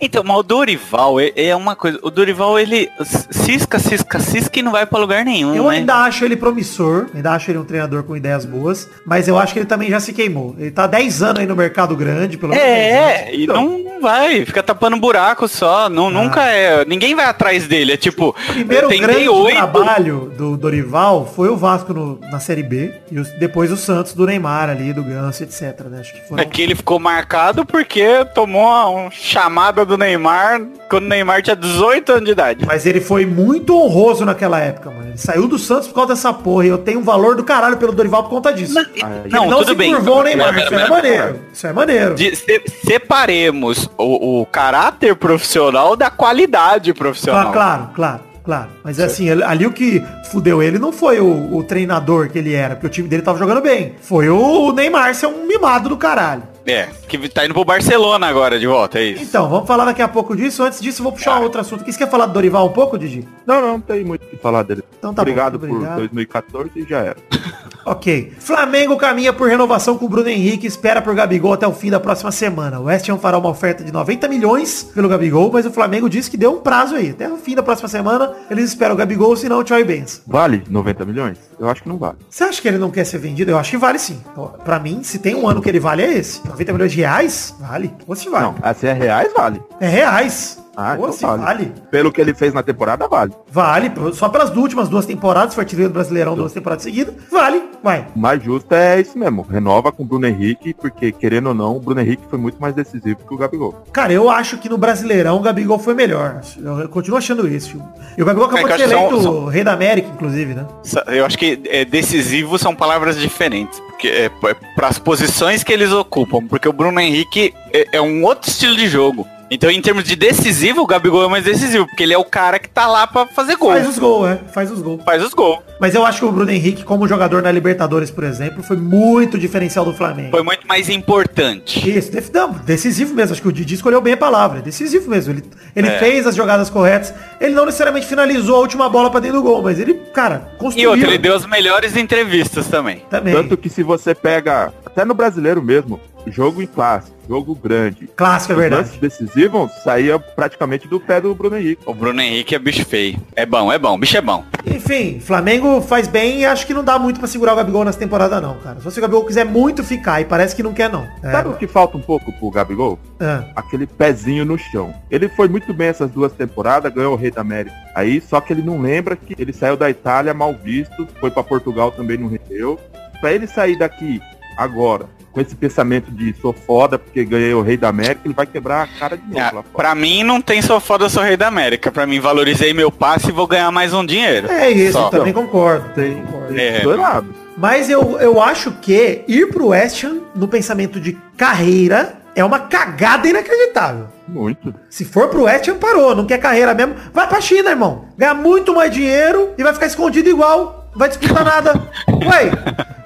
Então, 0.00 0.22
mas 0.24 0.36
o 0.36 0.42
Dorival 0.42 1.20
é, 1.20 1.32
é 1.36 1.56
uma 1.56 1.74
coisa. 1.76 1.98
O 2.02 2.10
Dorival, 2.10 2.58
ele 2.58 2.90
cisca, 3.30 3.78
cisca, 3.78 4.18
cisca 4.20 4.58
e 4.58 4.62
não 4.62 4.72
vai 4.72 4.86
pra 4.86 4.98
lugar 4.98 5.24
nenhum, 5.24 5.54
Eu 5.54 5.64
né? 5.70 5.76
ainda 5.78 5.94
acho 5.96 6.24
ele 6.24 6.36
promissor, 6.36 7.06
ainda 7.14 7.32
acho 7.32 7.50
ele 7.50 7.58
um 7.58 7.64
treinador 7.64 8.02
com 8.04 8.16
ideias 8.16 8.44
boas, 8.44 8.88
mas 9.06 9.28
eu 9.28 9.38
acho 9.38 9.52
que 9.52 9.58
ele 9.60 9.66
também 9.66 9.90
já 9.90 10.00
se 10.00 10.12
queimou. 10.12 10.54
Ele 10.58 10.70
tá 10.70 10.86
10 10.86 11.22
anos 11.22 11.40
aí 11.40 11.46
no 11.46 11.56
mercado 11.56 11.96
grande, 11.96 12.36
pelo 12.36 12.52
menos 12.52 12.64
10 12.66 12.94
anos. 12.96 13.10
É, 13.10 13.34
e 13.34 13.46
não, 13.46 13.78
não 13.78 14.00
vai, 14.00 14.44
fica 14.44 14.62
tapando 14.62 14.96
buraco 14.98 15.48
só, 15.48 15.88
não, 15.88 16.10
nunca 16.10 16.44
é, 16.46 16.84
ninguém 16.84 17.14
vai 17.14 17.24
atrás 17.26 17.66
dele, 17.66 17.92
é 17.92 17.96
tipo, 17.96 18.28
O 18.48 18.52
primeiro 18.52 18.88
grande 18.88 19.28
oito, 19.28 19.56
trabalho 19.56 20.32
do 20.36 20.56
Dorival 20.56 21.26
foi 21.34 21.48
o 21.48 21.56
Vasco 21.56 21.92
no- 21.94 22.18
na 22.30 22.38
Série 22.40 22.62
B 22.62 22.92
e 23.10 23.18
os- 23.18 23.30
depois 23.38 23.70
o 23.70 23.76
Santos 23.76 24.12
do 24.14 24.26
Neymar 24.26 24.68
ali, 24.70 24.92
do 24.92 25.02
Ganso, 25.02 25.42
etc. 25.42 25.80
Né? 25.90 26.00
Acho 26.00 26.12
que 26.14 26.28
foram... 26.28 26.42
Aqui 26.42 26.62
ele 26.62 26.74
ficou 26.74 26.98
marcado 26.98 27.64
porque 27.64 28.24
tomou 28.34 28.62
uma, 28.64 28.94
uma 28.96 29.10
chamada 29.54 29.84
do 29.84 29.96
Neymar 29.96 30.62
quando 30.90 31.04
o 31.04 31.08
Neymar 31.08 31.40
tinha 31.40 31.54
18 31.54 32.10
anos 32.12 32.24
de 32.24 32.32
idade. 32.32 32.66
Mas 32.66 32.84
ele 32.86 33.00
foi 33.00 33.24
muito 33.24 33.76
honroso 33.80 34.24
naquela 34.24 34.58
época, 34.58 34.90
mano. 34.90 35.08
Ele 35.10 35.16
saiu 35.18 35.46
do 35.46 35.58
Santos 35.60 35.86
por 35.86 35.94
causa 35.94 36.14
dessa 36.14 36.32
porra 36.32 36.66
e 36.66 36.68
eu 36.68 36.78
tenho 36.78 36.98
um 36.98 37.04
valor 37.04 37.36
do 37.36 37.44
caralho 37.44 37.76
pelo 37.76 37.92
Dorival 37.92 38.24
por 38.24 38.30
conta 38.30 38.52
disso. 38.52 38.76
Aí- 38.78 38.86
Ele 39.24 39.32
Não, 39.32 39.48
não 39.48 39.58
tudo 39.58 39.68
se 39.68 39.74
bem. 39.76 39.94
curvou 39.94 40.16
ao 40.18 40.22
Neymar, 40.24 40.52
Mas- 40.52 40.64
isso 40.64 40.74
é 40.74 40.78
mas- 40.80 40.88
maneiro. 40.90 41.40
Isso 41.52 41.66
é 41.68 41.72
maneiro. 41.72 42.14
De- 42.16 42.34
se- 42.34 42.62
separemos 42.84 43.88
o, 43.96 44.40
o 44.42 44.46
caráter 44.46 45.14
profissional 45.14 45.94
da 45.96 46.10
qualidade 46.10 46.92
profissional. 46.92 47.48
Ah, 47.48 47.52
claro, 47.52 47.90
claro, 47.94 48.20
claro. 48.44 48.68
Mas 48.82 48.98
assim, 48.98 49.28
ele- 49.28 49.44
ali 49.44 49.66
o 49.66 49.70
que 49.72 50.02
fudeu 50.32 50.60
ele 50.60 50.80
não 50.80 50.92
foi 50.92 51.20
o, 51.20 51.54
o 51.56 51.62
treinador 51.62 52.28
que 52.28 52.38
ele 52.38 52.52
era, 52.54 52.74
porque 52.74 52.86
o 52.88 52.90
time 52.90 53.08
dele 53.08 53.22
tava 53.22 53.38
jogando 53.38 53.60
bem. 53.60 53.94
Foi 54.00 54.28
o 54.28 54.72
Neymar 54.72 55.14
ser 55.14 55.28
um 55.28 55.46
mimado 55.46 55.88
do 55.88 55.96
caralho. 55.96 56.42
É, 56.66 56.88
que 57.06 57.28
tá 57.28 57.44
indo 57.44 57.52
pro 57.52 57.64
Barcelona 57.64 58.26
agora 58.26 58.58
de 58.58 58.66
volta, 58.66 58.98
é 58.98 59.04
isso. 59.04 59.22
Então, 59.22 59.48
vamos 59.48 59.66
falar 59.66 59.84
daqui 59.84 60.00
a 60.00 60.08
pouco 60.08 60.34
disso. 60.34 60.62
Antes 60.62 60.80
disso, 60.80 61.00
eu 61.00 61.04
vou 61.04 61.12
puxar 61.12 61.38
um 61.38 61.42
outro 61.42 61.60
assunto. 61.60 61.84
Você 61.84 61.98
quer 61.98 62.10
falar 62.10 62.26
do 62.26 62.32
Dorival 62.32 62.66
um 62.66 62.72
pouco, 62.72 62.98
Didi? 62.98 63.28
Não, 63.46 63.60
não, 63.60 63.68
não 63.74 63.80
tem 63.80 64.02
muito 64.02 64.24
o 64.24 64.26
que 64.28 64.36
falar 64.36 64.62
dele. 64.62 64.82
Então 64.98 65.12
tá 65.12 65.22
bom, 65.22 65.30
obrigado 65.30 65.58
por 65.58 65.68
obrigado. 65.70 65.98
2014 65.98 66.70
e 66.76 66.84
já 66.84 67.00
era. 67.00 67.16
Ok. 67.84 68.32
Flamengo 68.38 68.96
caminha 68.96 69.32
por 69.32 69.48
renovação 69.48 69.96
com 69.98 70.06
o 70.06 70.08
Bruno 70.08 70.28
Henrique 70.28 70.66
espera 70.66 71.02
por 71.02 71.14
Gabigol 71.14 71.52
até 71.52 71.66
o 71.66 71.72
fim 71.72 71.90
da 71.90 72.00
próxima 72.00 72.32
semana. 72.32 72.80
O 72.80 72.84
West 72.84 73.08
Ham 73.08 73.18
fará 73.18 73.36
uma 73.38 73.48
oferta 73.50 73.84
de 73.84 73.92
90 73.92 74.28
milhões 74.28 74.82
pelo 74.94 75.08
Gabigol, 75.08 75.50
mas 75.52 75.66
o 75.66 75.70
Flamengo 75.70 76.08
disse 76.08 76.30
que 76.30 76.36
deu 76.36 76.52
um 76.52 76.60
prazo 76.60 76.94
aí. 76.94 77.10
Até 77.10 77.28
o 77.28 77.36
fim 77.36 77.54
da 77.54 77.62
próxima 77.62 77.88
semana, 77.88 78.32
eles 78.50 78.64
esperam 78.70 78.94
o 78.94 78.98
Gabigol, 78.98 79.36
senão 79.36 79.62
tchau 79.62 79.78
e 79.78 79.84
benção. 79.84 80.22
Vale 80.26 80.62
90 80.68 81.04
milhões? 81.04 81.38
Eu 81.58 81.68
acho 81.68 81.82
que 81.82 81.88
não 81.88 81.98
vale. 81.98 82.16
Você 82.28 82.44
acha 82.44 82.60
que 82.60 82.68
ele 82.68 82.78
não 82.78 82.90
quer 82.90 83.04
ser 83.04 83.18
vendido? 83.18 83.50
Eu 83.50 83.58
acho 83.58 83.70
que 83.70 83.76
vale 83.76 83.98
sim. 83.98 84.20
Ó, 84.36 84.46
Pra 84.64 84.78
mim, 84.80 85.02
se 85.02 85.18
tem 85.18 85.34
um 85.34 85.46
ano 85.48 85.60
que 85.60 85.68
ele 85.68 85.78
vale, 85.80 86.02
é 86.02 86.18
esse. 86.18 86.40
90 86.46 86.72
milhões 86.72 86.92
de 86.92 86.98
reais? 86.98 87.54
Vale. 87.60 87.92
Ou 88.06 88.16
se 88.16 88.28
vale. 88.28 88.44
Não, 88.46 88.54
assim 88.62 88.86
é 88.86 88.92
reais, 88.92 89.32
vale. 89.36 89.60
É 89.80 89.86
reais. 89.86 90.63
Ah, 90.76 90.92
Ou 90.98 91.04
então 91.08 91.12
se 91.12 91.22
vale. 91.24 91.42
vale. 91.42 91.72
Pelo 91.90 92.10
que 92.12 92.20
ele 92.20 92.34
fez 92.34 92.52
na 92.52 92.62
temporada, 92.62 93.06
vale. 93.08 93.32
Vale. 93.50 93.92
Só 94.12 94.28
pelas 94.28 94.54
últimas 94.56 94.88
duas 94.88 95.06
temporadas, 95.06 95.54
foi 95.54 95.62
artilheiro 95.64 95.90
do 95.90 95.94
Brasileirão 95.94 96.34
duas 96.34 96.52
temporadas 96.52 96.82
seguidas. 96.84 97.14
Vale. 97.30 97.62
Vai. 97.82 98.06
O 98.14 98.18
mais 98.18 98.42
justo 98.42 98.72
é 98.74 99.00
isso 99.00 99.18
mesmo. 99.18 99.42
Renova 99.42 99.92
com 99.92 100.02
o 100.02 100.06
Bruno 100.06 100.26
Henrique, 100.26 100.74
porque, 100.74 101.12
querendo 101.12 101.48
ou 101.48 101.54
não, 101.54 101.76
o 101.76 101.80
Bruno 101.80 102.00
Henrique 102.00 102.22
foi 102.28 102.38
muito 102.38 102.58
mais 102.60 102.74
decisivo 102.74 103.18
que 103.26 103.34
o 103.34 103.36
Gabigol. 103.36 103.74
Cara, 103.92 104.12
eu 104.12 104.28
acho 104.30 104.58
que 104.58 104.68
no 104.68 104.76
Brasileirão 104.78 105.36
o 105.36 105.40
Gabigol 105.40 105.78
foi 105.78 105.94
melhor. 105.94 106.40
Eu, 106.58 106.88
continuo 106.88 107.18
achando 107.18 107.46
isso. 107.46 107.80
E 108.16 108.22
o 108.22 108.24
Gabigol 108.26 108.46
acabou 108.48 108.68
É 108.68 108.70
que 108.72 108.76
de 108.78 108.82
eu 108.82 108.88
ser 108.88 108.94
eleito 108.96 109.22
são- 109.22 109.46
rei 109.46 109.62
da 109.64 109.72
América, 109.72 110.08
inclusive, 110.12 110.54
né? 110.54 110.66
Eu 111.08 111.24
acho 111.26 111.38
que 111.38 111.60
é, 111.66 111.84
decisivo 111.84 112.58
são 112.58 112.74
palavras 112.74 113.18
diferentes. 113.18 113.78
Porque 113.80 114.08
é, 114.08 114.28
para 114.74 114.88
as 114.88 114.98
posições 114.98 115.62
que 115.62 115.72
eles 115.72 115.92
ocupam. 115.92 116.46
Porque 116.46 116.68
o 116.68 116.72
Bruno 116.72 116.98
Henrique 117.00 117.54
é, 117.72 117.96
é 117.98 118.00
um 118.00 118.24
outro 118.24 118.48
estilo 118.50 118.76
de 118.76 118.86
jogo. 118.88 119.26
Então, 119.54 119.70
em 119.70 119.80
termos 119.80 120.02
de 120.02 120.16
decisivo, 120.16 120.82
o 120.82 120.86
Gabigol 120.86 121.24
é 121.24 121.28
mais 121.28 121.44
decisivo. 121.44 121.86
Porque 121.86 122.02
ele 122.02 122.12
é 122.12 122.18
o 122.18 122.24
cara 122.24 122.58
que 122.58 122.68
tá 122.68 122.86
lá 122.88 123.06
pra 123.06 123.24
fazer 123.26 123.54
gol. 123.56 123.70
Faz 123.70 123.88
os 123.88 123.98
gols, 123.98 124.28
é. 124.28 124.40
Faz 124.52 124.70
os 124.70 124.82
gols. 124.82 125.02
Faz 125.04 125.22
os 125.22 125.32
gols. 125.32 125.60
Mas 125.80 125.94
eu 125.94 126.04
acho 126.04 126.18
que 126.18 126.24
o 126.24 126.32
Bruno 126.32 126.50
Henrique, 126.50 126.82
como 126.82 127.06
jogador 127.06 127.40
na 127.40 127.52
Libertadores, 127.52 128.10
por 128.10 128.24
exemplo, 128.24 128.62
foi 128.64 128.76
muito 128.76 129.38
diferencial 129.38 129.84
do 129.84 129.94
Flamengo. 129.94 130.30
Foi 130.32 130.42
muito 130.42 130.66
mais 130.66 130.88
importante. 130.88 131.88
Isso, 131.88 132.10
não, 132.32 132.50
decisivo 132.52 133.14
mesmo. 133.14 133.32
Acho 133.32 133.42
que 133.42 133.48
o 133.48 133.52
Didi 133.52 133.74
escolheu 133.74 134.00
bem 134.00 134.14
a 134.14 134.16
palavra. 134.16 134.58
É 134.58 134.62
decisivo 134.62 135.08
mesmo. 135.08 135.32
Ele, 135.32 135.44
ele 135.76 135.88
É. 135.88 135.98
fez 135.98 136.26
as 136.26 136.34
jogadas 136.34 136.68
corretas. 136.68 137.14
Ele 137.40 137.54
não 137.54 137.64
necessariamente 137.66 138.06
finalizou 138.06 138.56
a 138.56 138.58
última 138.60 138.88
bola 138.88 139.08
pra 139.10 139.20
dentro 139.20 139.38
do 139.38 139.42
gol, 139.42 139.62
mas 139.62 139.78
ele, 139.78 139.94
cara, 140.12 140.48
E 140.54 140.58
construiu. 140.58 140.90
outra, 140.90 141.06
ele 141.06 141.18
deu 141.18 141.34
as 141.34 141.46
melhores 141.46 141.96
entrevistas 141.96 142.66
também. 142.66 143.02
Também. 143.08 143.34
Tanto 143.34 143.56
que 143.56 143.68
se 143.68 143.82
você 143.84 144.14
pega, 144.14 144.72
até 144.94 145.04
no 145.04 145.12
brasileiro 145.12 145.60
mesmo, 145.60 145.98
jogo 146.28 146.62
em 146.62 146.66
classe, 146.66 147.10
jogo 147.28 147.52
grande, 147.52 148.06
Clássico, 148.14 148.52
é 148.52 148.54
os 148.54 148.60
verdade. 148.62 148.82
lances 148.84 149.00
decisivos 149.00 149.72
saía 149.82 150.20
praticamente 150.20 150.86
do 150.86 151.00
pé 151.00 151.20
do 151.20 151.34
Bruno 151.34 151.56
Henrique. 151.58 151.82
O 151.84 151.92
Bruno 151.92 152.20
Henrique 152.20 152.54
é 152.54 152.58
bicho 152.60 152.84
feio. 152.86 153.18
É 153.34 153.44
bom, 153.44 153.72
é 153.72 153.78
bom. 153.78 153.98
Bicho 153.98 154.16
é 154.16 154.20
bom. 154.20 154.44
Enfim, 154.64 155.18
Flamengo 155.18 155.80
faz 155.82 156.06
bem 156.06 156.40
e 156.42 156.46
acho 156.46 156.64
que 156.64 156.72
não 156.72 156.84
dá 156.84 156.96
muito 156.96 157.18
pra 157.18 157.26
segurar 157.28 157.54
o 157.54 157.56
Gabigol 157.56 157.84
nessa 157.84 157.98
temporada, 157.98 158.40
não, 158.40 158.56
cara. 158.58 158.80
Se 158.88 158.96
o 158.98 159.02
Gabigol 159.02 159.24
quiser 159.24 159.44
muito 159.44 159.82
ficar, 159.82 160.20
e 160.20 160.24
parece 160.24 160.54
que 160.54 160.62
não 160.62 160.72
quer, 160.72 160.88
não. 160.88 161.04
É, 161.24 161.32
Sabe 161.32 161.48
o 161.48 161.54
que 161.54 161.66
falta 161.66 161.96
um 161.96 162.00
pouco 162.00 162.32
pro 162.32 162.50
Gabigol? 162.50 162.96
é. 163.18 163.44
Aquele 163.56 163.86
pezinho 163.88 164.44
no 164.44 164.56
chão. 164.56 164.94
Ele 165.10 165.28
foi 165.28 165.48
muito 165.48 165.74
bem 165.74 165.88
essas 165.88 166.08
duas 166.10 166.32
temporadas, 166.32 166.92
ganhou 166.94 167.14
o 167.14 167.16
Rei 167.16 167.32
da 167.32 167.40
América. 167.40 167.74
Aí, 167.96 168.20
só 168.20 168.40
que 168.40 168.52
ele 168.52 168.62
não 168.62 168.80
lembra 168.80 169.16
que 169.16 169.34
ele 169.36 169.52
saiu 169.52 169.76
da 169.76 169.90
Itália 169.90 170.32
mal 170.32 170.54
visto, 170.54 171.08
foi 171.18 171.30
pra 171.32 171.42
Portugal 171.42 171.90
também 171.90 172.16
não 172.16 172.28
rendeu. 172.28 172.78
Pra 173.20 173.32
ele 173.32 173.46
sair 173.46 173.78
daqui 173.78 174.20
agora, 174.56 175.06
com 175.32 175.40
esse 175.40 175.54
pensamento 175.56 176.10
de 176.10 176.34
sou 176.40 176.52
foda 176.52 176.98
porque 176.98 177.24
ganhei 177.24 177.52
o 177.54 177.60
Rei 177.62 177.76
da 177.76 177.88
América, 177.88 178.20
ele 178.24 178.34
vai 178.34 178.46
quebrar 178.46 178.82
a 178.84 178.86
cara 178.98 179.16
de 179.16 179.24
novo 179.26 179.40
Ah, 179.40 179.50
fora. 179.50 179.64
pra 179.74 179.94
mim, 179.94 180.22
não 180.22 180.40
tem 180.40 180.62
sou 180.62 180.78
foda, 180.80 181.08
sou 181.08 181.22
rei 181.22 181.36
da 181.36 181.48
América. 181.48 181.90
Pra 181.90 182.06
mim, 182.06 182.20
valorizei 182.20 182.72
meu 182.72 182.90
passe 182.92 183.28
e 183.30 183.32
vou 183.32 183.46
ganhar 183.46 183.70
mais 183.72 183.92
um 183.92 184.04
dinheiro. 184.06 184.50
É 184.50 184.70
isso, 184.70 184.92
Só. 184.92 185.06
eu 185.06 185.10
também 185.10 185.32
concordo. 185.32 185.88
Tem, 185.94 186.22
concordo. 186.22 186.58
É. 186.58 186.80
do 186.80 186.96
lado. 186.96 187.34
Mas 187.56 187.88
eu, 187.90 188.18
eu 188.20 188.40
acho 188.40 188.72
que 188.82 189.22
ir 189.28 189.48
pro 189.48 189.68
West 189.68 190.02
Ham, 190.04 190.20
no 190.34 190.46
pensamento 190.48 191.00
de 191.00 191.16
carreira, 191.36 192.14
é 192.34 192.44
uma 192.44 192.58
cagada 192.60 193.28
inacreditável. 193.28 194.06
Muito. 194.26 194.74
Se 194.90 195.04
for 195.04 195.28
pro 195.28 195.42
West 195.44 195.68
Ham, 195.68 195.76
parou. 195.78 196.14
Não 196.16 196.26
quer 196.26 196.38
carreira 196.38 196.74
mesmo. 196.74 196.94
Vai 197.12 197.28
pra 197.28 197.40
China, 197.40 197.70
irmão. 197.70 198.06
Ganha 198.18 198.34
muito 198.34 198.74
mais 198.74 198.90
dinheiro 198.92 199.50
e 199.58 199.62
vai 199.62 199.72
ficar 199.72 199.86
escondido 199.86 200.28
igual. 200.28 200.88
Não 200.92 200.98
vai 200.98 201.08
disputar 201.08 201.44
nada. 201.44 201.72
Ué, 202.26 202.50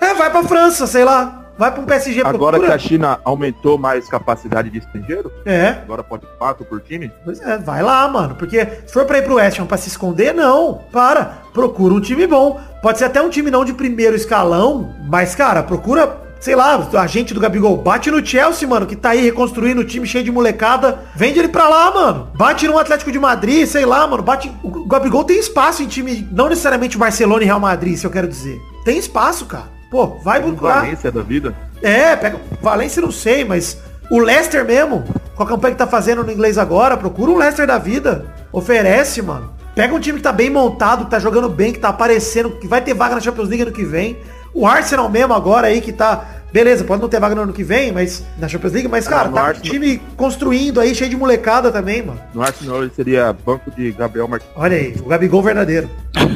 é, 0.01 0.15
vai 0.15 0.31
pra 0.31 0.43
França, 0.45 0.87
sei 0.87 1.05
lá. 1.05 1.38
Vai 1.59 1.73
pra 1.73 1.81
um 1.83 1.87
PSG. 1.87 2.21
Agora 2.21 2.57
que 2.57 2.67
procura. 2.67 2.75
a 2.75 2.79
China 2.79 3.19
aumentou 3.25 3.77
mais 3.77 4.09
capacidade 4.09 4.71
de 4.71 4.79
estrangeiro, 4.79 5.33
É, 5.45 5.71
agora 5.83 6.05
pode 6.05 6.25
quatro 6.39 6.65
por 6.65 6.81
time, 6.81 7.11
pois 7.25 7.41
é, 7.41 7.59
vai 7.59 7.83
lá, 7.83 8.07
mano. 8.09 8.37
Porque 8.37 8.65
se 8.87 8.93
for 8.93 9.05
pra 9.05 9.19
ir 9.19 9.23
pro 9.23 9.35
West 9.35 9.59
Ham 9.59 9.67
pra 9.67 9.77
se 9.77 9.89
esconder, 9.89 10.33
não. 10.33 10.83
Para. 10.93 11.39
Procura 11.53 11.93
um 11.95 12.01
time 12.01 12.27
bom. 12.27 12.61
Pode 12.81 12.99
ser 12.99 13.07
até 13.07 13.21
um 13.21 13.29
time 13.29 13.51
não 13.51 13.65
de 13.65 13.73
primeiro 13.73 14.15
escalão, 14.15 14.95
mas, 15.09 15.35
cara, 15.35 15.63
procura 15.63 16.29
sei 16.41 16.55
lá, 16.55 16.89
a 16.95 17.07
gente 17.09 17.35
do 17.35 17.41
Gabigol, 17.41 17.77
bate 17.77 18.11
no 18.13 18.25
Chelsea, 18.25 18.69
mano, 18.69 18.87
que 18.87 18.95
tá 18.95 19.11
aí 19.11 19.21
reconstruindo 19.21 19.81
o 19.81 19.85
time 19.85 20.07
cheio 20.07 20.23
de 20.23 20.31
molecada. 20.31 21.01
Vende 21.15 21.39
ele 21.39 21.49
pra 21.49 21.69
lá, 21.69 21.91
mano. 21.93 22.31
Bate 22.37 22.67
no 22.69 22.79
Atlético 22.79 23.11
de 23.11 23.19
Madrid, 23.19 23.67
sei 23.67 23.85
lá, 23.85 24.07
mano. 24.07 24.23
Bate. 24.23 24.53
O 24.63 24.87
Gabigol 24.87 25.25
tem 25.25 25.39
espaço 25.39 25.83
em 25.83 25.87
time, 25.87 26.29
não 26.31 26.49
necessariamente 26.49 26.97
Barcelona 26.97 27.43
e 27.43 27.47
Real 27.47 27.61
Madrid, 27.61 27.97
se 27.97 28.07
eu 28.07 28.11
quero 28.11 28.29
dizer. 28.29 28.61
Tem 28.85 28.99
espaço, 28.99 29.47
cara. 29.47 29.78
Pô, 29.91 30.07
vai 30.23 30.39
um 30.41 30.49
procurar. 30.49 30.81
Valência 30.83 31.11
da 31.11 31.23
vida. 31.23 31.55
É, 31.83 32.15
pega. 32.17 32.39
Valência 32.61 33.01
não 33.03 33.11
sei, 33.11 33.45
mas 33.45 33.79
o 34.11 34.19
Leicester 34.19 34.65
mesmo, 34.65 35.05
com 35.35 35.43
a 35.43 35.47
campanha 35.47 35.73
que 35.75 35.79
tá 35.79 35.87
fazendo 35.87 36.23
no 36.25 36.31
inglês 36.33 36.59
agora, 36.59 36.97
procura 36.97 37.31
um 37.31 37.37
Leicester 37.39 37.67
da 37.67 37.79
vida. 37.79 38.27
Oferece, 38.53 39.23
mano. 39.23 39.53
Pega 39.75 39.95
um 39.95 40.01
time 40.01 40.19
que 40.19 40.25
tá 40.25 40.33
bem 40.33 40.51
montado, 40.51 41.05
que 41.05 41.11
tá 41.11 41.19
jogando 41.21 41.49
bem, 41.49 41.73
que 41.73 41.79
tá 41.79 41.89
aparecendo, 41.91 42.51
que 42.51 42.67
vai 42.67 42.81
ter 42.81 42.95
vaga 42.95 43.15
na 43.15 43.21
Champions 43.21 43.49
League 43.49 43.63
ano 43.63 43.73
que 43.73 43.85
vem. 43.85 44.19
O 44.53 44.67
Arsenal 44.67 45.09
mesmo 45.09 45.33
agora 45.35 45.69
aí 45.69 45.81
que 45.81 45.93
tá. 45.93 46.25
Beleza, 46.53 46.83
pode 46.83 47.03
não 47.03 47.09
ter 47.11 47.21
vaga 47.21 47.35
no 47.35 47.43
ano 47.43 47.53
que 47.53 47.63
vem, 47.63 47.93
mas 47.93 48.25
na 48.39 48.49
Champions 48.49 48.73
League, 48.73 48.89
mas, 48.89 49.07
cara, 49.07 49.29
no 49.29 49.35
tá 49.35 49.41
com 49.43 49.47
o 49.47 49.51
Arsenal- 49.51 49.71
time 49.71 50.03
construindo 50.17 50.81
aí, 50.81 50.95
cheio 50.95 51.11
de 51.11 51.17
molecada 51.17 51.71
também, 51.71 52.03
mano. 52.03 52.19
No 52.35 52.43
Arsenal 52.43 52.83
ele 52.83 52.93
seria 52.97 53.37
banco 53.45 53.71
de 53.71 53.93
Gabriel 53.93 54.27
Martins. 54.27 54.51
Olha 54.57 54.77
aí, 54.77 54.97
o 54.99 55.09
Gabigol 55.09 55.43
verdadeiro. 55.43 55.89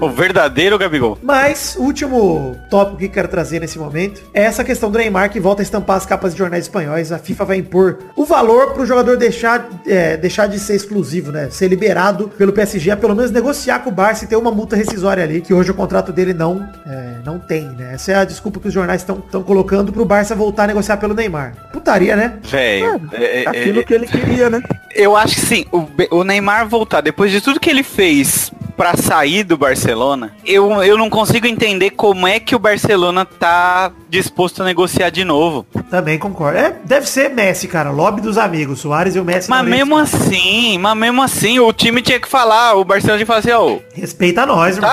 O 0.00 0.08
verdadeiro 0.10 0.78
Gabigol. 0.78 1.18
Mas, 1.22 1.76
o 1.78 1.82
último 1.82 2.56
tópico 2.70 2.98
que 2.98 3.08
quero 3.08 3.28
trazer 3.28 3.60
nesse 3.60 3.78
momento 3.78 4.22
é 4.34 4.42
essa 4.42 4.62
questão 4.64 4.90
do 4.90 4.98
Neymar 4.98 5.30
que 5.30 5.40
volta 5.40 5.62
a 5.62 5.64
estampar 5.64 5.96
as 5.96 6.06
capas 6.06 6.32
de 6.32 6.38
jornais 6.38 6.64
espanhóis. 6.64 7.10
A 7.12 7.18
FIFA 7.18 7.44
vai 7.44 7.56
impor 7.58 7.98
o 8.16 8.24
valor 8.24 8.72
para 8.72 8.82
o 8.82 8.86
jogador 8.86 9.16
deixar, 9.16 9.68
é, 9.86 10.16
deixar 10.16 10.46
de 10.46 10.58
ser 10.58 10.74
exclusivo, 10.76 11.32
né? 11.32 11.48
Ser 11.50 11.68
liberado 11.68 12.28
pelo 12.36 12.52
PSG, 12.52 12.90
a 12.90 12.96
pelo 12.96 13.14
menos 13.14 13.30
negociar 13.30 13.80
com 13.80 13.90
o 13.90 13.92
Barça 13.92 14.24
e 14.24 14.28
ter 14.28 14.36
uma 14.36 14.50
multa 14.50 14.76
rescisória 14.76 15.22
ali, 15.22 15.40
que 15.40 15.52
hoje 15.54 15.70
o 15.70 15.74
contrato 15.74 16.12
dele 16.12 16.32
não, 16.34 16.68
é, 16.86 17.14
não 17.24 17.38
tem, 17.38 17.64
né? 17.70 17.94
Essa 17.94 18.12
é 18.12 18.14
a 18.16 18.24
desculpa 18.24 18.60
que 18.60 18.68
os 18.68 18.74
jornais 18.74 19.02
estão 19.02 19.20
colocando 19.42 19.92
pro 19.92 20.04
Barça 20.04 20.34
voltar 20.34 20.64
a 20.64 20.66
negociar 20.68 20.96
pelo 20.98 21.14
Neymar. 21.14 21.54
Putaria, 21.72 22.14
né? 22.16 22.34
Velho, 22.42 23.00
é- 23.12 23.42
é- 23.42 23.48
Aquilo 23.48 23.80
é- 23.80 23.82
que 23.84 23.94
ele 23.94 24.06
queria, 24.06 24.50
né? 24.50 24.60
eu 24.94 25.16
acho 25.16 25.34
que 25.36 25.40
sim, 25.42 25.64
o, 25.72 25.86
o 26.10 26.24
Neymar 26.24 26.66
voltar, 26.68 27.00
depois 27.00 27.30
de 27.30 27.40
tudo 27.40 27.60
que 27.60 27.70
ele 27.70 27.82
fez 27.82 28.50
pra 28.78 28.96
sair 28.96 29.42
do 29.42 29.58
Barcelona, 29.58 30.36
eu, 30.46 30.84
eu 30.84 30.96
não 30.96 31.10
consigo 31.10 31.48
entender 31.48 31.90
como 31.90 32.28
é 32.28 32.38
que 32.38 32.54
o 32.54 32.60
Barcelona 32.60 33.24
tá 33.24 33.90
disposto 34.08 34.62
a 34.62 34.64
negociar 34.64 35.10
de 35.10 35.24
novo. 35.24 35.66
Também 35.90 36.16
concordo. 36.16 36.58
É, 36.58 36.76
deve 36.84 37.08
ser 37.08 37.30
Messi, 37.30 37.66
cara. 37.66 37.90
Lobby 37.90 38.20
dos 38.20 38.38
amigos. 38.38 38.78
Soares 38.78 39.16
e 39.16 39.18
o 39.18 39.24
Messi. 39.24 39.50
Mas 39.50 39.66
mesmo 39.66 39.98
assim, 39.98 40.78
mas 40.78 40.96
mesmo 40.96 41.20
assim, 41.20 41.58
o 41.58 41.72
time 41.72 42.00
tinha 42.00 42.20
que 42.20 42.28
falar, 42.28 42.74
o 42.74 42.84
Barcelona 42.84 43.18
tinha 43.18 43.26
que 43.26 43.26
falar 43.26 43.40
assim, 43.40 43.50
ó, 43.50 43.78
Respeita 43.92 44.46
nós, 44.46 44.76
irmão. 44.76 44.90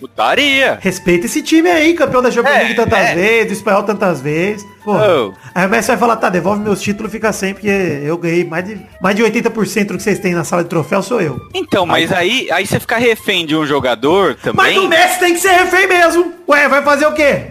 Putaria. 0.00 0.78
Respeita 0.80 1.26
esse 1.26 1.42
time 1.42 1.68
aí, 1.68 1.94
campeão 1.94 2.22
da 2.22 2.30
Champions 2.30 2.54
É, 2.56 2.58
League 2.60 2.74
tantas 2.74 2.98
é. 3.10 3.14
vezes, 3.14 3.46
do 3.48 3.52
espanhol 3.52 3.82
tantas 3.82 4.20
vezes. 4.20 4.66
Pô. 4.84 4.92
Oh. 4.94 5.32
Aí 5.54 5.66
o 5.66 5.68
Messi 5.70 5.88
vai 5.88 5.96
falar, 5.98 6.16
tá, 6.16 6.28
devolve 6.30 6.60
meus 6.62 6.80
títulos, 6.80 7.12
fica 7.12 7.32
sem, 7.32 7.52
porque 7.52 7.68
eu 7.68 8.16
ganhei 8.16 8.44
mais 8.44 8.64
de, 8.64 8.80
mais 9.02 9.14
de 9.14 9.22
80% 9.22 9.86
do 9.86 9.96
que 9.98 10.02
vocês 10.02 10.18
têm 10.18 10.34
na 10.34 10.42
sala 10.44 10.62
de 10.62 10.68
troféu, 10.70 11.02
sou 11.02 11.20
eu. 11.20 11.38
Então, 11.54 11.84
mas 11.84 12.10
aí, 12.12 12.48
aí 12.50 12.66
você 12.66 12.80
ficar 12.80 12.96
refém 12.96 13.44
de 13.44 13.54
um 13.54 13.66
jogador 13.66 14.36
Mas 14.42 14.42
também, 14.42 14.78
o 14.78 14.88
Messi 14.88 15.18
tem 15.20 15.34
que 15.34 15.40
ser 15.40 15.52
refém 15.52 15.86
mesmo. 15.86 16.32
Ué, 16.48 16.68
vai 16.68 16.82
fazer 16.82 17.06
o 17.06 17.12
quê? 17.12 17.42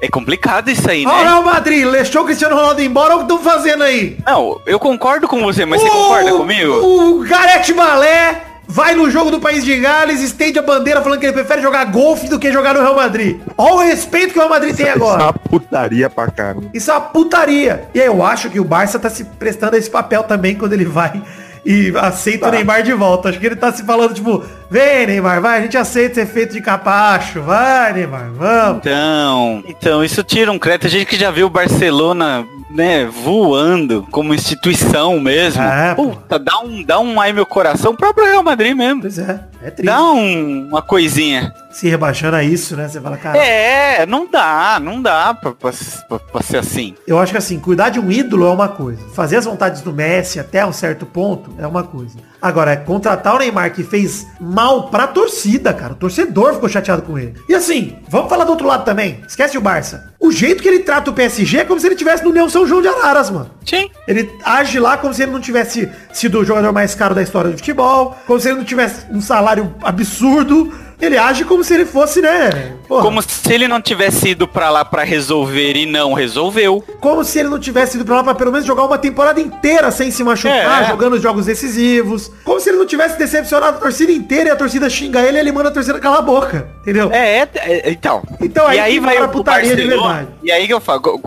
é 0.00 0.08
complicado 0.08 0.70
isso 0.70 0.88
aí, 0.88 1.04
Olha 1.04 1.40
o 1.40 1.44
né? 1.44 1.52
Madrid, 1.52 1.84
deixou 1.90 2.22
o 2.22 2.24
Cristiano 2.24 2.54
Ronaldo 2.54 2.80
embora, 2.80 3.14
o 3.16 3.18
que 3.18 3.22
estão 3.24 3.38
fazendo 3.40 3.82
aí. 3.82 4.16
Não, 4.24 4.60
eu 4.64 4.78
concordo 4.78 5.26
com 5.26 5.40
você, 5.42 5.64
mas 5.66 5.80
você 5.82 5.88
O- 5.88 5.92
concorda 5.92 6.32
comigo? 6.34 6.72
O 6.72 7.18
Gareth 7.24 7.74
Malé 7.74 8.42
vai 8.68 8.94
no 8.94 9.10
jogo 9.10 9.30
do 9.30 9.40
País 9.40 9.64
de 9.64 9.76
Gales, 9.78 10.20
estende 10.20 10.58
a 10.58 10.62
bandeira 10.62 11.00
falando 11.00 11.18
que 11.18 11.26
ele 11.26 11.32
prefere 11.32 11.62
jogar 11.62 11.86
golfe 11.86 12.28
do 12.28 12.38
que 12.38 12.52
jogar 12.52 12.74
no 12.74 12.80
Real 12.80 12.94
Madrid. 12.94 13.40
Olha 13.56 13.74
o 13.74 13.78
respeito 13.78 14.32
que 14.34 14.38
o 14.38 14.42
Real 14.42 14.50
Madrid 14.50 14.76
tem 14.76 14.84
Isso 14.86 14.92
é 14.92 14.96
agora. 14.96 15.22
uma 15.24 15.32
putaria 15.32 16.10
pra 16.10 16.30
caramba. 16.30 16.66
Isso 16.74 16.90
é 16.90 16.94
uma 16.94 17.00
putaria. 17.00 17.88
E 17.94 18.00
aí 18.00 18.06
eu 18.06 18.22
acho 18.22 18.50
que 18.50 18.60
o 18.60 18.64
Barça 18.64 18.98
tá 18.98 19.08
se 19.08 19.24
prestando 19.24 19.74
a 19.74 19.78
esse 19.78 19.90
papel 19.90 20.22
também 20.22 20.54
quando 20.54 20.74
ele 20.74 20.84
vai 20.84 21.22
e 21.64 21.92
aceita 21.96 22.48
o 22.48 22.50
Neymar 22.50 22.82
de 22.82 22.92
volta. 22.92 23.30
Acho 23.30 23.38
que 23.40 23.46
ele 23.46 23.56
tá 23.56 23.72
se 23.72 23.84
falando, 23.84 24.14
tipo, 24.14 24.44
vem 24.70 25.06
Neymar, 25.06 25.40
vai, 25.40 25.58
a 25.58 25.62
gente 25.62 25.76
aceita 25.76 26.14
ser 26.16 26.26
feito 26.26 26.52
de 26.52 26.60
capacho. 26.60 27.40
Vai, 27.42 27.92
Neymar, 27.92 28.30
vamos. 28.32 28.78
Então, 28.78 29.62
então, 29.66 30.04
isso 30.04 30.22
tira 30.22 30.50
um 30.52 30.58
crédito. 30.58 30.86
A 30.86 30.90
gente 30.90 31.06
que 31.06 31.16
já 31.16 31.30
viu 31.30 31.46
o 31.46 31.50
Barcelona, 31.50 32.44
né, 32.70 33.06
voando 33.06 34.06
como 34.10 34.34
instituição 34.34 35.18
mesmo. 35.20 35.62
É, 35.62 35.94
pô. 35.94 36.08
Puta, 36.08 36.38
dá 36.38 36.58
um, 36.60 36.82
dá 36.82 36.98
um 37.00 37.20
ai 37.20 37.32
meu 37.32 37.46
coração. 37.46 37.92
O 37.92 37.96
próprio 37.96 38.26
Real 38.26 38.42
Madrid 38.42 38.74
mesmo. 38.76 39.00
Pois 39.02 39.18
é, 39.18 39.40
é 39.62 39.70
triste. 39.70 39.86
Dá 39.86 40.02
um- 40.02 40.68
uma 40.68 40.82
coisinha. 40.82 41.52
Se 41.70 41.88
rebaixando 41.88 42.36
a 42.36 42.42
isso, 42.42 42.76
né? 42.76 42.88
Você 42.88 43.00
fala, 43.00 43.16
cara. 43.16 43.38
É, 43.38 44.04
não 44.04 44.28
dá, 44.28 44.80
não 44.82 45.00
dá 45.00 45.32
pra, 45.34 45.52
pra- 45.52 45.70
pra- 46.08 46.18
pra 46.18 46.42
ser 46.42 46.56
assim. 46.58 46.94
Eu 47.06 47.18
acho 47.18 47.30
que 47.32 47.38
assim, 47.38 47.58
cuidar 47.60 47.90
de 47.90 48.00
um 48.00 48.10
ídolo 48.10 48.46
é 48.46 48.50
uma 48.50 48.68
coisa. 48.68 49.00
Fazer 49.14 49.36
as 49.36 49.44
vontades 49.44 49.80
do 49.82 49.92
Messi 49.92 50.40
até 50.40 50.64
um 50.66 50.72
certo 50.72 51.06
ponto 51.06 51.54
é 51.58 51.66
uma 51.66 51.84
coisa. 51.84 52.16
Agora, 52.40 52.76
contratar 52.76 53.34
o 53.34 53.38
Neymar 53.38 53.72
que 53.72 53.82
fez 53.82 54.26
mal 54.40 54.90
pra 54.90 55.06
torcida, 55.06 55.72
cara. 55.74 55.92
O 55.92 55.96
torcedor 55.96 56.54
ficou 56.54 56.68
chateado 56.68 57.02
com 57.02 57.18
ele. 57.18 57.34
E 57.48 57.54
assim, 57.54 57.96
vamos 58.08 58.28
falar 58.28 58.44
do 58.44 58.50
outro 58.50 58.66
lado 58.66 58.84
também. 58.84 59.22
Esquece 59.26 59.58
o 59.58 59.60
Barça. 59.60 60.12
O 60.20 60.30
jeito 60.30 60.62
que 60.62 60.68
ele 60.68 60.80
trata 60.80 61.10
o 61.10 61.14
PSG 61.14 61.58
é 61.58 61.64
como 61.64 61.80
se 61.80 61.86
ele 61.86 61.96
tivesse 61.96 62.22
no 62.22 62.30
União 62.30 62.48
São 62.48 62.66
João 62.66 62.82
de 62.82 62.88
Araras, 62.88 63.30
mano. 63.30 63.50
Sim. 63.64 63.90
Ele 64.06 64.30
age 64.44 64.78
lá 64.78 64.96
como 64.96 65.12
se 65.12 65.22
ele 65.22 65.32
não 65.32 65.40
tivesse 65.40 65.88
sido 66.12 66.40
o 66.40 66.44
jogador 66.44 66.72
mais 66.72 66.94
caro 66.94 67.14
da 67.14 67.22
história 67.22 67.50
do 67.50 67.56
futebol, 67.56 68.16
como 68.26 68.40
se 68.40 68.48
ele 68.48 68.58
não 68.58 68.64
tivesse 68.64 69.06
um 69.10 69.20
salário 69.20 69.74
absurdo. 69.82 70.72
Ele 71.00 71.16
age 71.16 71.44
como 71.44 71.62
se 71.62 71.74
ele 71.74 71.84
fosse, 71.84 72.20
né? 72.20 72.72
porra, 72.88 73.02
Como 73.02 73.22
se 73.22 73.52
ele 73.52 73.68
não 73.68 73.80
tivesse 73.80 74.30
ido 74.30 74.48
pra 74.48 74.68
lá 74.70 74.84
pra 74.84 75.04
resolver 75.04 75.76
e 75.76 75.86
não 75.86 76.12
resolveu. 76.12 76.82
como 77.00 77.22
se 77.22 77.38
ele 77.38 77.48
não 77.48 77.58
tivesse 77.58 77.96
ido 77.96 78.04
pra 78.04 78.16
lá 78.16 78.24
pra 78.24 78.34
pelo 78.34 78.50
menos 78.50 78.66
jogar 78.66 78.84
uma 78.84 78.98
temporada 78.98 79.40
inteira 79.40 79.90
sem 79.90 80.10
se 80.10 80.24
machucar, 80.24 80.82
É. 80.84 80.86
jogando 80.88 81.12
os 81.14 81.22
jogos 81.22 81.46
decisivos. 81.46 82.30
Como 82.44 82.58
se 82.60 82.70
ele 82.70 82.78
não 82.78 82.86
tivesse 82.86 83.18
decepcionado 83.18 83.76
a 83.76 83.80
torcida 83.80 84.10
inteira 84.10 84.48
e 84.48 84.52
a 84.52 84.56
torcida 84.56 84.88
xinga 84.90 85.20
ele 85.20 85.36
e 85.36 85.40
ele 85.40 85.52
manda 85.52 85.68
a 85.68 85.72
torcida 85.72 85.98
calar 86.00 86.18
a 86.18 86.22
boca. 86.22 86.68
Entendeu? 86.82 87.10
É, 87.12 87.40
é, 87.42 87.48
é, 87.54 87.90
então. 87.90 88.22
Então 88.40 88.66
aí 88.66 88.76
e 88.78 88.80
aí 88.80 88.98
vai 89.00 89.14
mora 89.14 89.26
a 89.26 89.28
o 89.28 89.32
putaria 89.32 89.76
de 89.76 89.86
verdade. 89.86 90.28
E 90.42 90.50
aí 90.50 90.66
que 90.66 90.72
eu 90.72 90.80
falo, 90.80 91.20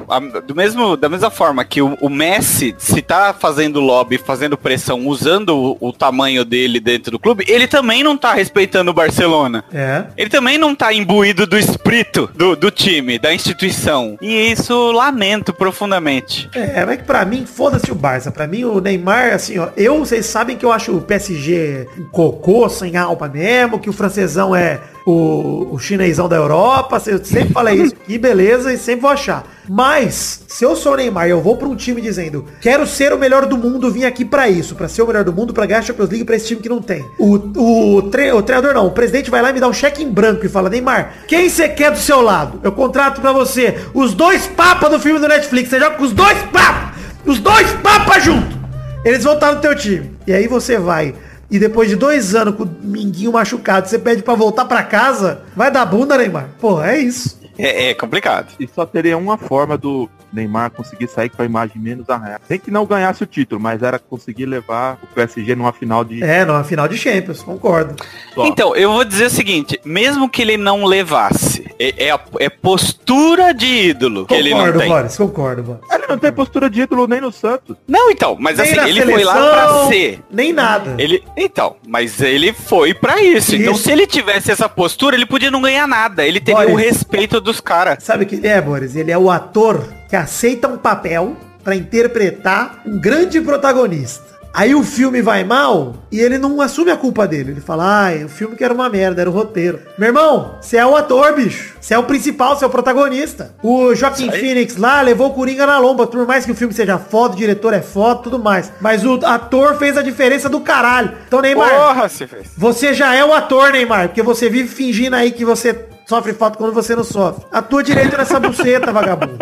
do 0.47 0.55
mesmo, 0.55 0.97
da 0.97 1.07
mesma 1.07 1.29
forma 1.29 1.63
que 1.63 1.81
o, 1.81 1.97
o 2.01 2.10
Messi, 2.10 2.75
se 2.77 3.01
tá 3.01 3.34
fazendo 3.38 3.79
lobby, 3.79 4.17
fazendo 4.17 4.57
pressão, 4.57 5.05
usando 5.07 5.55
o, 5.55 5.77
o 5.79 5.93
tamanho 5.93 6.43
dele 6.43 6.79
dentro 6.79 7.12
do 7.12 7.19
clube, 7.19 7.45
ele 7.47 7.67
também 7.67 8.03
não 8.03 8.17
tá 8.17 8.34
respeitando 8.34 8.91
o 8.91 8.93
Barcelona. 8.93 9.61
É. 9.74 10.06
Ele 10.17 10.30
também 10.30 10.58
não 10.58 10.76
tá 10.76 10.93
imbuído 10.93 11.45
do 11.45 11.58
espírito 11.58 12.30
do, 12.36 12.56
do 12.56 12.71
time, 12.71 13.17
da 13.19 13.34
instituição. 13.34 14.17
E 14.21 14.52
isso 14.52 14.91
lamento 14.91 15.54
profundamente. 15.54 16.50
É, 16.54 16.86
mas 16.86 16.97
que 16.97 17.04
pra 17.04 17.26
mim, 17.26 17.45
foda-se 17.45 17.91
o 17.91 17.95
Barça. 17.95 18.32
Pra 18.32 18.47
mim, 18.47 18.63
o 18.63 18.80
Neymar, 18.80 19.34
assim, 19.34 19.58
ó, 19.60 19.69
eu, 19.78 20.00
vocês 20.00 20.26
sabem 20.26 20.58
que 20.58 20.65
eu 20.65 20.71
acho 20.71 20.95
o 20.95 21.02
PSG 21.02 21.88
um 21.97 22.06
cocô, 22.06 22.69
sem 22.69 22.97
alma 22.97 23.28
mesmo, 23.28 23.80
que 23.80 23.89
o 23.89 23.93
francesão 23.93 24.56
é 24.56 24.80
o, 25.05 25.69
o 25.71 25.79
chinesão 25.79 26.27
da 26.27 26.35
Europa. 26.35 27.01
Eu 27.05 27.23
sempre 27.23 27.53
falei 27.53 27.75
isso. 27.81 27.95
Que 27.95 28.17
beleza, 28.17 28.73
e 28.73 28.77
sempre 28.77 29.01
vou 29.01 29.11
achar. 29.11 29.45
Mas, 29.69 30.43
se 30.47 30.65
eu 30.65 30.75
sou 30.75 30.93
o 30.93 30.95
Neymar 30.95 31.27
e 31.27 31.31
eu 31.31 31.41
vou 31.41 31.55
pra 31.55 31.67
um 31.67 31.75
time 31.75 32.01
dizendo, 32.01 32.45
quero 32.59 32.85
ser 32.85 33.13
o 33.13 33.17
melhor 33.17 33.45
do 33.45 33.57
mundo, 33.57 33.91
vim 33.91 34.03
aqui 34.03 34.25
pra 34.25 34.49
isso, 34.49 34.75
pra 34.75 34.87
ser 34.87 35.01
o 35.01 35.07
melhor 35.07 35.23
do 35.23 35.31
mundo, 35.31 35.53
pra 35.53 35.65
ganhar 35.65 35.79
a 35.79 35.83
Champions 35.83 36.09
League 36.09 36.25
pra 36.25 36.35
esse 36.35 36.47
time 36.47 36.61
que 36.61 36.69
não 36.69 36.81
tem. 36.81 37.05
O, 37.17 37.35
o, 37.35 38.01
tre 38.09 38.31
o 38.31 38.41
treinador 38.41 38.73
não, 38.73 38.87
o 38.87 38.91
presidente 38.91 39.29
vai 39.29 39.41
lá 39.41 39.49
e 39.49 39.53
me 39.53 39.59
dá 39.59 39.67
um 39.67 39.73
cheque 39.73 40.03
em 40.03 40.09
branco 40.09 40.45
e 40.45 40.49
fala, 40.49 40.69
Neymar, 40.69 41.13
quem 41.27 41.47
você 41.47 41.69
quer 41.69 41.91
do 41.91 41.99
seu 41.99 42.21
lado? 42.21 42.59
Eu 42.63 42.71
contrato 42.71 43.21
pra 43.21 43.31
você 43.31 43.75
os 43.93 44.13
dois 44.13 44.47
papas 44.47 44.89
do 44.89 44.99
filme 44.99 45.19
do 45.19 45.27
Netflix, 45.27 45.69
você 45.69 45.79
joga 45.79 45.95
com 45.95 46.03
os 46.03 46.11
dois 46.11 46.37
papas, 46.51 46.95
os 47.25 47.39
dois 47.39 47.71
papas 47.83 48.23
junto. 48.23 48.61
Eles 49.03 49.23
vão 49.23 49.33
estar 49.33 49.53
no 49.53 49.61
teu 49.61 49.75
time. 49.75 50.11
E 50.27 50.33
aí 50.33 50.47
você 50.47 50.77
vai. 50.77 51.15
E 51.51 51.59
depois 51.59 51.89
de 51.89 51.97
dois 51.97 52.33
anos 52.33 52.55
com 52.55 52.63
o 52.63 52.69
minguinho 52.81 53.33
machucado, 53.33 53.89
você 53.89 53.99
pede 53.99 54.23
pra 54.23 54.33
voltar 54.33 54.63
pra 54.63 54.83
casa, 54.83 55.41
vai 55.53 55.69
dar 55.69 55.85
bunda, 55.85 56.17
Neymar. 56.17 56.47
Pô, 56.61 56.81
é 56.81 56.97
isso. 56.97 57.37
É, 57.57 57.89
é 57.89 57.93
complicado. 57.93 58.53
E 58.57 58.65
só 58.67 58.85
teria 58.85 59.17
uma 59.17 59.37
forma 59.37 59.77
do 59.77 60.09
Neymar 60.34 60.72
conseguir 60.72 61.08
sair 61.08 61.30
com 61.30 61.41
a 61.41 61.46
imagem 61.46 61.82
menos 61.82 62.10
arranhada. 62.10 62.41
Nem 62.50 62.60
que 62.60 62.72
não 62.72 62.86
ganhasse 62.86 63.24
o 63.24 63.26
título, 63.26 63.60
mas 63.62 63.82
era 63.84 64.00
conseguir 64.00 64.46
levar 64.46 64.98
o 65.04 65.08
PSG 65.08 65.56
numa 65.56 65.72
final 65.74 66.04
de 66.04 66.24
É, 66.24 66.46
numa 66.46 66.63
final 66.63 66.88
de 66.88 66.98
Champions, 66.98 67.41
concordo. 67.41 67.96
só. 68.34 68.46
Então, 68.46 68.76
eu 68.76 68.91
vou 68.91 69.04
dizer 69.04 69.26
o 69.26 69.30
seguinte, 69.30 69.80
mesmo 69.86 70.30
que 70.30 70.41
ele 70.41 70.58
não 70.58 70.86
levasse, 70.86 71.65
é, 71.80 72.08
é, 72.10 72.20
é 72.39 72.50
postura 72.50 73.54
de 73.54 73.65
ídolo 73.89 74.26
que 74.26 74.34
ele 74.34 74.52
não 74.52 74.58
Concordo, 74.60 74.80
tem. 74.80 74.89
Boris, 74.89 75.17
concordo, 75.17 75.63
Boris. 75.63 75.82
Ele 75.91 76.08
não 76.08 76.17
tem 76.17 76.32
postura 76.32 76.70
de 76.70 76.82
ídolo 76.82 77.08
nem 77.08 77.22
no 77.22 77.32
Santos. 77.32 77.76
Não, 77.88 78.10
então, 78.12 78.36
mas 78.39 78.58
Nem 78.58 78.72
assim, 78.80 78.89
ele 78.89 79.02
foi 79.04 79.24
lá 79.24 79.34
pra 79.34 79.67
seleção, 79.67 79.89
ser. 79.89 80.20
Nem 80.32 80.54
nada. 80.54 80.96
Ele, 80.98 81.24
então, 81.36 81.76
mas 81.88 82.22
ele 82.22 82.54
foi 82.54 82.94
pra 82.94 83.22
isso. 83.22 83.56
Então, 83.56 83.74
Isso. 83.74 83.84
se 83.84 83.91
ele 83.91 84.06
tivesse 84.08 84.52
essa 84.52 84.67
postura, 84.70 85.15
ele 85.15 85.26
podia 85.26 85.52
não 85.52 85.62
ganhar 85.62 85.88
nada. 85.88 86.26
Ele 86.26 86.39
teria 86.39 86.62
Boris. 86.62 86.74
o 86.74 86.78
respeito 86.78 87.41
dos 87.41 87.60
caras. 87.60 88.04
Sabe 88.04 88.24
o 88.24 88.28
que 88.28 88.36
ele 88.36 88.48
é, 88.48 88.62
Boris? 88.62 88.96
Ele 88.96 89.12
é 89.12 89.17
o 89.17 89.30
ator 89.30 89.84
que 90.12 90.15
aceita 90.17 90.67
um 90.67 90.78
papel 90.78 91.38
pra 91.63 91.74
interpretar 91.74 92.82
um 92.86 93.00
grande 93.00 93.39
protagonista. 93.39 94.26
Aí 94.54 94.76
o 94.76 94.84
filme 94.84 95.21
vai 95.21 95.45
mal 95.45 95.93
e 96.12 96.19
ele 96.19 96.38
não 96.38 96.60
assume 96.60 96.91
a 96.91 96.97
culpa 96.97 97.26
dele. 97.26 97.52
Ele 97.52 97.62
fala, 97.62 98.08
ai, 98.08 98.26
o 98.26 98.28
filme 98.28 98.58
que 98.58 98.63
era 98.65 98.74
uma 98.74 98.89
merda, 98.89 99.21
era 99.21 99.30
o 99.30 99.34
roteiro. 99.34 99.80
Meu 99.97 100.10
irmão, 100.10 100.56
você 100.60 100.76
é 100.76 100.86
o 100.86 100.97
ator, 100.97 101.34
bicho. 101.34 101.76
Você 101.80 101.93
é 101.93 101.97
o 101.97 102.04
principal, 102.04 102.58
você 102.58 102.65
é 102.65 102.67
o 102.67 102.69
protagonista. 102.69 103.56
O 103.63 103.95
Joaquim. 103.95 104.30
Phoenix 104.30 104.76
lá 104.76 105.02
levou 105.02 105.30
o 105.30 105.34
Coringa 105.34 105.65
na 105.65 105.78
lomba. 105.78 106.06
Por 106.06 106.28
mais 106.28 106.45
que 106.45 106.52
o 106.52 106.56
filme 106.56 106.74
seja 106.74 107.00
foda, 107.00 107.34
o 107.34 107.38
diretor 107.38 107.74
é 107.74 107.82
foda, 107.82 108.24
tudo 108.24 108.38
mais. 108.38 108.69
Mas 108.82 109.06
o 109.06 109.17
ator 109.26 109.78
fez 109.78 109.95
a 109.95 110.02
diferença 110.02 110.50
do 110.50 110.60
caralho. 110.60 111.13
Então, 111.26 111.39
Neymar, 111.39 111.69
Porra, 111.69 112.10
fez. 112.10 112.50
você 112.58 112.93
já 112.93 113.15
é 113.15 113.24
o 113.24 113.32
ator, 113.32 113.71
Neymar, 113.71 114.10
porque 114.10 114.21
você 114.21 114.50
vive 114.50 114.67
fingindo 114.67 115.15
aí 115.15 115.32
que 115.32 115.45
você 115.45 115.74
sofre 116.05 116.33
falta 116.33 116.57
quando 116.57 116.73
você 116.73 116.95
não 116.95 117.03
sofre. 117.03 117.45
Atua 117.51 117.83
direito 117.83 118.17
nessa 118.17 118.39
buceta, 118.39 118.91
vagabundo. 118.95 119.37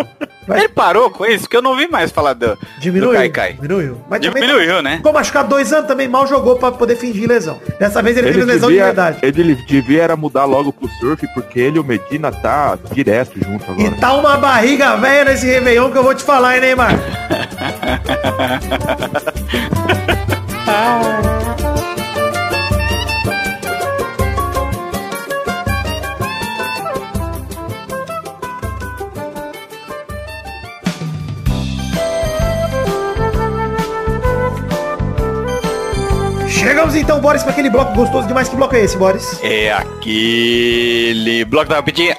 Vai- 0.48 0.60
Ele 0.60 0.70
parou 0.70 1.10
com 1.12 1.26
isso? 1.26 1.48
Que 1.48 1.58
eu 1.58 1.62
não 1.62 1.76
vi 1.76 1.88
mais 1.88 2.12
falar 2.12 2.34
do, 2.34 2.58
Diminuiu. 2.80 3.12
do 3.12 3.18
Kaikai. 3.18 3.54
Diminuiu. 3.54 3.98
Mas 4.10 4.20
também 4.20 4.42
Diminuiu, 4.44 4.82
né? 4.82 4.98
Ficou 4.98 5.14
machucado 5.14 5.50
dois 5.50 5.72
anos 5.74 5.88
também, 5.88 6.08
mal 6.08 6.26
jogou 6.28 6.56
pra 6.58 6.72
poder 6.72 6.96
fingir 6.96 7.28
lesão. 7.28 7.60
Dessa 7.80 8.02
vez 8.02 8.18
ele, 8.18 8.28
Ele 8.30 8.40
teve 8.40 8.52
lesão 8.52 8.70
devia, 8.70 8.82
de 8.82 8.86
verdade. 8.88 9.18
ele 9.22 9.56
devia 9.56 10.04
era 10.04 10.16
mudar 10.16 10.46
logo 10.46 10.72
pro 10.74 10.88
surf, 11.00 11.28
porque 11.34 11.60
ele 11.60 11.78
e 11.78 11.80
o 11.80 11.84
Medina 11.84 12.32
tá 12.32 12.78
direto 12.92 13.34
junto 13.44 13.64
E 13.78 13.86
agora. 13.86 14.02
tá 14.02 14.14
uma 14.14 14.38
barriga 14.38 14.96
velha 14.98 15.32
nesse 15.32 15.46
Réveillon 15.46 15.92
que 15.92 15.98
eu 15.98 16.04
vou 16.04 16.16
te 16.16 16.24
falar, 16.24 16.56
hein, 16.56 16.62
Neymar? 16.62 16.92
Chegamos 36.60 36.94
então, 36.94 37.22
Boris, 37.22 37.42
para 37.42 37.54
aquele 37.54 37.70
bloco 37.70 37.96
gostoso 37.96 38.28
demais. 38.28 38.50
Que 38.50 38.56
bloco 38.58 38.76
é 38.76 38.84
esse, 38.84 38.98
Boris? 38.98 39.40
É 39.42 39.72
aquele 39.72 41.46
bloco 41.46 41.70
da 41.70 41.78
rapidinha. 41.78 42.18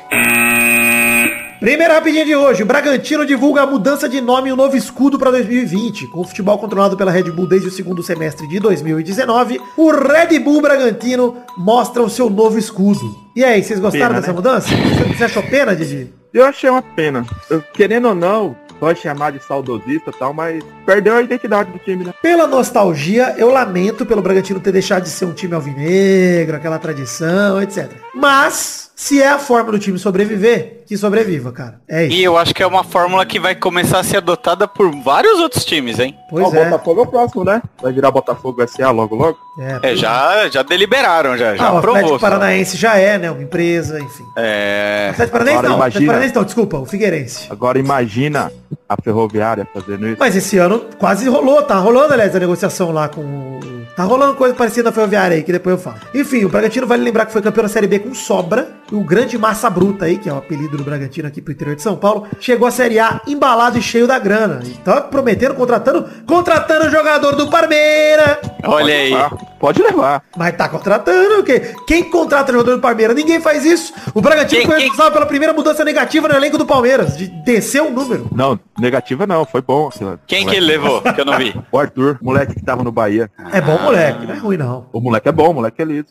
Primeira 1.61 1.93
rapidinha 1.93 2.25
de 2.25 2.35
hoje. 2.35 2.63
O 2.63 2.67
Bragantino 2.67 3.27
divulga 3.27 3.61
a 3.63 3.67
mudança 3.67 4.09
de 4.09 4.19
nome 4.19 4.49
e 4.49 4.53
o 4.53 4.57
novo 4.57 4.75
escudo 4.75 5.19
para 5.19 5.31
2020. 5.31 6.07
Com 6.07 6.21
o 6.21 6.25
futebol 6.25 6.59
controlado 6.59 6.97
pela 6.97 7.11
Red 7.11 7.25
Bull 7.25 7.47
desde 7.47 7.69
o 7.69 7.71
segundo 7.71 8.03
semestre 8.03 8.49
de 8.49 8.59
2019, 8.59 9.61
o 9.77 9.91
Red 9.91 10.39
Bull 10.39 10.63
Bragantino 10.63 11.37
mostra 11.59 12.03
o 12.03 12.09
seu 12.09 12.31
novo 12.31 12.59
escudo. 12.59 13.15
E 13.37 13.45
aí, 13.45 13.63
vocês 13.63 13.79
gostaram 13.79 14.07
Pena, 14.07 14.21
dessa 14.21 14.33
né? 14.33 14.37
mudança? 14.37 14.69
Você 14.75 15.19
você 15.19 15.25
achou 15.25 15.43
pena, 15.43 15.77
Didi? 15.77 16.15
Eu 16.33 16.47
achei 16.47 16.71
uma 16.71 16.81
pena. 16.81 17.27
Eu, 17.51 17.63
querendo 17.75 18.09
ou 18.09 18.15
não, 18.15 18.57
pode 18.81 19.01
chamar 19.01 19.31
de 19.31 19.45
saudosista 19.45 20.11
e 20.11 20.19
tal, 20.19 20.33
mas 20.33 20.65
perdeu 20.87 21.15
a 21.17 21.23
identidade 21.23 21.71
do 21.71 21.79
time, 21.79 22.03
né? 22.03 22.15
Pela 22.23 22.47
nostalgia, 22.47 23.35
eu 23.37 23.51
lamento 23.51 24.07
pelo 24.07 24.23
Bragantino 24.23 24.59
ter 24.59 24.73
deixado 24.73 25.03
de 25.03 25.11
ser 25.11 25.27
um 25.27 25.35
time 25.35 25.55
alvinegro, 25.55 26.57
aquela 26.57 26.79
tradição, 26.79 27.63
etc. 27.63 27.91
Mas, 28.15 28.90
se 29.01 29.23
é 29.23 29.29
a 29.29 29.39
forma 29.39 29.73
do 29.73 29.79
time 29.79 29.99
sobreviver, 29.99 30.83
que 30.87 30.95
sobreviva, 30.95 31.51
cara. 31.51 31.81
É 31.89 32.05
isso. 32.05 32.15
E 32.15 32.23
eu 32.23 32.37
acho 32.37 32.55
que 32.55 32.63
é 32.63 32.67
uma 32.67 32.85
fórmula 32.85 33.25
que 33.25 33.41
vai 33.41 33.55
começar 33.55 33.99
a 33.99 34.05
ser 34.05 34.19
adotada 34.19 34.69
por 34.69 34.95
vários 35.03 35.41
outros 35.41 35.65
times, 35.65 35.99
hein? 35.99 36.15
Pois 36.29 36.45
Ó, 36.45 36.51
o 36.51 36.55
é. 36.55 36.65
Botafogo 36.65 37.01
é 37.01 37.05
o 37.05 37.07
próximo, 37.07 37.43
né? 37.43 37.63
Vai 37.81 37.95
virar 37.95 38.11
Botafogo 38.11 38.63
SA 38.69 38.91
logo 38.91 39.17
logo. 39.17 39.39
É, 39.59 39.93
É, 39.93 39.97
já, 39.97 40.51
já 40.51 40.63
deliberaram, 40.63 41.35
já, 41.35 41.57
já 41.57 41.65
ah, 41.65 41.73
o 41.73 41.79
aprovou. 41.79 41.97
Atlético 41.97 42.21
só. 42.21 42.29
Paranaense 42.29 42.77
já 42.77 42.99
é, 42.99 43.17
né? 43.17 43.31
Uma 43.31 43.43
empresa, 43.43 43.99
enfim. 43.99 44.25
É. 44.37 45.09
Atlético 45.13 45.33
Paranaense 45.33 45.59
Agora 45.61 45.69
não, 45.71 45.77
Atlético 45.77 45.97
imagina. 45.97 46.13
Paranaense 46.13 46.35
não, 46.35 46.45
desculpa, 46.45 46.79
o 46.79 46.85
Figueirense. 46.85 47.47
Agora 47.51 47.79
imagina 47.79 48.53
a 48.87 48.97
ferroviária 49.03 49.67
fazendo 49.73 50.09
isso. 50.09 50.17
Mas 50.21 50.37
esse 50.37 50.59
ano 50.59 50.85
quase 50.99 51.27
rolou, 51.27 51.63
tá 51.63 51.77
rolando, 51.77 52.13
aliás, 52.13 52.37
a 52.37 52.39
negociação 52.39 52.93
lá 52.93 53.09
com 53.09 53.23
o... 53.23 53.61
Tá 54.01 54.07
rolando 54.07 54.35
coisa 54.35 54.55
parecida 54.55 54.85
na 54.85 54.93
Ferroviária 54.93 55.37
aí, 55.37 55.43
que 55.43 55.53
depois 55.53 55.77
eu 55.77 55.83
falo. 55.83 55.99
Enfim, 56.15 56.43
o 56.47 56.49
Bragantino 56.49 56.87
vale 56.87 57.05
lembrar 57.05 57.27
que 57.27 57.33
foi 57.33 57.43
campeão 57.43 57.65
da 57.65 57.69
Série 57.69 57.87
B 57.87 57.99
com 57.99 58.15
sobra. 58.15 58.67
E 58.91 58.95
o 58.95 59.05
grande 59.05 59.37
Massa 59.37 59.69
Bruta 59.69 60.07
aí, 60.07 60.17
que 60.17 60.27
é 60.27 60.33
o 60.33 60.39
apelido 60.39 60.79
do 60.79 60.83
Bragantino 60.83 61.29
aqui 61.29 61.43
pro 61.43 61.53
interior 61.53 61.77
de 61.77 61.83
São 61.83 61.95
Paulo, 61.97 62.27
chegou 62.41 62.67
à 62.67 62.71
Série 62.71 62.99
A 62.99 63.21
embalado 63.27 63.77
e 63.77 63.83
cheio 63.83 64.07
da 64.07 64.19
grana. 64.19 64.63
Então, 64.65 65.03
prometendo, 65.11 65.55
contratando, 65.55 66.09
contratando 66.27 66.87
o 66.87 66.91
jogador 66.91 67.37
do 67.37 67.51
Parmeira. 67.51 68.41
Olha 68.65 68.95
aí. 68.95 69.13
Pode 69.61 69.81
levar. 69.83 70.25
Mas 70.37 70.57
tá 70.57 70.69
contratando 70.69 71.41
o 71.41 71.45
quê? 71.45 71.75
Quem 71.87 72.03
contrata 72.05 72.51
jogador 72.53 72.75
do 72.77 72.81
Palmeiras? 72.81 73.15
Ninguém 73.15 73.41
faz 73.41 73.65
isso. 73.65 73.93
O 74.15 74.21
Bragantino 74.21 74.63
Quem- 74.63 74.67
foi 74.67 74.77
quem- 74.77 74.85
responsável 74.87 75.13
pela 75.13 75.27
primeira 75.27 75.53
mudança 75.53 75.85
negativa 75.85 76.27
no 76.27 76.35
elenco 76.35 76.57
do 76.59 76.67
Palmeiras, 76.67 77.17
de 77.17 77.27
descer 77.29 77.83
o 77.83 77.91
número. 77.91 78.27
Não, 78.35 78.59
negativa 78.79 79.27
não, 79.27 79.45
foi 79.45 79.61
bom. 79.63 79.91
Quem 80.27 80.41
que 80.41 80.45
Moleque. 80.47 80.57
ele 80.57 80.67
levou? 80.67 81.03
Que 81.03 81.21
eu 81.21 81.25
não 81.25 81.37
vi. 81.37 81.55
O 81.71 81.79
Arthur, 81.79 82.19
moleque 82.23 82.55
que 82.55 82.65
tava 82.65 82.83
no 82.83 82.91
Bahia. 82.91 83.31
É 83.53 83.61
bom, 83.61 83.79
moleque, 83.79 84.27
não 84.27 84.35
é 84.35 84.39
ruim 84.39 84.57
não. 84.57 84.87
O 84.93 85.01
moleque 85.01 85.29
é 85.29 85.33
bom, 85.33 85.51
o 85.51 85.55
moleque 85.55 85.81
é 85.83 85.85
liso. 85.85 86.07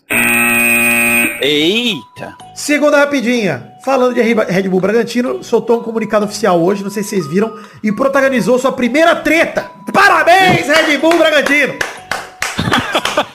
Eita. 1.41 2.35
Segunda 2.53 2.97
rapidinha. 2.97 3.71
Falando 3.83 4.13
de 4.13 4.21
Red 4.21 4.67
Bull 4.69 4.81
Bragantino, 4.81 5.43
soltou 5.43 5.79
um 5.79 5.83
comunicado 5.83 6.25
oficial 6.25 6.62
hoje, 6.62 6.83
não 6.83 6.91
sei 6.91 7.01
se 7.01 7.09
vocês 7.09 7.27
viram, 7.27 7.53
e 7.81 7.91
protagonizou 7.91 8.59
sua 8.59 8.71
primeira 8.73 9.15
treta. 9.15 9.65
Parabéns, 9.93 10.67
Red 10.67 10.97
Bull 10.97 11.17
Bragantino! 11.17 11.73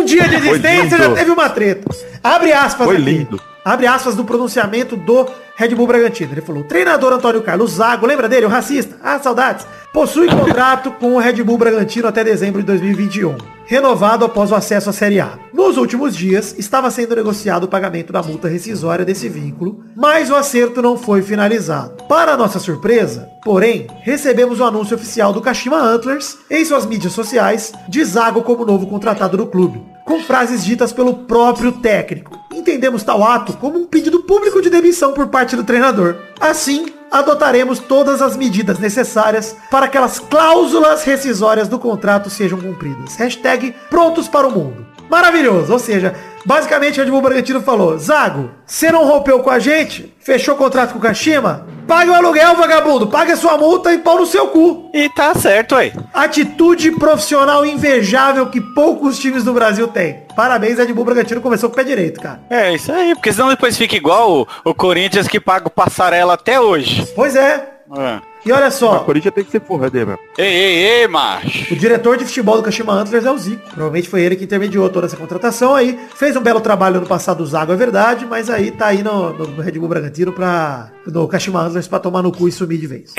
Um 0.00 0.04
dia 0.04 0.26
de 0.26 0.36
existência 0.36 0.96
já 0.98 1.14
teve 1.14 1.30
uma 1.30 1.48
treta. 1.50 1.94
Abre 2.22 2.52
aspas 2.52 2.86
Foi 2.86 2.96
aqui. 2.96 3.04
lindo. 3.04 3.40
Abre 3.64 3.86
aspas 3.86 4.14
do 4.16 4.24
pronunciamento 4.24 4.96
do 4.96 5.26
Red 5.60 5.74
Bull 5.74 5.86
Bragantino. 5.86 6.32
Ele 6.32 6.40
falou, 6.40 6.64
treinador 6.64 7.12
Antônio 7.12 7.42
Carlos 7.42 7.72
Zago, 7.72 8.06
lembra 8.06 8.26
dele, 8.26 8.46
o 8.46 8.48
racista? 8.48 8.96
Ah, 9.02 9.18
saudades. 9.18 9.66
Possui 9.92 10.26
contrato 10.26 10.90
com 10.98 11.16
o 11.16 11.18
Red 11.18 11.42
Bull 11.42 11.58
Bragantino 11.58 12.08
até 12.08 12.24
dezembro 12.24 12.62
de 12.62 12.66
2021. 12.66 13.36
Renovado 13.66 14.24
após 14.24 14.50
o 14.50 14.54
acesso 14.54 14.88
à 14.88 14.92
Série 14.94 15.20
A. 15.20 15.38
Nos 15.52 15.76
últimos 15.76 16.16
dias, 16.16 16.54
estava 16.58 16.90
sendo 16.90 17.14
negociado 17.14 17.64
o 17.64 17.68
pagamento 17.68 18.10
da 18.10 18.22
multa 18.22 18.48
rescisória 18.48 19.04
desse 19.04 19.28
vínculo, 19.28 19.84
mas 19.94 20.30
o 20.30 20.34
acerto 20.34 20.80
não 20.80 20.96
foi 20.96 21.20
finalizado. 21.20 22.04
Para 22.08 22.38
nossa 22.38 22.58
surpresa, 22.58 23.28
porém, 23.44 23.86
recebemos 24.00 24.60
o 24.60 24.64
anúncio 24.64 24.96
oficial 24.96 25.30
do 25.30 25.42
Kashima 25.42 25.76
Antlers 25.76 26.38
em 26.50 26.64
suas 26.64 26.86
mídias 26.86 27.12
sociais 27.12 27.70
de 27.86 28.02
Zago 28.02 28.42
como 28.42 28.64
novo 28.64 28.86
contratado 28.86 29.36
do 29.36 29.46
clube 29.46 29.99
com 30.10 30.20
frases 30.20 30.64
ditas 30.64 30.92
pelo 30.92 31.14
próprio 31.14 31.70
técnico. 31.70 32.36
Entendemos 32.52 33.04
tal 33.04 33.22
ato 33.22 33.52
como 33.58 33.78
um 33.78 33.86
pedido 33.86 34.24
público 34.24 34.60
de 34.60 34.68
demissão 34.68 35.12
por 35.12 35.28
parte 35.28 35.54
do 35.54 35.62
treinador. 35.62 36.16
Assim, 36.40 36.86
adotaremos 37.12 37.78
todas 37.78 38.20
as 38.20 38.36
medidas 38.36 38.80
necessárias 38.80 39.56
para 39.70 39.86
que 39.86 39.96
aquelas 39.96 40.18
cláusulas 40.18 41.04
rescisórias 41.04 41.68
do 41.68 41.78
contrato 41.78 42.28
sejam 42.28 42.60
cumpridas. 42.60 43.14
Hashtag 43.14 43.72
prontos 43.88 44.26
para 44.26 44.48
o 44.48 44.50
mundo. 44.50 44.84
Maravilhoso, 45.10 45.72
ou 45.72 45.78
seja, 45.80 46.14
basicamente 46.46 47.00
o 47.00 47.04
Red 47.04 47.10
Bull 47.10 47.20
Bragantino 47.20 47.60
falou, 47.60 47.98
Zago, 47.98 48.50
você 48.64 48.92
não 48.92 49.04
rompeu 49.04 49.40
com 49.40 49.50
a 49.50 49.58
gente? 49.58 50.14
Fechou 50.20 50.54
o 50.54 50.56
contrato 50.56 50.92
com 50.92 50.98
o 51.00 51.02
Kashima? 51.02 51.66
Pague 51.88 52.08
o 52.08 52.14
aluguel, 52.14 52.54
vagabundo, 52.54 53.08
pague 53.08 53.32
a 53.32 53.36
sua 53.36 53.58
multa 53.58 53.92
e 53.92 53.98
pau 53.98 54.20
no 54.20 54.26
seu 54.26 54.46
cu. 54.46 54.88
E 54.94 55.08
tá 55.08 55.34
certo 55.34 55.74
aí. 55.74 55.92
Atitude 56.14 56.92
profissional 56.92 57.66
invejável 57.66 58.46
que 58.46 58.60
poucos 58.60 59.18
times 59.18 59.42
do 59.42 59.52
Brasil 59.52 59.88
têm. 59.88 60.22
Parabéns, 60.36 60.78
Red 60.78 60.92
Bull 60.92 61.04
Bragantino 61.04 61.40
começou 61.40 61.68
com 61.68 61.74
o 61.74 61.76
pé 61.76 61.82
direito, 61.82 62.20
cara. 62.20 62.40
É 62.48 62.72
isso 62.72 62.92
aí, 62.92 63.12
porque 63.16 63.32
senão 63.32 63.48
depois 63.48 63.76
fica 63.76 63.96
igual 63.96 64.30
o, 64.30 64.46
o 64.64 64.72
Corinthians 64.72 65.26
que 65.26 65.40
paga 65.40 65.66
o 65.66 65.70
passarela 65.70 66.34
até 66.34 66.60
hoje. 66.60 67.04
Pois 67.16 67.34
é. 67.34 67.68
É. 67.98 68.29
E 68.44 68.52
olha 68.52 68.68
O 68.68 68.70
só, 68.70 69.00
Corinthians 69.00 69.34
tem 69.34 69.44
que 69.44 69.50
ser 69.50 69.60
forra 69.60 69.90
dele, 69.90 70.06
meu. 70.06 70.18
Ei, 70.38 70.46
ei, 70.46 71.00
ei, 71.00 71.08
macho. 71.08 71.74
o 71.74 71.76
diretor 71.76 72.16
de 72.16 72.24
futebol 72.24 72.56
do 72.56 72.62
Kashima 72.62 72.92
Antlers 72.94 73.24
é 73.26 73.30
o 73.30 73.36
Zico. 73.36 73.62
Provavelmente 73.68 74.08
foi 74.08 74.22
ele 74.22 74.36
que 74.36 74.44
intermediou 74.44 74.88
toda 74.88 75.06
essa 75.06 75.16
contratação 75.16 75.74
aí. 75.74 75.98
Fez 76.14 76.36
um 76.36 76.40
belo 76.40 76.60
trabalho 76.60 77.00
no 77.00 77.06
passado 77.06 77.38
do 77.38 77.46
Zago, 77.46 77.72
é 77.72 77.76
verdade, 77.76 78.24
mas 78.24 78.48
aí 78.48 78.70
tá 78.70 78.86
aí 78.86 79.02
no, 79.02 79.32
no 79.32 79.62
Red 79.62 79.72
Bull 79.72 79.88
Bragantino 79.88 80.32
pra, 80.32 80.90
no 81.06 81.28
Kashima 81.28 81.60
Antlers 81.60 81.86
pra 81.86 81.98
tomar 81.98 82.22
no 82.22 82.32
cu 82.32 82.48
e 82.48 82.52
sumir 82.52 82.78
de 82.78 82.86
vez. 82.86 83.14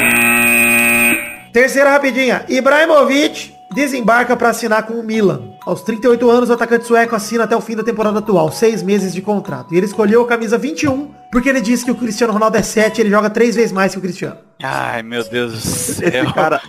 Terceira 1.53 1.91
rapidinha. 1.91 2.45
Ibrahimovic 2.47 3.53
desembarca 3.73 4.35
para 4.35 4.49
assinar 4.49 4.83
com 4.85 4.93
o 4.93 5.03
Milan. 5.03 5.51
Aos 5.65 5.81
38 5.81 6.29
anos, 6.29 6.49
o 6.49 6.53
atacante 6.53 6.85
sueco 6.85 7.15
assina 7.15 7.43
até 7.43 7.55
o 7.55 7.61
fim 7.61 7.75
da 7.75 7.83
temporada 7.83 8.19
atual, 8.19 8.51
seis 8.51 8.81
meses 8.81 9.13
de 9.13 9.21
contrato. 9.21 9.73
E 9.73 9.77
ele 9.77 9.85
escolheu 9.85 10.21
a 10.23 10.27
camisa 10.27 10.57
21 10.57 11.09
porque 11.31 11.49
ele 11.49 11.61
disse 11.61 11.85
que 11.85 11.91
o 11.91 11.95
Cristiano 11.95 12.33
Ronaldo 12.33 12.57
é 12.57 12.61
7 12.61 12.99
ele 13.01 13.09
joga 13.09 13.29
três 13.29 13.55
vezes 13.55 13.71
mais 13.71 13.91
que 13.93 13.97
o 13.97 14.01
Cristiano. 14.01 14.37
Ai, 14.63 15.01
meu 15.01 15.23
Deus 15.23 15.53
do 15.53 15.59
céu. 15.59 16.07
Esse 16.07 16.33
cara, 16.33 16.61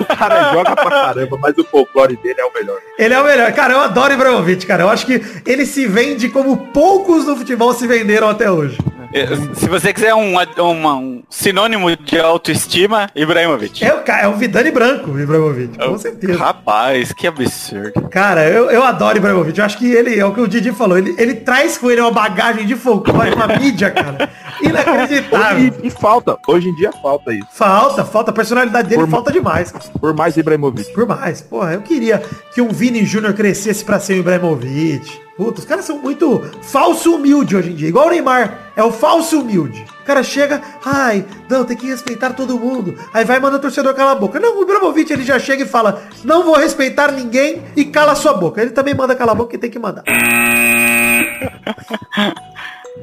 o 0.00 0.04
cara 0.16 0.52
joga 0.52 0.76
pra 0.76 0.90
caramba, 0.90 1.38
mas 1.40 1.56
o 1.58 1.64
folclore 1.64 2.16
dele 2.22 2.40
é 2.40 2.44
o 2.44 2.52
melhor. 2.52 2.78
Ele 2.98 3.12
é 3.14 3.20
o 3.20 3.24
melhor. 3.24 3.52
Cara, 3.52 3.74
eu 3.74 3.80
adoro 3.80 4.12
Ibrahimovic, 4.14 4.64
cara. 4.66 4.84
Eu 4.84 4.88
acho 4.88 5.04
que 5.04 5.20
ele 5.44 5.66
se 5.66 5.86
vende 5.86 6.28
como 6.28 6.56
poucos 6.68 7.24
no 7.26 7.36
futebol 7.36 7.72
se 7.74 7.86
venderam 7.88 8.28
até 8.28 8.48
hoje. 8.50 8.78
É, 9.12 9.26
Se 9.54 9.66
você 9.70 9.90
quiser 9.92 10.12
um, 10.14 10.34
uma- 10.58 10.96
um 10.96 11.22
sinônimo 11.30 11.96
de 11.96 12.18
autoestima, 12.20 13.08
Ibrahimovic. 13.16 13.82
É 13.82 13.94
o, 13.94 14.00
é 14.06 14.28
o 14.28 14.34
Vidani 14.36 14.70
branco, 14.70 15.18
Ibrahimovic, 15.18 15.78
com 15.78 15.96
certeza. 15.98 16.38
Rapaz, 16.38 17.10
que 17.14 17.26
absurdo. 17.26 18.02
Cara, 18.10 18.46
eu, 18.46 18.70
eu 18.70 18.84
adoro 18.84 19.16
Ibrahimovic. 19.16 19.58
Eu 19.58 19.64
acho 19.64 19.78
que 19.78 19.90
ele, 19.90 20.20
é 20.20 20.24
o 20.26 20.34
que 20.34 20.42
o 20.42 20.46
Didi 20.46 20.72
falou, 20.72 20.98
ele, 20.98 21.14
ele 21.18 21.34
traz 21.36 21.78
com 21.78 21.90
ele 21.90 22.02
uma 22.02 22.10
bagagem 22.10 22.66
de 22.66 22.76
folclore, 22.76 23.32
uma 23.34 23.46
mídia, 23.46 23.77
cara. 23.90 24.30
Inacreditável. 24.62 25.72
E, 25.82 25.86
e 25.86 25.90
falta, 25.90 26.36
hoje 26.46 26.68
em 26.68 26.74
dia 26.74 26.90
falta 27.02 27.32
isso. 27.32 27.46
Falta, 27.52 28.04
falta. 28.04 28.30
A 28.30 28.34
personalidade 28.34 28.88
dele 28.88 29.02
Por- 29.02 29.10
falta 29.10 29.32
demais. 29.32 29.70
cara. 29.72 29.84
Por 30.00 30.14
mais 30.14 30.36
Ibrahimovic. 30.36 30.92
Por 30.92 31.06
mais. 31.06 31.40
Porra, 31.40 31.74
eu 31.74 31.80
queria 31.82 32.22
que 32.52 32.60
um 32.60 32.68
Vini 32.68 33.04
Júnior 33.04 33.32
crescesse 33.34 33.84
pra 33.84 33.98
ser 34.00 34.14
o 34.14 34.16
Ibrahimovic. 34.18 35.28
Puta, 35.36 35.60
os 35.60 35.64
caras 35.64 35.84
são 35.84 35.98
muito 35.98 36.42
falso 36.62 37.14
humilde 37.14 37.54
hoje 37.56 37.70
em 37.70 37.74
dia. 37.76 37.88
Igual 37.88 38.08
o 38.08 38.10
Neymar. 38.10 38.72
É 38.74 38.82
o 38.82 38.90
falso 38.90 39.40
humilde. 39.40 39.86
O 40.02 40.04
cara 40.04 40.22
chega, 40.22 40.60
ai, 40.84 41.24
não, 41.48 41.64
tem 41.64 41.76
que 41.76 41.86
respeitar 41.86 42.32
todo 42.32 42.58
mundo. 42.58 42.96
Aí 43.14 43.24
vai 43.24 43.38
mandar 43.38 43.58
o 43.58 43.60
torcedor 43.60 43.94
calar 43.94 44.12
a 44.16 44.18
boca. 44.18 44.40
Não, 44.40 44.58
o 44.58 44.62
Ibrahimovic 44.62 45.12
ele 45.12 45.22
já 45.22 45.38
chega 45.38 45.62
e 45.62 45.66
fala, 45.66 46.02
não 46.24 46.42
vou 46.44 46.56
respeitar 46.56 47.12
ninguém 47.12 47.62
e 47.76 47.84
cala 47.84 48.16
sua 48.16 48.34
boca. 48.34 48.60
Ele 48.60 48.70
também 48.72 48.94
manda 48.94 49.14
calar 49.14 49.34
a 49.34 49.38
boca 49.38 49.54
e 49.54 49.58
tem 49.58 49.70
que 49.70 49.78
mandar. 49.78 50.02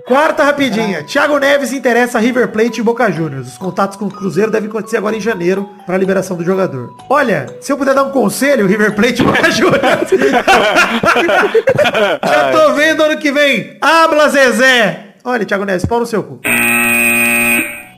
Quarta 0.06 0.44
rapidinha. 0.44 1.04
Thiago 1.04 1.38
Neves 1.40 1.72
interessa 1.72 2.20
River 2.20 2.50
Plate 2.50 2.80
e 2.80 2.84
Boca 2.84 3.10
Juniors. 3.12 3.48
Os 3.48 3.58
contatos 3.58 3.98
com 3.98 4.06
o 4.06 4.12
Cruzeiro 4.12 4.52
devem 4.52 4.70
acontecer 4.70 4.98
agora 4.98 5.16
em 5.16 5.22
janeiro 5.22 5.70
para 5.86 5.96
a 5.96 5.98
liberação 5.98 6.36
do 6.38 6.44
jogador. 6.44 6.96
Olha, 7.10 7.48
se 7.62 7.72
eu 7.72 7.78
puder 7.78 7.96
dar 7.96 8.04
um 8.04 8.12
conselho, 8.12 8.68
River 8.68 8.94
Plate 8.94 9.22
e 9.22 9.26
Boca 9.26 9.50
Juniors. 9.52 9.82
Já 12.24 12.52
tô 12.52 12.74
vendo 12.74 13.04
ano 13.04 13.18
que 13.18 13.32
vem. 13.32 13.78
Habla 13.82 14.30
Zezé. 14.30 15.00
Olha, 15.24 15.46
Thiago 15.46 15.66
Neves, 15.66 15.86
pau 15.86 16.00
no 16.00 16.06
seu 16.06 16.24
cu. 16.24 16.40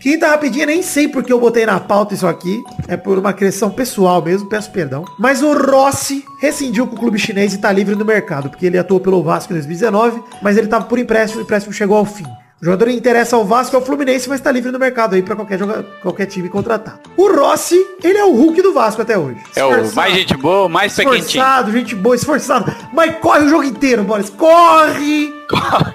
Quinta 0.08 0.30
rapidinha, 0.30 0.66
nem 0.66 0.82
sei 0.82 1.10
porque 1.10 1.34
eu 1.34 1.38
botei 1.38 1.66
na 1.66 1.82
pauta 1.82 2.14
isso 2.14 2.26
aqui. 2.26 2.64
É 2.88 2.96
por 2.96 3.20
uma 3.20 3.34
questão 3.34 3.70
pessoal 3.70 4.24
mesmo, 4.24 4.48
peço 4.48 4.72
perdão. 4.72 5.04
Mas 5.20 5.42
o 5.44 5.52
Rossi 5.52 6.24
rescindiu 6.40 6.88
com 6.88 6.96
o 6.96 6.98
clube 6.98 7.20
chinês 7.20 7.54
e 7.54 7.58
tá 7.58 7.70
livre 7.74 7.94
no 7.94 8.06
mercado, 8.06 8.50
porque 8.50 8.66
ele 8.66 8.78
atuou 8.78 9.02
pelo 9.02 9.22
Vasco 9.22 9.52
em 9.52 9.56
2019, 9.56 10.24
mas 10.42 10.56
ele 10.56 10.68
tava 10.68 10.86
por 10.86 10.98
empréstimo, 10.98 11.42
o 11.42 11.44
empréstimo 11.44 11.74
chegou 11.74 11.98
ao 11.98 12.06
fim. 12.06 12.24
O 12.60 12.66
jogador 12.66 12.86
que 12.86 12.94
interessa 12.94 13.36
ao 13.36 13.46
Vasco 13.46 13.76
é 13.76 13.80
o 13.80 13.84
Fluminense, 13.84 14.28
mas 14.28 14.42
tá 14.42 14.52
livre 14.52 14.72
no 14.72 14.80
mercado 14.80 15.14
aí 15.14 15.22
pra 15.22 15.36
qualquer, 15.36 15.60
joga, 15.60 15.84
qualquer 16.02 16.26
time 16.26 16.50
contratar. 16.50 17.00
O 17.16 17.32
Rossi, 17.32 17.80
ele 18.04 18.18
é 18.18 18.26
o 18.26 18.34
Hulk 18.34 18.60
do 18.64 18.74
Vasco 18.74 19.00
até 19.00 19.16
hoje. 19.16 19.38
É 19.56 19.64
o 19.64 19.94
mais 19.94 20.16
gente 20.16 20.36
boa, 20.36 20.68
mais 20.68 20.96
quentinho. 20.96 21.16
Esforçado, 21.18 21.72
gente 21.72 21.94
boa, 21.94 22.16
esforçado. 22.16 22.74
Mas 22.92 23.16
corre 23.18 23.46
o 23.46 23.50
jogo 23.50 23.64
inteiro, 23.64 24.04
Boris. 24.04 24.32
Corre! 24.32 25.32
Corre! 25.48 25.94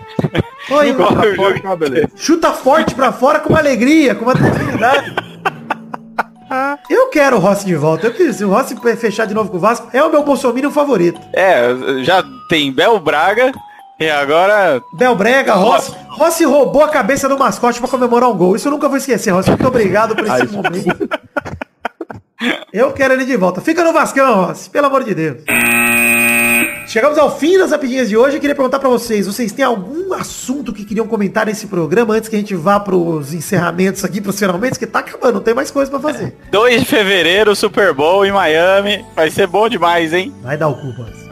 Corre, 0.69 0.95
corre, 0.95 1.61
corre, 1.61 1.77
beleza. 1.77 2.09
Chuta 2.15 2.53
forte 2.53 2.95
pra 2.95 3.13
fora 3.13 3.41
com 3.41 3.49
uma 3.49 3.59
alegria, 3.59 4.15
com 4.15 4.25
uma 4.25 4.35
tranquilidade. 4.35 5.17
Eu 6.89 7.09
quero 7.09 7.39
o 7.39 7.41
Rossi 7.41 7.65
de 7.65 7.75
volta. 7.75 8.07
Eu 8.07 8.13
queria, 8.13 8.33
se 8.33 8.45
o 8.45 8.49
Rossi 8.51 8.77
fechar 8.97 9.27
de 9.27 9.35
novo 9.35 9.51
com 9.51 9.57
o 9.57 9.61
Vasco, 9.61 9.89
é 9.93 10.03
o 10.05 10.11
meu 10.11 10.23
Bolsonaro 10.23 10.71
favorito. 10.71 11.21
É, 11.33 11.75
já 12.05 12.23
tem 12.49 12.71
Bel 12.71 13.01
Braga 13.01 13.53
e 14.03 14.11
agora 14.11 14.83
Bel 14.93 15.15
Brega, 15.15 15.55
Rossi. 15.55 15.93
Rossi 16.09 16.45
roubou 16.45 16.83
a 16.83 16.89
cabeça 16.89 17.29
do 17.29 17.39
mascote 17.39 17.79
pra 17.81 17.89
comemorar 17.89 18.29
um 18.31 18.37
gol. 18.37 18.57
Isso 18.57 18.69
eu 18.69 18.73
nunca 18.73 18.89
vou 18.89 18.97
esquecer, 18.97 19.31
Rossi. 19.31 19.49
Muito 19.49 19.67
obrigado 19.67 20.15
por 20.15 20.27
esse 20.27 20.47
momento. 20.49 21.09
Eu 22.73 22.93
quero 22.93 23.15
ele 23.15 23.25
de 23.25 23.37
volta. 23.37 23.61
Fica 23.61 23.85
no 23.85 23.93
Vascão, 23.93 24.47
Rossi. 24.47 24.69
Pelo 24.69 24.87
amor 24.87 25.05
de 25.05 25.15
Deus. 25.15 25.39
Chegamos 26.87 27.17
ao 27.17 27.39
fim 27.39 27.57
das 27.57 27.71
rapidinhas 27.71 28.09
de 28.09 28.17
hoje. 28.17 28.37
Eu 28.37 28.41
queria 28.41 28.55
perguntar 28.55 28.79
pra 28.79 28.89
vocês, 28.89 29.27
vocês 29.27 29.53
têm 29.53 29.65
algum 29.65 30.13
assunto 30.13 30.73
que 30.73 30.85
queriam 30.85 31.07
comentar 31.07 31.47
nesse 31.47 31.67
programa 31.67 32.15
antes 32.15 32.29
que 32.29 32.37
a 32.37 32.39
gente 32.39 32.55
vá 32.55 32.81
pros 32.81 33.33
encerramentos 33.33 34.05
aqui, 34.05 34.21
pros 34.21 34.39
finalmente, 34.39 34.79
que 34.79 34.87
tá 34.87 34.99
acabando, 34.99 35.35
não 35.35 35.41
tem 35.41 35.55
mais 35.55 35.71
coisa 35.71 35.91
pra 35.91 36.01
fazer. 36.01 36.37
2 36.51 36.81
de 36.81 36.87
fevereiro, 36.87 37.55
Super 37.55 37.95
Bowl 37.95 38.27
em 38.27 38.33
Miami. 38.33 39.05
Vai 39.15 39.31
ser 39.31 39.47
bom 39.47 39.69
demais, 39.69 40.13
hein? 40.13 40.35
Vai 40.43 40.57
dar 40.57 40.69
o 40.69 40.75
cu, 40.75 40.91
Rossi. 40.91 41.29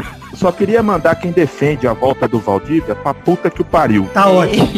Só 0.36 0.52
queria 0.52 0.82
mandar 0.82 1.14
quem 1.14 1.32
defende 1.32 1.88
a 1.88 1.94
volta 1.94 2.28
do 2.28 2.38
Valdívia 2.38 2.94
pra 2.94 3.14
puta 3.14 3.48
que 3.48 3.62
o 3.62 3.64
pariu. 3.64 4.06
Tá 4.12 4.28
ótimo. 4.28 4.68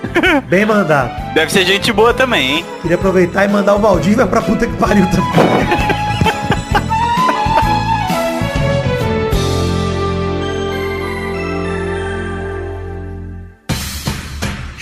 Bem 0.48 0.64
mandado. 0.64 1.34
Deve 1.34 1.52
ser 1.52 1.66
gente 1.66 1.92
boa 1.92 2.14
também, 2.14 2.56
hein? 2.56 2.64
Queria 2.80 2.96
aproveitar 2.96 3.44
e 3.44 3.48
mandar 3.48 3.74
o 3.74 3.78
Valdívia 3.78 4.26
pra 4.26 4.40
puta 4.40 4.66
que 4.66 4.76
pariu 4.78 5.04
também. 5.10 6.04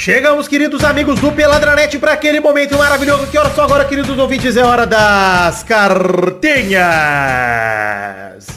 Chegamos, 0.04 0.48
queridos 0.48 0.82
amigos 0.82 1.20
do 1.20 1.30
Peladranet, 1.30 1.96
para 1.96 2.14
aquele 2.14 2.40
momento 2.40 2.76
maravilhoso. 2.76 3.28
Que 3.28 3.38
hora 3.38 3.50
só 3.50 3.62
agora, 3.62 3.84
queridos 3.84 4.18
ouvintes? 4.18 4.56
É 4.56 4.64
hora 4.64 4.84
das 4.84 5.62
cartinhas. 5.62 6.82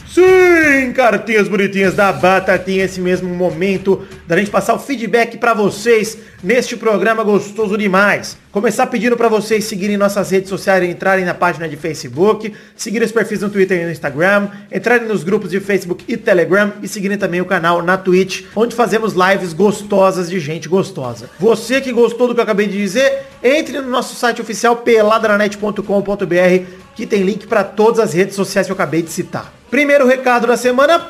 Sim, 0.08 0.92
cartinhas 0.92 1.48
bonitinhas 1.48 1.94
da 1.94 2.12
Batatinha. 2.12 2.84
Esse 2.84 3.00
mesmo 3.00 3.30
momento 3.30 4.08
da 4.26 4.36
gente 4.36 4.50
passar 4.50 4.74
o 4.74 4.80
feedback 4.80 5.38
para 5.38 5.54
vocês 5.54 6.18
neste 6.44 6.76
programa 6.76 7.24
gostoso 7.24 7.78
demais. 7.78 8.36
Começar 8.56 8.88
pedindo 8.88 9.18
para 9.18 9.28
vocês 9.28 9.66
seguirem 9.66 9.98
nossas 9.98 10.32
redes 10.32 10.48
sociais, 10.48 10.82
entrarem 10.90 11.26
na 11.26 11.34
página 11.34 11.68
de 11.68 11.76
Facebook, 11.76 12.54
seguirem 12.74 13.06
os 13.06 13.12
perfis 13.12 13.42
no 13.42 13.50
Twitter 13.50 13.82
e 13.82 13.84
no 13.84 13.92
Instagram, 13.92 14.48
entrarem 14.72 15.10
nos 15.10 15.26
grupos 15.26 15.52
de 15.52 15.60
Facebook 15.60 16.06
e 16.08 16.16
Telegram 16.16 16.72
e 16.82 16.88
seguirem 16.88 17.18
também 17.18 17.42
o 17.42 17.46
canal 17.46 17.82
na 17.82 17.98
Twitch, 17.98 18.46
onde 18.56 18.74
fazemos 18.74 19.12
lives 19.14 19.52
gostosas 19.52 20.30
de 20.30 20.40
gente 20.40 20.70
gostosa. 20.70 21.30
Você 21.38 21.82
que 21.82 21.92
gostou 21.92 22.30
do 22.30 22.34
que 22.34 22.40
eu 22.40 22.44
acabei 22.44 22.68
de 22.68 22.78
dizer, 22.78 23.24
entre 23.44 23.82
no 23.82 23.90
nosso 23.90 24.16
site 24.16 24.42
oficial 24.42 24.78
peladranet.com.br 24.78 26.66
que 26.96 27.06
tem 27.06 27.24
link 27.24 27.48
para 27.48 27.62
todas 27.62 28.00
as 28.00 28.14
redes 28.14 28.36
sociais 28.36 28.68
que 28.68 28.72
eu 28.72 28.76
acabei 28.76 29.02
de 29.02 29.10
citar. 29.10 29.54
Primeiro 29.70 30.08
recado 30.08 30.48
da 30.48 30.56
semana, 30.56 31.06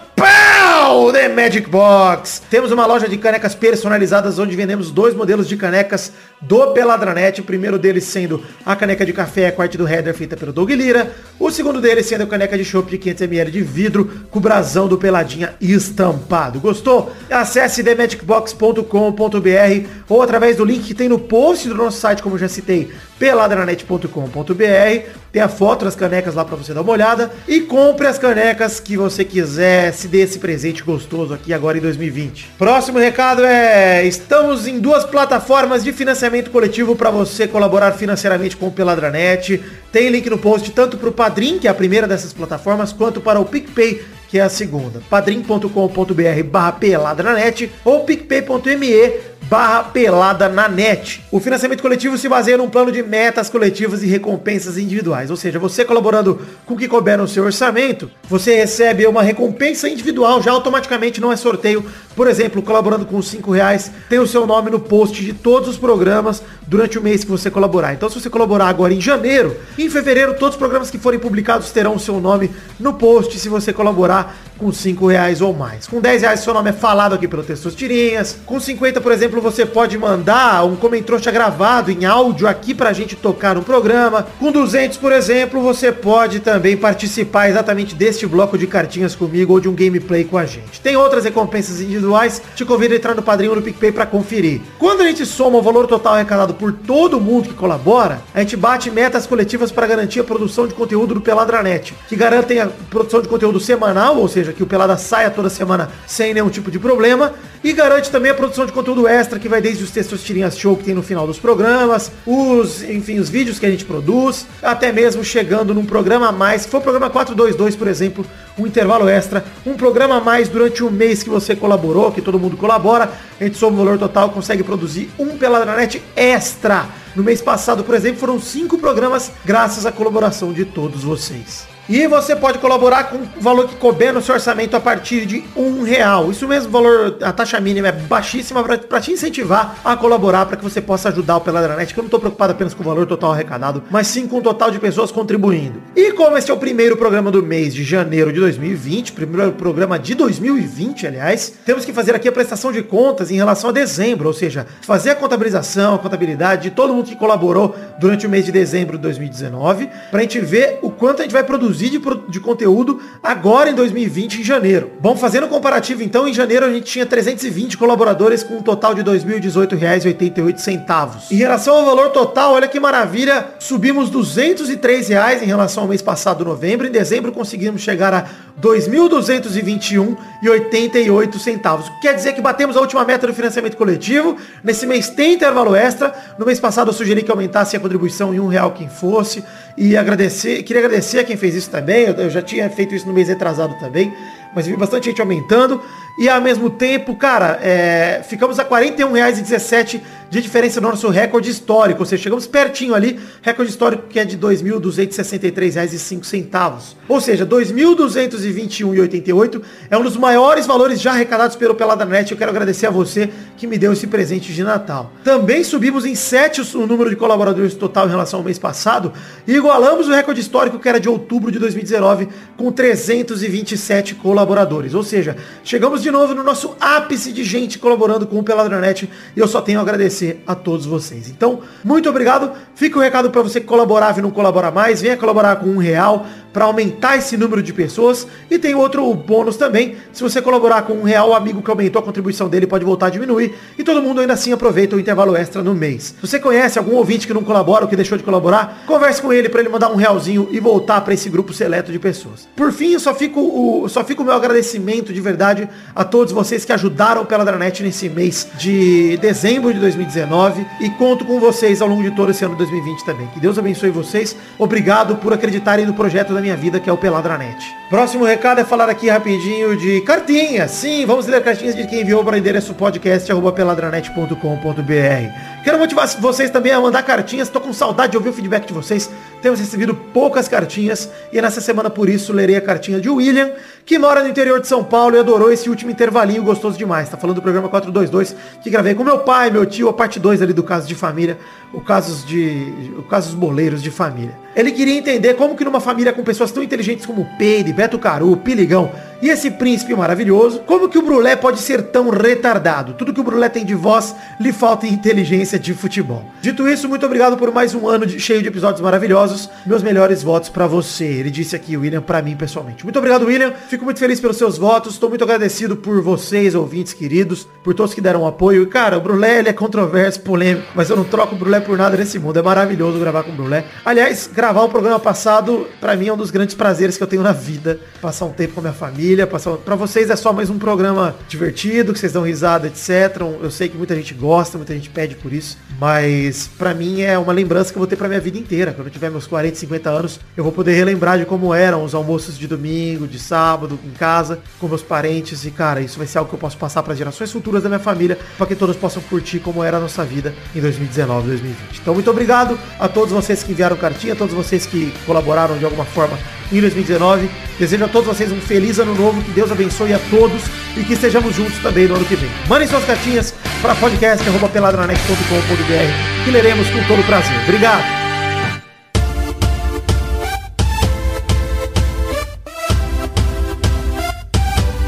pau! 0.75 1.11
The 1.11 1.29
Magic 1.29 1.69
Box. 1.69 2.41
Temos 2.49 2.71
uma 2.71 2.85
loja 2.85 3.07
de 3.07 3.17
canecas 3.17 3.55
personalizadas 3.55 4.37
onde 4.37 4.55
vendemos 4.55 4.91
dois 4.91 5.15
modelos 5.15 5.47
de 5.47 5.55
canecas 5.55 6.11
do 6.41 6.73
Peladranet. 6.73 7.39
O 7.39 7.45
primeiro 7.45 7.79
deles 7.79 8.03
sendo 8.03 8.43
a 8.65 8.75
caneca 8.75 9.05
de 9.05 9.13
café, 9.13 9.47
a 9.47 9.51
quarta 9.53 9.77
do 9.77 9.87
header 9.87 10.13
feita 10.13 10.35
pelo 10.35 10.51
Doug 10.51 10.69
Lira. 10.71 11.15
O 11.39 11.49
segundo 11.49 11.79
deles 11.79 12.05
sendo 12.05 12.23
a 12.23 12.27
caneca 12.27 12.57
de 12.57 12.65
chopp 12.65 12.89
de 12.89 12.97
500ml 12.97 13.49
de 13.49 13.61
vidro 13.61 14.27
com 14.29 14.39
o 14.39 14.41
brasão 14.41 14.87
do 14.87 14.97
Peladinha 14.97 15.55
estampado. 15.61 16.59
Gostou? 16.59 17.13
Acesse 17.29 17.81
themagicbox.com.br 17.81 19.87
ou 20.09 20.21
através 20.21 20.57
do 20.57 20.65
link 20.65 20.83
que 20.83 20.93
tem 20.93 21.07
no 21.07 21.19
post 21.19 21.69
do 21.69 21.75
nosso 21.75 21.99
site, 21.99 22.21
como 22.21 22.37
já 22.37 22.49
citei, 22.49 22.91
peladranet.com.br. 23.17 25.09
Tem 25.31 25.41
a 25.41 25.49
foto 25.49 25.85
das 25.85 25.95
canecas 25.95 26.33
lá 26.33 26.45
para 26.45 26.55
você 26.55 26.73
dar 26.73 26.81
uma 26.81 26.91
olhada 26.91 27.31
e 27.47 27.61
compre 27.61 28.07
as 28.07 28.17
canecas 28.17 28.79
que 28.79 28.95
você 28.95 29.25
quiser, 29.25 29.93
se 29.93 30.07
dê 30.07 30.21
esse 30.21 30.39
presente 30.39 30.83
gostoso 30.83 31.33
aqui 31.33 31.53
agora 31.53 31.77
em 31.77 31.81
2020. 31.81 32.51
Próximo 32.57 32.99
recado 32.99 33.43
é, 33.43 34.05
estamos 34.05 34.65
em 34.67 34.79
duas 34.79 35.03
plataformas 35.03 35.83
de 35.83 35.91
financiamento 35.91 36.51
coletivo 36.51 36.95
para 36.95 37.09
você 37.09 37.47
colaborar 37.47 37.91
financeiramente 37.93 38.55
com 38.55 38.67
o 38.67 38.71
Peladranet. 38.71 39.61
Tem 39.91 40.09
link 40.09 40.29
no 40.29 40.37
post 40.37 40.71
tanto 40.71 40.97
para 40.97 41.09
o 41.09 41.13
Padrim, 41.13 41.59
que 41.59 41.67
é 41.67 41.71
a 41.71 41.73
primeira 41.73 42.07
dessas 42.07 42.33
plataformas, 42.33 42.93
quanto 42.93 43.19
para 43.19 43.39
o 43.39 43.45
PicPay, 43.45 44.03
que 44.29 44.39
é 44.39 44.41
a 44.41 44.49
segunda. 44.49 45.01
padrim.com.br 45.09 46.43
barra 46.49 46.71
pelada 46.73 47.23
na 47.23 47.33
net 47.33 47.71
ou 47.83 48.03
picpay.me 48.03 49.34
barra 49.49 49.83
pelada 49.83 50.49
na 50.49 50.67
net. 50.67 51.23
O 51.31 51.39
financiamento 51.39 51.81
coletivo 51.81 52.17
se 52.17 52.27
baseia 52.27 52.57
num 52.57 52.69
plano 52.69 52.91
de 52.91 53.03
metas 53.03 53.49
coletivas 53.49 54.01
e 54.01 54.07
recompensas 54.07 54.77
individuais. 54.77 55.29
Ou 55.29 55.37
seja, 55.37 55.59
você 55.59 55.85
colaborando 55.85 56.39
com 56.65 56.73
o 56.73 56.77
que 56.77 56.87
couber 56.87 57.17
no 57.17 57.27
seu 57.27 57.43
orçamento, 57.43 58.09
você 58.27 58.55
recebe 58.55 59.05
uma 59.05 59.21
recompensa 59.21 59.87
individual, 59.87 60.41
já 60.41 60.51
automaticamente 60.51 61.21
não 61.21 61.31
é 61.31 61.35
sorteio. 61.35 61.85
Por 62.15 62.27
exemplo, 62.27 62.61
colaborando 62.61 63.05
com 63.05 63.21
5 63.21 63.51
reais, 63.51 63.91
tem 64.09 64.19
o 64.19 64.27
seu 64.27 64.47
nome 64.47 64.71
no 64.71 64.79
post 64.79 65.23
de 65.23 65.33
todos 65.33 65.69
os 65.69 65.77
programas 65.77 66.41
durante 66.65 66.97
o 66.97 67.01
mês 67.01 67.23
que 67.23 67.29
você 67.29 67.51
colaborar. 67.51 67.93
Então 67.93 68.09
se 68.09 68.19
você 68.19 68.29
colaborar 68.29 68.67
agora 68.67 68.93
em 68.93 69.01
janeiro, 69.01 69.55
em 69.77 69.89
fevereiro, 69.89 70.33
todos 70.35 70.55
os 70.55 70.59
programas 70.59 70.89
que 70.89 70.97
forem 70.97 71.19
publicados 71.19 71.71
terão 71.71 71.95
o 71.95 71.99
seu 71.99 72.19
nome 72.19 72.49
no 72.79 72.93
post 72.93 73.37
se 73.37 73.49
você 73.49 73.73
colaborar 73.73 74.35
com 74.57 74.71
5 74.71 75.07
reais 75.07 75.41
ou 75.41 75.53
mais. 75.53 75.85
Com 75.87 75.99
10 75.99 76.21
reais 76.21 76.39
seu 76.39 76.53
nome 76.53 76.69
é 76.69 76.73
falado 76.73 77.13
aqui 77.13 77.27
pelo 77.27 77.43
Textos 77.43 77.75
Tirinhas. 77.75 78.37
Com 78.45 78.59
50, 78.59 79.01
por 79.01 79.11
exemplo, 79.11 79.34
você 79.41 79.65
pode 79.65 79.97
mandar 79.97 80.65
um 80.65 80.75
comentário 80.75 81.05
gravado 81.31 81.91
em 81.91 82.05
áudio 82.05 82.47
aqui 82.47 82.73
pra 82.73 82.93
gente 82.93 83.15
tocar 83.15 83.55
no 83.55 83.61
programa. 83.61 84.27
Com 84.39 84.51
200, 84.51 84.97
por 84.97 85.11
exemplo, 85.11 85.61
você 85.61 85.91
pode 85.91 86.39
também 86.39 86.77
participar 86.77 87.49
exatamente 87.49 87.95
deste 87.95 88.25
bloco 88.25 88.57
de 88.57 88.67
cartinhas 88.67 89.15
comigo 89.15 89.53
ou 89.53 89.59
de 89.59 89.69
um 89.69 89.75
gameplay 89.75 90.23
com 90.23 90.37
a 90.37 90.45
gente. 90.45 90.81
Tem 90.81 90.95
outras 90.95 91.23
recompensas 91.23 91.81
individuais, 91.81 92.41
te 92.55 92.65
convido 92.65 92.93
a 92.93 92.97
entrar 92.97 93.15
no 93.15 93.21
Padrinho 93.21 93.55
no 93.55 93.61
PicPay 93.61 93.91
pra 93.91 94.05
conferir. 94.05 94.61
Quando 94.77 95.01
a 95.01 95.05
gente 95.05 95.25
soma 95.25 95.57
o 95.57 95.61
valor 95.61 95.87
total 95.87 96.15
arrecadado 96.15 96.53
por 96.53 96.71
todo 96.71 97.19
mundo 97.19 97.49
que 97.49 97.53
colabora, 97.53 98.21
a 98.33 98.39
gente 98.39 98.55
bate 98.55 98.89
metas 98.91 99.27
coletivas 99.27 99.71
para 99.71 99.87
garantir 99.87 100.19
a 100.19 100.23
produção 100.23 100.67
de 100.67 100.73
conteúdo 100.73 101.13
do 101.13 101.21
Peladranet, 101.21 101.93
que 102.07 102.15
garantem 102.15 102.59
a 102.59 102.67
produção 102.89 103.21
de 103.21 103.27
conteúdo 103.27 103.59
semanal, 103.59 104.17
ou 104.17 104.27
seja, 104.27 104.53
que 104.53 104.63
o 104.63 104.67
Pelada 104.67 104.97
saia 104.97 105.29
toda 105.29 105.49
semana 105.49 105.89
sem 106.05 106.33
nenhum 106.33 106.49
tipo 106.49 106.69
de 106.69 106.79
problema, 106.79 107.33
e 107.63 107.73
garante 107.73 108.11
também 108.11 108.31
a 108.31 108.35
produção 108.35 108.65
de 108.65 108.71
conteúdo 108.71 109.07
extra, 109.07 109.24
que 109.27 109.49
vai 109.49 109.61
desde 109.61 109.83
os 109.83 109.91
textos 109.91 110.23
tirinhas 110.23 110.57
show 110.57 110.77
que 110.77 110.83
tem 110.83 110.93
no 110.93 111.01
final 111.01 111.25
dos 111.25 111.39
programas, 111.39 112.11
os, 112.25 112.83
enfim, 112.83 113.19
os 113.19 113.29
vídeos 113.29 113.57
que 113.57 113.65
a 113.65 113.69
gente 113.71 113.83
produz, 113.83 114.45
até 114.61 114.91
mesmo 114.91 115.23
chegando 115.23 115.73
num 115.73 115.85
programa 115.85 116.27
a 116.27 116.31
mais, 116.31 116.61
se 116.61 116.67
for 116.67 116.77
o 116.77 116.81
programa 116.81 117.09
422, 117.09 117.75
por 117.75 117.87
exemplo, 117.87 118.25
um 118.57 118.67
intervalo 118.67 119.09
extra, 119.09 119.43
um 119.65 119.73
programa 119.73 120.17
a 120.17 120.21
mais 120.21 120.47
durante 120.47 120.83
o 120.83 120.91
mês 120.91 121.23
que 121.23 121.29
você 121.29 121.55
colaborou, 121.55 122.11
que 122.11 122.21
todo 122.21 122.39
mundo 122.39 122.55
colabora, 122.55 123.11
a 123.39 123.43
gente 123.43 123.57
soma 123.57 123.73
o 123.75 123.85
valor 123.85 123.97
total, 123.97 124.29
consegue 124.29 124.63
produzir 124.63 125.09
um 125.17 125.37
Peladranet 125.37 126.01
extra. 126.15 126.85
No 127.15 127.23
mês 127.23 127.41
passado, 127.41 127.83
por 127.83 127.95
exemplo, 127.95 128.19
foram 128.19 128.39
cinco 128.39 128.77
programas 128.77 129.31
graças 129.43 129.85
à 129.85 129.91
colaboração 129.91 130.53
de 130.53 130.65
todos 130.65 131.03
vocês. 131.03 131.74
E 131.87 132.07
você 132.07 132.35
pode 132.35 132.57
colaborar 132.57 133.05
com 133.05 133.17
o 133.17 133.27
valor 133.39 133.67
que 133.67 133.75
couber 133.75 134.11
no 134.11 134.19
seu 134.19 134.33
orçamento 134.33 134.75
a 134.75 134.79
partir 134.79 135.23
de 135.27 135.43
um 135.55 135.83
real. 135.83 136.31
Isso 136.31 136.47
mesmo, 136.47 136.71
valor, 136.71 137.17
a 137.21 137.31
taxa 137.31 137.59
mínima 137.59 137.89
é 137.89 137.91
baixíssima 137.91 138.63
para 138.63 138.99
te 138.99 139.11
incentivar 139.11 139.77
a 139.85 139.95
colaborar 139.95 140.47
para 140.47 140.57
que 140.57 140.63
você 140.63 140.81
possa 140.81 141.09
ajudar 141.09 141.37
o 141.37 141.41
Peladranet, 141.41 141.93
que 141.93 141.99
eu 141.99 142.01
não 142.01 142.07
estou 142.07 142.19
preocupado 142.19 142.53
apenas 142.53 142.73
com 142.73 142.81
o 142.81 142.85
valor 142.85 143.05
total 143.05 143.33
arrecadado, 143.33 143.83
mas 143.91 144.07
sim 144.07 144.27
com 144.27 144.37
o 144.37 144.41
total 144.41 144.71
de 144.71 144.79
pessoas 144.79 145.11
contribuindo. 145.11 145.79
E 145.95 146.11
como 146.13 146.35
este 146.35 146.49
é 146.49 146.53
o 146.55 146.57
primeiro 146.57 146.97
programa 146.97 147.29
do 147.29 147.43
mês 147.43 147.71
de 147.71 147.83
janeiro 147.83 148.33
de 148.33 148.39
2020, 148.39 149.11
primeiro 149.11 149.51
programa 149.51 149.99
de 149.99 150.15
2020, 150.15 151.05
aliás, 151.05 151.53
temos 151.63 151.85
que 151.85 151.93
fazer 151.93 152.15
aqui 152.15 152.27
a 152.27 152.31
prestação 152.31 152.71
de 152.71 152.81
contas 152.81 153.29
em 153.29 153.35
relação 153.35 153.69
a 153.69 153.73
dezembro, 153.73 154.27
ou 154.27 154.33
seja, 154.33 154.65
fazer 154.81 155.11
a 155.11 155.15
contabilização, 155.15 155.93
a 155.93 155.99
contabilidade 155.99 156.63
de 156.63 156.71
todo 156.71 156.95
mundo 156.95 157.05
que 157.05 157.15
colaborou 157.15 157.75
durante 157.99 158.25
o 158.25 158.29
mês 158.29 158.43
de 158.43 158.51
dezembro 158.51 158.97
de 158.97 159.03
2019, 159.03 159.87
para 160.09 160.19
a 160.19 160.23
gente 160.23 160.39
ver 160.39 160.79
o 160.81 160.89
quanto 160.89 161.19
a 161.19 161.23
gente 161.23 161.33
vai 161.33 161.43
produzir 161.43 161.74
de, 161.77 162.01
de 162.29 162.39
conteúdo 162.39 162.99
agora 163.21 163.69
em 163.69 163.75
2020, 163.75 164.41
em 164.41 164.43
janeiro. 164.43 164.91
Bom, 164.99 165.15
fazendo 165.15 165.45
um 165.45 165.49
comparativo 165.49 166.03
então, 166.03 166.27
em 166.27 166.33
janeiro 166.33 166.65
a 166.65 166.69
gente 166.69 166.85
tinha 166.85 167.05
320 167.05 167.77
colaboradores 167.77 168.43
com 168.43 168.57
um 168.57 168.61
total 168.61 168.93
de 168.93 169.01
R$ 169.01 169.17
2.018,88. 169.17 171.31
Em 171.31 171.35
relação 171.35 171.75
ao 171.75 171.85
valor 171.85 172.09
total, 172.09 172.53
olha 172.53 172.67
que 172.67 172.79
maravilha, 172.79 173.47
subimos 173.59 174.09
203 174.09 175.09
reais 175.09 175.41
em 175.41 175.45
relação 175.45 175.83
ao 175.83 175.89
mês 175.89 176.01
passado, 176.01 176.45
novembro. 176.45 176.87
Em 176.87 176.91
dezembro 176.91 177.31
conseguimos 177.31 177.81
chegar 177.81 178.13
a 178.13 178.25
2.221,88 178.61 181.39
centavos. 181.39 181.89
Quer 182.01 182.15
dizer 182.15 182.33
que 182.33 182.41
batemos 182.41 182.75
a 182.77 182.81
última 182.81 183.03
meta 183.03 183.27
do 183.27 183.33
financiamento 183.33 183.75
coletivo. 183.75 184.37
Nesse 184.63 184.85
mês 184.85 185.09
tem 185.09 185.33
intervalo 185.33 185.75
extra. 185.75 186.13
No 186.37 186.45
mês 186.45 186.59
passado 186.59 186.89
eu 186.89 186.93
sugeri 186.93 187.23
que 187.23 187.31
aumentasse 187.31 187.75
a 187.75 187.79
contribuição 187.79 188.31
em 188.33 188.39
um 188.39 188.47
real 188.47 188.71
quem 188.71 188.87
fosse. 188.87 189.43
E 189.77 189.97
agradecer, 189.97 190.63
queria 190.63 190.85
agradecer 190.85 191.19
a 191.19 191.23
quem 191.23 191.35
fez 191.35 191.53
isso 191.53 191.64
também. 191.67 192.03
Eu, 192.03 192.13
eu 192.13 192.29
já 192.29 192.41
tinha 192.41 192.69
feito 192.69 192.95
isso 192.95 193.07
no 193.07 193.13
mês 193.13 193.27
retrasado 193.27 193.75
também 193.75 194.13
mas 194.55 194.65
vi 194.65 194.75
bastante 194.77 195.05
gente 195.05 195.21
aumentando. 195.21 195.81
E 196.17 196.29
ao 196.29 196.39
mesmo 196.39 196.69
tempo, 196.69 197.13
cara, 197.17 197.59
é, 197.61 198.23
ficamos 198.23 198.57
a 198.57 198.63
R$ 198.63 198.69
41,17 198.69 199.99
de 200.29 200.41
diferença 200.41 200.79
no 200.79 200.87
nosso 200.87 201.09
recorde 201.09 201.49
histórico. 201.49 201.99
Ou 201.99 202.05
seja, 202.05 202.23
chegamos 202.23 202.47
pertinho 202.47 202.95
ali, 202.95 203.19
recorde 203.41 203.69
histórico 203.69 204.07
que 204.07 204.17
é 204.17 204.23
de 204.23 204.37
R$ 204.37 204.41
2.263,05. 204.41 206.95
Ou 207.09 207.19
seja, 207.19 207.43
R$ 207.43 207.49
2.221,88 207.49 209.61
é 209.91 209.97
um 209.97 210.03
dos 210.03 210.15
maiores 210.15 210.65
valores 210.65 211.01
já 211.01 211.11
arrecadados 211.11 211.57
pelo 211.57 211.75
Peladanet. 211.75 212.31
Eu 212.31 212.37
quero 212.37 212.49
agradecer 212.49 212.87
a 212.87 212.91
você 212.91 213.29
que 213.57 213.67
me 213.67 213.77
deu 213.77 213.91
esse 213.91 214.07
presente 214.07 214.53
de 214.53 214.63
Natal. 214.63 215.11
Também 215.21 215.65
subimos 215.65 216.05
em 216.05 216.15
7 216.15 216.61
o 216.77 216.87
número 216.87 217.09
de 217.09 217.17
colaboradores 217.17 217.73
total 217.73 218.07
em 218.07 218.11
relação 218.11 218.39
ao 218.39 218.45
mês 218.45 218.57
passado 218.57 219.11
e 219.45 219.53
igualamos 219.53 220.07
o 220.07 220.13
recorde 220.13 220.39
histórico 220.39 220.79
que 220.79 220.87
era 220.87 220.97
de 220.99 221.09
outubro 221.09 221.51
de 221.51 221.59
2019 221.59 222.29
com 222.55 222.71
327 222.71 224.15
colaboradores. 224.15 224.44
Ou 224.93 225.03
seja, 225.03 225.35
chegamos 225.63 226.01
de 226.01 226.11
novo 226.11 226.33
no 226.33 226.43
nosso 226.43 226.75
ápice 226.79 227.31
de 227.31 227.43
gente 227.43 227.79
colaborando 227.79 228.27
com 228.27 228.39
o 228.39 228.43
Peladranet 228.43 229.09
e 229.35 229.39
eu 229.39 229.47
só 229.47 229.61
tenho 229.61 229.79
a 229.79 229.81
agradecer 229.81 230.43
a 230.45 230.53
todos 230.53 230.85
vocês. 230.85 231.29
Então, 231.29 231.61
muito 231.83 232.09
obrigado. 232.09 232.51
Fica 232.75 232.97
o 232.97 233.01
um 233.01 233.03
recado 233.03 233.29
para 233.29 233.41
você 233.41 233.59
que 233.59 233.67
colaborava 233.67 234.19
e 234.19 234.21
não 234.21 234.31
colabora 234.31 234.71
mais. 234.71 235.01
Venha 235.01 235.17
colaborar 235.17 235.57
com 235.57 235.67
um 235.67 235.77
real 235.77 236.25
para 236.55 236.63
aumentar 236.63 237.17
esse 237.17 237.35
número 237.35 237.61
de 237.61 237.73
pessoas. 237.73 238.25
E 238.49 238.57
tem 238.57 238.73
outro 238.73 239.13
bônus 239.13 239.57
também. 239.57 239.97
Se 240.13 240.23
você 240.23 240.41
colaborar 240.41 240.83
com 240.83 240.93
um 240.93 241.03
real, 241.03 241.31
o 241.31 241.33
amigo 241.33 241.61
que 241.61 241.69
aumentou 241.69 242.01
a 242.01 242.05
contribuição 242.05 242.47
dele 242.47 242.65
pode 242.65 242.85
voltar 242.85 243.07
a 243.07 243.09
diminuir. 243.09 243.53
E 243.77 243.83
todo 243.83 244.01
mundo 244.01 244.21
ainda 244.21 244.31
assim 244.31 244.53
aproveita 244.53 244.95
o 244.95 244.99
intervalo 244.99 245.35
extra 245.35 245.61
no 245.61 245.75
mês. 245.75 246.15
Se 246.15 246.25
você 246.25 246.39
conhece 246.39 246.79
algum 246.79 246.95
ouvinte 246.95 247.27
que 247.27 247.33
não 247.33 247.43
colabora 247.43 247.83
ou 247.83 247.89
que 247.89 247.95
deixou 247.97 248.17
de 248.17 248.23
colaborar, 248.23 248.85
converse 248.87 249.21
com 249.21 249.33
ele 249.33 249.49
para 249.49 249.59
ele 249.59 249.67
mandar 249.67 249.91
um 249.91 249.97
realzinho 249.97 250.47
e 250.49 250.61
voltar 250.61 251.01
para 251.01 251.13
esse 251.13 251.29
grupo 251.29 251.51
seleto 251.51 251.91
de 251.91 251.99
pessoas. 251.99 252.47
Por 252.55 252.71
fim, 252.71 252.97
só 252.99 253.13
fico 253.13 253.41
o, 253.41 253.89
só 253.89 254.01
fica 254.05 254.21
o 254.21 254.25
meu 254.25 254.33
agradecimento 254.33 255.11
de 255.11 255.19
verdade 255.19 255.67
a 255.93 256.05
todos 256.05 256.31
vocês 256.31 256.63
que 256.63 256.71
ajudaram 256.71 257.25
pela 257.25 257.43
Dranet 257.43 257.83
nesse 257.83 258.07
mês 258.07 258.47
de 258.57 259.17
dezembro 259.17 259.73
de 259.73 259.79
2019 259.81 260.65
e 260.79 260.89
conto 260.91 261.25
com 261.25 261.37
vocês 261.37 261.81
ao 261.81 261.89
longo 261.89 262.01
de 262.01 262.11
todo 262.11 262.31
esse 262.31 262.45
ano 262.45 262.55
2020 262.55 263.03
também. 263.03 263.27
Que 263.33 263.41
Deus 263.41 263.59
abençoe 263.59 263.89
vocês. 263.89 264.37
Obrigado 264.57 265.17
por 265.17 265.33
acreditarem 265.33 265.85
no 265.85 265.93
projeto 265.93 266.33
da 266.33 266.44
minha 266.45 266.55
vida, 266.55 266.79
que 266.79 266.87
é 266.87 266.93
o 266.93 266.97
Peladranet. 266.97 267.75
Próximo 267.89 268.23
recado 268.23 268.61
é 268.61 268.63
falar 268.63 268.87
aqui 268.87 269.09
rapidinho 269.09 269.75
de 269.75 270.01
cartinhas. 270.01 270.69
Sim, 270.69 271.03
vamos 271.05 271.25
ler 271.25 271.43
cartinhas 271.43 271.75
de 271.75 271.87
quem 271.87 272.01
enviou 272.01 272.23
para 272.23 272.35
o 272.35 272.37
endereço 272.37 272.75
podcast.peladranet.com.br. 272.75 275.63
Quero 275.63 275.79
motivar 275.79 276.07
vocês 276.19 276.51
também 276.51 276.71
a 276.71 276.79
mandar 276.79 277.01
cartinhas. 277.01 277.47
Estou 277.47 277.59
com 277.59 277.73
saudade 277.73 278.11
de 278.11 278.17
ouvir 278.17 278.29
o 278.29 278.33
feedback 278.33 278.67
de 278.67 278.73
vocês. 278.73 279.09
Temos 279.45 279.59
recebido 279.59 279.93
poucas 279.93 280.47
cartinhas 280.47 281.07
e 281.31 281.39
nessa 281.39 281.61
semana, 281.61 281.87
por 281.87 282.09
isso, 282.09 282.33
lerei 282.33 282.55
a 282.55 282.61
cartinha 282.61 282.99
de 282.99 283.07
William, 283.07 283.51
que 283.85 283.99
mora 283.99 284.23
no 284.23 284.27
interior 284.27 284.59
de 284.59 284.67
São 284.67 284.83
Paulo 284.83 285.15
e 285.15 285.19
adorou 285.19 285.51
esse 285.51 285.69
último 285.69 285.91
intervalinho 285.91 286.41
gostoso 286.41 286.75
demais. 286.75 287.09
Tá 287.09 287.15
falando 287.15 287.35
do 287.35 287.43
programa 287.43 287.69
422, 287.69 288.35
que 288.63 288.71
gravei 288.71 288.95
com 288.95 289.03
meu 289.03 289.19
pai, 289.19 289.51
meu 289.51 289.63
tio, 289.63 289.87
a 289.87 289.93
parte 289.93 290.19
2 290.19 290.41
ali 290.41 290.51
do 290.51 290.63
caso 290.63 290.87
de 290.87 290.95
família, 290.95 291.37
o 291.71 291.79
casos 291.79 292.25
de. 292.25 292.91
o 292.97 293.03
casos 293.03 293.35
boleiros 293.35 293.83
de 293.83 293.91
família. 293.91 294.35
Ele 294.55 294.71
queria 294.71 294.97
entender 294.97 295.35
como 295.35 295.55
que 295.55 295.63
numa 295.63 295.81
família 295.81 296.11
com 296.11 296.23
pessoas 296.23 296.51
tão 296.51 296.63
inteligentes 296.63 297.05
como 297.05 297.27
Peide, 297.37 297.71
Beto 297.71 297.99
Caru, 297.99 298.35
Piligão 298.37 298.89
e 299.21 299.29
esse 299.29 299.49
príncipe 299.49 299.95
maravilhoso, 299.95 300.59
como 300.65 300.87
que 300.87 300.97
o 300.97 301.01
Brulé 301.01 301.35
pode 301.35 301.59
ser 301.59 301.81
tão 301.83 302.09
retardado? 302.09 302.93
Tudo 302.93 303.13
que 303.13 303.19
o 303.19 303.23
Brulé 303.23 303.49
tem 303.49 303.65
de 303.65 303.73
voz 303.73 304.15
lhe 304.39 304.53
falta 304.53 304.85
inteligência 304.85 305.57
de 305.57 305.73
futebol. 305.73 306.23
Dito 306.41 306.67
isso, 306.67 306.87
muito 306.87 307.05
obrigado 307.05 307.35
por 307.35 307.51
mais 307.51 307.73
um 307.73 307.87
ano 307.87 308.05
de, 308.05 308.19
cheio 308.19 308.41
de 308.41 308.47
episódios 308.47 308.81
maravilhosos. 308.81 309.34
Meus 309.65 309.83
melhores 309.83 310.23
votos 310.23 310.49
para 310.49 310.67
você. 310.67 311.05
Ele 311.05 311.29
disse 311.29 311.55
aqui, 311.55 311.77
William, 311.77 312.01
para 312.01 312.21
mim 312.21 312.35
pessoalmente. 312.35 312.83
Muito 312.83 312.97
obrigado, 312.97 313.25
William. 313.25 313.53
Fico 313.69 313.85
muito 313.85 313.99
feliz 313.99 314.19
pelos 314.19 314.37
seus 314.37 314.57
votos. 314.57 314.93
Estou 314.93 315.09
muito 315.09 315.23
agradecido 315.23 315.75
por 315.75 316.01
vocês, 316.01 316.55
ouvintes 316.55 316.93
queridos, 316.93 317.47
por 317.63 317.73
todos 317.73 317.93
que 317.93 318.01
deram 318.01 318.25
apoio. 318.25 318.63
E, 318.63 318.67
cara, 318.67 318.97
o 318.97 319.01
Brulé, 319.01 319.39
ele 319.39 319.49
é 319.49 319.53
controverso, 319.53 320.21
polêmico, 320.21 320.67
mas 320.75 320.89
eu 320.89 320.95
não 320.95 321.03
troco 321.03 321.35
o 321.35 321.37
Brulé 321.37 321.59
por 321.59 321.77
nada 321.77 321.97
nesse 321.97 322.19
mundo. 322.19 322.37
É 322.37 322.41
maravilhoso 322.41 322.99
gravar 322.99 323.23
com 323.23 323.31
o 323.31 323.35
Brulé. 323.35 323.65
Aliás, 323.83 324.29
gravar 324.31 324.63
o 324.63 324.69
programa 324.69 324.99
passado, 324.99 325.67
para 325.79 325.95
mim, 325.95 326.07
é 326.07 326.13
um 326.13 326.17
dos 326.17 326.31
grandes 326.31 326.55
prazeres 326.55 326.97
que 326.97 327.03
eu 327.03 327.07
tenho 327.07 327.21
na 327.21 327.31
vida. 327.31 327.79
Passar 328.01 328.25
um 328.25 328.31
tempo 328.31 328.53
com 328.53 328.59
a 328.59 328.63
minha 328.63 328.73
família, 328.73 329.27
passar... 329.27 329.51
Pra 329.57 329.75
vocês 329.75 330.09
é 330.09 330.15
só 330.15 330.31
mais 330.33 330.49
um 330.49 330.57
programa 330.57 331.15
divertido, 331.27 331.93
que 331.93 331.99
vocês 331.99 332.11
dão 332.11 332.23
risada, 332.23 332.67
etc. 332.67 333.21
Eu 333.41 333.51
sei 333.51 333.69
que 333.69 333.77
muita 333.77 333.95
gente 333.95 334.13
gosta, 334.13 334.57
muita 334.57 334.73
gente 334.73 334.89
pede 334.89 335.15
por 335.15 335.33
isso. 335.33 335.57
Mas 335.79 336.49
para 336.57 336.73
mim 336.73 337.01
é 337.01 337.17
uma 337.17 337.33
lembrança 337.33 337.71
que 337.71 337.77
eu 337.77 337.79
vou 337.81 337.87
ter 337.87 337.95
pra 337.95 338.07
minha 338.07 338.19
vida 338.19 338.37
inteira. 338.37 338.73
Quando 338.73 338.87
eu 338.87 338.93
tiver 338.93 339.09
meus 339.09 339.24
40, 339.27 339.55
50 339.55 339.89
anos, 339.89 340.19
eu 340.35 340.43
vou 340.43 340.51
poder 340.51 340.73
relembrar 340.73 341.17
de 341.17 341.25
como 341.25 341.53
eram 341.53 341.83
os 341.83 341.93
almoços 341.93 342.37
de 342.37 342.47
domingo, 342.47 343.07
de 343.07 343.19
sábado, 343.19 343.79
em 343.83 343.91
casa, 343.91 344.39
com 344.59 344.67
meus 344.67 344.81
parentes. 344.81 345.45
E, 345.45 345.51
cara, 345.51 345.81
isso 345.81 345.97
vai 345.97 346.07
ser 346.07 346.17
algo 346.17 346.29
que 346.29 346.35
eu 346.35 346.39
posso 346.39 346.57
passar 346.57 346.83
para 346.83 346.95
gerações 346.95 347.31
futuras 347.31 347.63
da 347.63 347.69
minha 347.69 347.79
família, 347.79 348.17
para 348.37 348.47
que 348.47 348.55
todos 348.55 348.75
possam 348.75 349.01
curtir 349.03 349.39
como 349.39 349.63
era 349.63 349.77
a 349.77 349.79
nossa 349.79 350.03
vida 350.03 350.33
em 350.55 350.61
2019, 350.61 351.27
2020. 351.27 351.79
Então, 351.79 351.93
muito 351.93 352.09
obrigado 352.09 352.57
a 352.79 352.87
todos 352.87 353.11
vocês 353.11 353.43
que 353.43 353.51
enviaram 353.51 353.75
cartinha, 353.75 354.13
a 354.13 354.15
todos 354.15 354.33
vocês 354.33 354.65
que 354.65 354.93
colaboraram 355.05 355.57
de 355.57 355.65
alguma 355.65 355.85
forma 355.85 356.17
em 356.51 356.61
2019. 356.61 357.29
Desejo 357.57 357.85
a 357.85 357.87
todos 357.87 358.07
vocês 358.07 358.31
um 358.31 358.41
feliz 358.41 358.77
ano 358.79 358.95
novo, 358.95 359.21
que 359.21 359.29
Deus 359.31 359.51
abençoe 359.51 359.93
a 359.93 359.99
todos 360.09 360.41
e 360.75 360.83
que 360.83 360.93
estejamos 360.93 361.35
juntos 361.35 361.59
também 361.59 361.87
no 361.87 361.95
ano 361.95 362.05
que 362.05 362.15
vem. 362.15 362.29
Mandem 362.47 362.67
suas 362.67 362.83
cartinhas 362.85 363.35
para 363.61 363.75
podcast.peladranet.com.br 363.75 366.25
que 366.25 366.31
leremos 366.31 366.67
com 366.69 366.83
todo 366.83 367.05
prazer. 367.05 367.37
Obrigado! 367.43 368.04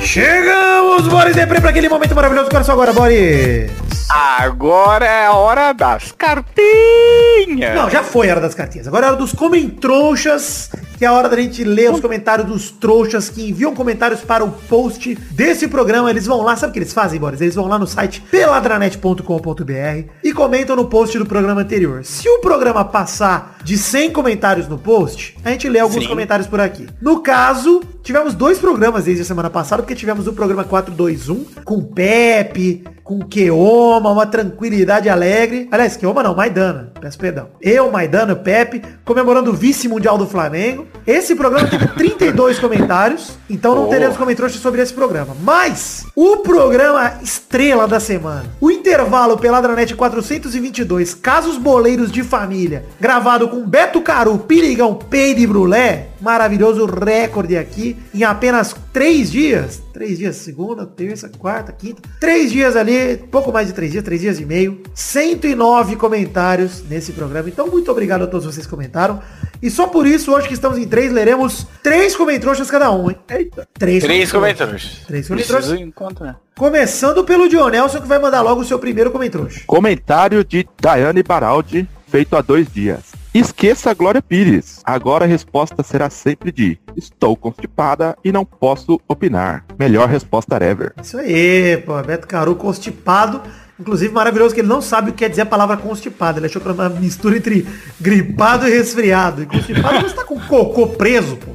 Chegamos, 0.08 1.06
Boris 1.10 1.36
Depre, 1.36 1.60
para 1.60 1.70
aquele 1.70 1.90
momento 1.90 2.16
maravilhoso. 2.16 2.50
Quero 2.50 2.64
só 2.64 2.72
agora, 2.72 2.94
Boris. 2.94 3.70
Agora 4.10 5.06
é 5.06 5.26
a 5.26 5.34
hora 5.34 5.74
das 5.74 6.14
cartinhas. 6.14 7.76
Não, 7.76 7.90
já 7.90 8.02
foi 8.02 8.30
a 8.30 8.32
hora 8.32 8.40
das 8.40 8.56
cartinhas. 8.56 8.88
Agora 8.88 9.06
é 9.06 9.10
a 9.10 9.12
hora 9.12 9.20
dos 9.20 9.34
comentrouxas, 9.34 10.70
que 10.98 11.06
é 11.06 11.08
a 11.08 11.14
hora 11.14 11.30
da 11.30 11.38
gente 11.40 11.64
ler 11.64 11.92
os 11.92 12.00
comentários 12.00 12.48
dos 12.48 12.72
trouxas 12.72 13.30
que 13.30 13.50
enviam 13.50 13.74
comentários 13.76 14.22
para 14.22 14.44
o 14.44 14.52
post 14.52 15.16
desse 15.32 15.68
programa. 15.68 16.10
Eles 16.10 16.26
vão 16.26 16.42
lá, 16.42 16.56
sabe 16.56 16.72
o 16.72 16.74
que 16.74 16.80
eles 16.80 16.92
fazem, 16.92 17.20
Boris? 17.20 17.40
Eles 17.40 17.54
vão 17.54 17.68
lá 17.68 17.78
no 17.78 17.86
site 17.86 18.22
peladranet.com.br 18.32 20.10
e 20.24 20.34
comentam 20.34 20.76
no 20.76 20.86
post 20.86 21.18
do 21.20 21.26
programa 21.26 21.62
anterior. 21.62 22.04
Se 22.04 22.28
o 22.28 22.40
programa 22.40 22.84
passar 22.84 23.58
de 23.64 23.78
100 23.78 24.12
comentários 24.12 24.68
no 24.68 24.78
post, 24.78 25.38
a 25.44 25.52
gente 25.52 25.70
lê 25.70 25.80
alguns 25.80 26.04
Sim. 26.04 26.10
comentários 26.10 26.48
por 26.48 26.60
aqui. 26.60 26.88
No 27.00 27.20
caso, 27.20 27.82
tivemos 28.02 28.34
dois 28.34 28.58
programas 28.58 29.04
desde 29.04 29.22
a 29.22 29.26
semana 29.26 29.50
passada, 29.50 29.84
porque 29.84 29.96
tivemos 29.96 30.28
o 30.28 30.34
programa 30.34 30.64
421 30.64 31.46
com 31.64 31.76
o 31.76 31.84
Pepe, 31.84 32.84
com 33.04 33.20
Keoma, 33.20 34.12
uma 34.12 34.26
tranquilidade 34.26 35.10
alegre. 35.10 35.68
Aliás, 35.72 35.96
Keoma 35.96 36.24
não, 36.24 36.36
Maidana, 36.36 36.92
peço 37.00 37.18
perdão. 37.18 37.50
Eu, 37.62 37.92
Maidana, 37.92 38.36
Pepe, 38.36 38.82
comemorando 39.06 39.52
o 39.52 39.54
vice-mundial 39.54 40.18
do 40.18 40.26
Flamengo. 40.26 40.87
Esse 41.06 41.36
programa 41.36 41.68
teve 41.70 41.88
32 41.88 42.60
comentários, 42.60 43.38
então 43.50 43.74
não 43.74 43.86
Oh. 43.86 43.88
teremos 43.88 44.18
comentários 44.18 44.58
sobre 44.60 44.82
esse 44.82 44.94
programa. 44.94 45.36
Mas, 45.42 46.06
o 46.16 46.38
programa 46.38 47.14
estrela 47.24 47.88
da 47.88 48.00
semana, 48.00 48.46
o 48.60 48.70
intervalo 48.70 49.38
Peladranet 49.38 49.96
422, 49.96 51.14
Casos 51.14 51.58
Boleiros 51.58 52.12
de 52.12 52.24
Família, 52.24 52.86
gravado 53.00 53.48
com 53.48 53.66
Beto 53.66 54.02
Caru, 54.02 54.38
Pirigão, 54.40 54.96
Peide 54.96 55.44
e 55.44 55.48
Brulé, 55.48 56.08
maravilhoso 56.22 56.86
recorde 56.86 57.58
aqui, 57.58 57.98
em 58.14 58.24
apenas 58.24 58.76
três 58.92 59.32
dias. 59.32 59.82
Três 59.94 60.18
dias, 60.18 60.36
segunda, 60.36 60.86
terça, 60.86 61.30
quarta, 61.30 61.72
quinta. 61.72 62.02
Três 62.20 62.52
dias 62.52 62.76
ali, 62.76 63.18
pouco 63.32 63.52
mais 63.52 63.68
de 63.68 63.74
três 63.74 63.92
dias, 63.92 64.04
três 64.04 64.22
dias 64.22 64.40
e 64.40 64.46
meio. 64.46 64.82
109 64.94 65.96
comentários 65.96 66.84
nesse 66.88 67.12
programa. 67.14 67.50
Então, 67.50 67.68
muito 67.68 67.90
obrigado 67.92 68.24
a 68.24 68.28
todos 68.28 68.46
vocês 68.46 68.66
que 68.66 68.70
comentaram. 68.70 69.22
E 69.62 69.70
só 69.72 69.88
por 69.88 70.06
isso, 70.06 70.32
hoje 70.34 70.48
que 70.48 70.54
estamos 70.54 70.78
em 70.78 70.88
três, 70.88 71.12
leremos 71.12 71.66
três 71.82 72.16
comentroxas 72.16 72.70
cada 72.70 72.92
um, 72.92 73.10
hein? 73.10 73.18
Eita. 73.30 73.68
Três, 73.74 74.04
Três 74.04 74.32
comentroxas. 74.32 75.00
Três 75.08 75.28
comentroxas. 75.28 75.80
encontrar. 75.80 76.40
Começando 76.56 77.24
pelo 77.24 77.50
Dionelson, 77.50 78.02
que 78.02 78.08
vai 78.08 78.20
mandar 78.20 78.42
logo 78.42 78.62
o 78.62 78.66
seu 78.66 78.78
primeiro 78.78 79.12
comentroxa. 79.12 79.62
Comentário 79.66 80.44
de 80.44 80.68
Daiane 80.80 81.24
Baraldi, 81.24 81.88
feito 82.08 82.36
há 82.36 82.42
dois 82.42 82.68
dias. 82.72 83.17
Esqueça 83.34 83.92
a 83.92 83.94
Glória 83.94 84.22
Pires. 84.22 84.82
Agora 84.84 85.26
a 85.26 85.28
resposta 85.28 85.84
será 85.84 86.10
sempre 86.10 86.52
de 86.52 86.80
Estou 86.96 87.36
constipada 87.36 88.18
e 88.24 88.32
não 88.32 88.44
posso 88.44 89.00
opinar. 89.08 89.64
Melhor 89.78 90.10
resposta 90.10 90.56
ever. 90.64 90.94
Isso 91.02 91.18
aí, 91.18 91.78
pô. 91.86 92.02
Beto 92.02 92.28
Caru 92.28 92.56
constipado. 92.56 93.42
Inclusive, 93.80 94.12
maravilhoso 94.12 94.56
que 94.56 94.62
ele 94.62 94.68
não 94.68 94.82
sabe 94.82 95.12
o 95.12 95.14
que 95.14 95.20
quer 95.20 95.30
dizer 95.30 95.44
a 95.44 95.46
palavra 95.46 95.78
constipado. 95.78 96.40
Ele 96.40 96.48
achou 96.48 96.60
que 96.60 96.68
era 96.68 96.74
uma 96.74 96.90
mistura 96.90 97.38
entre 97.38 97.68
gripado 98.02 98.68
e 98.68 98.72
resfriado. 98.72 99.44
E 99.44 99.46
constipado 99.46 100.02
você 100.02 100.16
tá 100.16 100.24
com 100.24 100.40
cocô 100.40 100.88
preso, 100.88 101.38
pô. 101.38 101.52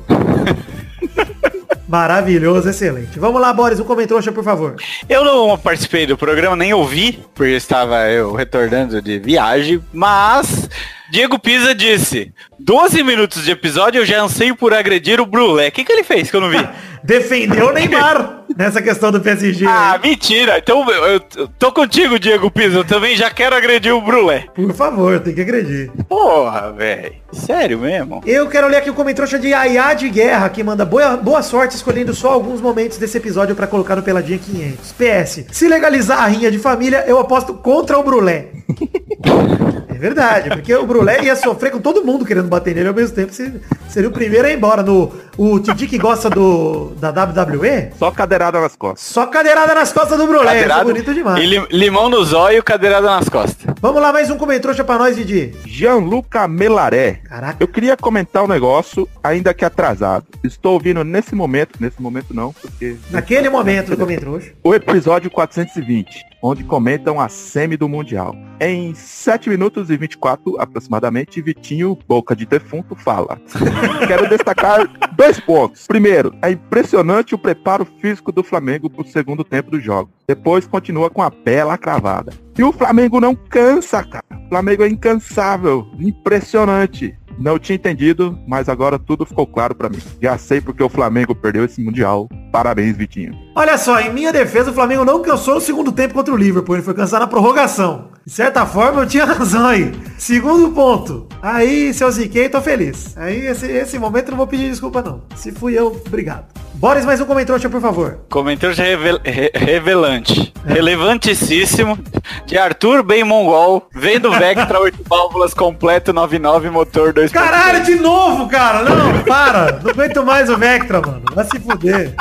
Maravilhoso, 1.89 2.71
excelente. 2.71 3.19
Vamos 3.19 3.41
lá, 3.41 3.53
Boris, 3.53 3.79
um 3.79 3.85
comentário, 3.85 4.33
por 4.33 4.45
favor. 4.45 4.77
Eu 5.09 5.25
não 5.25 5.59
participei 5.59 6.07
do 6.07 6.17
programa, 6.17 6.57
nem 6.57 6.73
ouvi, 6.73 7.23
porque 7.35 7.53
estava 7.53 8.09
eu 8.09 8.33
retornando 8.33 9.03
de 9.03 9.19
viagem, 9.19 9.83
mas 9.93 10.71
Diego 11.13 11.39
Pisa 11.39 11.75
disse, 11.75 12.33
12 12.65 13.03
minutos 13.03 13.45
de 13.45 13.51
episódio 13.51 14.01
eu 14.01 14.07
já 14.07 14.23
anseio 14.23 14.55
por 14.55 14.73
agredir 14.73 15.21
o 15.21 15.27
Brulé. 15.27 15.67
O 15.67 15.73
que, 15.73 15.85
que 15.85 15.93
ele 15.93 16.05
fez 16.05 16.31
que 16.31 16.37
eu 16.37 16.41
não 16.41 16.49
vi? 16.49 16.57
Defendeu 17.03 17.71
o 17.71 17.73
Neymar 17.73 18.45
nessa 18.57 18.81
questão 18.81 19.11
do 19.11 19.21
PSG. 19.21 19.67
ah, 19.67 19.99
mentira. 20.01 20.59
Então 20.59 20.89
eu, 20.89 21.05
eu 21.05 21.49
tô 21.59 21.73
contigo, 21.73 22.21
Diego 22.21 22.49
Pisa. 22.53 22.79
Eu 22.79 22.85
também 22.85 23.17
já 23.17 23.29
quero 23.29 23.57
agredir 23.57 23.93
o 23.93 24.01
Brulé. 24.01 24.47
Por 24.55 24.73
favor, 24.73 25.19
tem 25.19 25.35
que 25.35 25.41
agredir. 25.41 25.91
Porra, 26.09 26.71
velho. 26.71 27.15
Sério 27.33 27.81
mesmo? 27.81 28.23
Eu 28.25 28.49
quero 28.49 28.69
ler 28.69 28.77
aqui 28.77 28.91
o 28.91 28.95
comentário 28.95 29.41
de 29.41 29.53
Ayá 29.53 29.93
de 29.95 30.09
Guerra, 30.09 30.49
que 30.49 30.63
manda 30.63 30.85
boa, 30.85 31.17
boa 31.17 31.43
sorte 31.43 31.75
escolhendo 31.75 32.15
só 32.15 32.29
alguns 32.31 32.61
momentos 32.61 32.99
desse 32.99 33.17
episódio 33.19 33.57
pra 33.57 33.67
colocar 33.67 33.97
no 33.97 34.03
Peladinha 34.05 34.39
500. 34.39 34.93
PS, 34.93 35.47
se 35.51 35.67
legalizar 35.67 36.23
a 36.23 36.27
rinha 36.29 36.51
de 36.53 36.61
família, 36.61 37.05
eu 37.09 37.19
aposto 37.19 37.55
contra 37.55 37.99
o 37.99 38.05
Brulé. 38.05 38.47
É 39.95 39.99
verdade, 40.03 40.49
porque 40.49 40.75
o 40.75 40.85
Brulé 40.85 41.23
ia 41.23 41.37
sofrer 41.37 41.71
com 41.71 41.79
todo 41.79 42.05
mundo 42.05 42.25
querendo 42.25 42.49
bater 42.53 42.75
nele 42.75 42.89
ao 42.89 42.95
mesmo 42.95 43.15
tempo. 43.17 43.33
se- 43.33 43.61
Seria 43.89 44.09
o 44.09 44.13
primeiro 44.13 44.47
a 44.47 44.51
ir 44.51 44.57
embora. 44.57 44.83
No, 44.83 45.13
o 45.37 45.59
Titi 45.61 45.87
que 45.87 45.99
gosta 45.99 46.31
do, 46.31 46.93
da 46.99 47.11
WWE, 47.11 47.91
Só 47.99 48.11
cadeirada 48.11 48.59
nas 48.61 48.75
costas. 48.75 49.03
só 49.07 49.27
cadeirada 49.27 49.75
nas 49.75 49.93
costas 49.93 50.17
do 50.17 50.27
Brulé. 50.27 50.61
É 50.63 50.85
bonito 50.85 51.13
demais. 51.13 51.43
E 51.43 51.47
li- 51.47 51.67
limão 51.71 52.09
no 52.09 52.25
zóio, 52.25 52.63
cadeirada 52.63 53.07
nas 53.07 53.29
costas. 53.29 53.75
Vamos 53.81 54.01
lá, 54.01 54.13
mais 54.13 54.31
um 54.31 54.37
comentário 54.39 54.83
pra 54.85 54.99
nós, 54.99 55.17
Didi. 55.17 55.55
Gianluca 55.67 56.49
Melaré. 56.49 57.21
Caraca. 57.25 57.57
Eu 57.61 57.69
queria 57.69 57.97
comentar 57.97 58.43
um 58.45 58.49
negócio, 58.49 59.07
ainda 59.23 59.53
que 59.53 59.65
atrasado. 59.65 60.25
Estou 60.43 60.73
ouvindo 60.75 61.05
nesse 61.05 61.35
momento, 61.35 61.73
nesse 61.81 62.01
momento 62.01 62.33
não, 62.35 62.53
porque... 62.53 62.97
Naquele 63.11 63.49
momento 63.51 63.91
do 63.91 63.97
comentário. 63.97 64.53
O 64.65 64.75
episódio 64.75 65.31
420, 65.31 66.25
onde 66.43 66.65
comentam 66.65 67.21
a 67.21 67.29
semi 67.29 67.77
do 67.77 67.89
Mundial. 67.89 68.35
Em 68.61 68.93
7 68.95 69.49
minutos 69.49 69.89
e 69.91 69.97
24, 69.97 70.61
aproximadamente, 70.61 71.41
Vitinho, 71.41 71.97
boca 72.07 72.35
de 72.35 72.45
defunto, 72.45 72.97
fala. 72.97 73.41
Quero 74.07 74.29
destacar 74.29 74.87
dois 75.15 75.39
pontos. 75.39 75.87
Primeiro, 75.87 76.35
é 76.43 76.51
impressionante 76.51 77.35
o 77.35 77.39
preparo 77.39 77.85
físico 77.85 78.33
do 78.33 78.43
Flamengo 78.43 78.91
pro 78.91 79.07
segundo 79.07 79.45
tempo 79.45 79.71
do 79.71 79.81
jogo. 79.81 80.11
Depois 80.27 80.67
continua 80.67 81.09
com 81.09 81.23
a 81.23 81.31
bela 81.31 81.79
cravada. 81.79 82.33
E 82.59 82.63
o 82.63 82.73
Flamengo 82.73 83.21
não 83.21 83.35
cansa, 83.35 84.03
cara. 84.03 84.25
O 84.33 84.49
Flamengo 84.49 84.83
é 84.83 84.89
incansável. 84.89 85.87
Impressionante. 85.99 87.17
Não 87.39 87.59
tinha 87.59 87.77
entendido, 87.77 88.39
mas 88.47 88.69
agora 88.69 88.99
tudo 88.99 89.27
ficou 89.27 89.47
claro 89.47 89.75
pra 89.75 89.89
mim. 89.89 89.99
Já 90.21 90.37
sei 90.39 90.61
porque 90.61 90.83
o 90.83 90.89
Flamengo 90.89 91.35
perdeu 91.35 91.65
esse 91.65 91.83
Mundial. 91.83 92.29
Parabéns, 92.53 92.97
Vitinho. 92.97 93.35
Olha 93.55 93.77
só, 93.79 94.01
em 94.01 94.13
minha 94.13 94.33
defesa, 94.33 94.71
o 94.71 94.75
Flamengo 94.75 95.05
não 95.05 95.23
cansou 95.23 95.55
no 95.55 95.61
segundo 95.61 95.91
tempo 95.93 96.15
contra 96.15 96.33
o 96.33 96.37
Liverpool. 96.37 96.77
Ele 96.77 96.85
foi 96.85 96.95
cansar 96.95 97.21
na 97.21 97.27
prorrogação. 97.27 98.09
De 98.25 98.33
certa 98.33 98.65
forma, 98.67 99.03
eu 99.03 99.07
tinha 99.07 99.25
razão 99.27 99.67
aí. 99.67 99.93
Segundo 100.19 100.71
ponto. 100.71 101.27
Aí, 101.41 101.93
se 101.93 102.05
eu 102.05 102.11
ziquei, 102.11 102.49
tô 102.49 102.61
feliz. 102.61 103.17
Aí, 103.17 103.47
esse, 103.47 103.67
esse 103.67 103.99
momento, 103.99 104.31
não 104.31 104.37
vou 104.39 104.47
pedir 104.47 104.71
desculpa, 104.71 105.03
não. 105.03 105.23
Se 105.35 105.51
fui 105.51 105.79
eu, 105.79 105.89
obrigado. 106.07 106.45
Boris, 106.83 107.05
mais 107.05 107.21
um 107.21 107.27
comentário, 107.27 107.71
por 107.71 107.81
favor. 107.81 108.19
Comentário 108.29 108.75
revel- 108.75 109.21
re- 109.25 109.53
revelante. 109.55 110.53
Relevantíssimo. 110.67 111.97
De 112.45 112.59
Arthur 112.59 113.05
Bem 113.05 113.23
Mongol. 113.23 113.87
Vendo 113.95 114.33
Vectra 114.33 114.81
8 114.81 114.99
válvulas 115.09 115.55
completo 115.55 116.13
99 116.13 116.71
motor 116.71 117.13
2. 117.13 117.31
Caralho, 117.31 117.85
de 117.85 117.95
novo, 117.95 118.49
cara. 118.49 118.83
Não, 118.83 119.23
para. 119.23 119.79
Não 119.81 119.91
aguento 119.93 120.25
mais 120.25 120.51
o 120.51 120.59
Vectra, 120.59 121.01
mano. 121.01 121.23
Vai 121.33 121.45
se 121.45 121.61
fuder. 121.61 122.15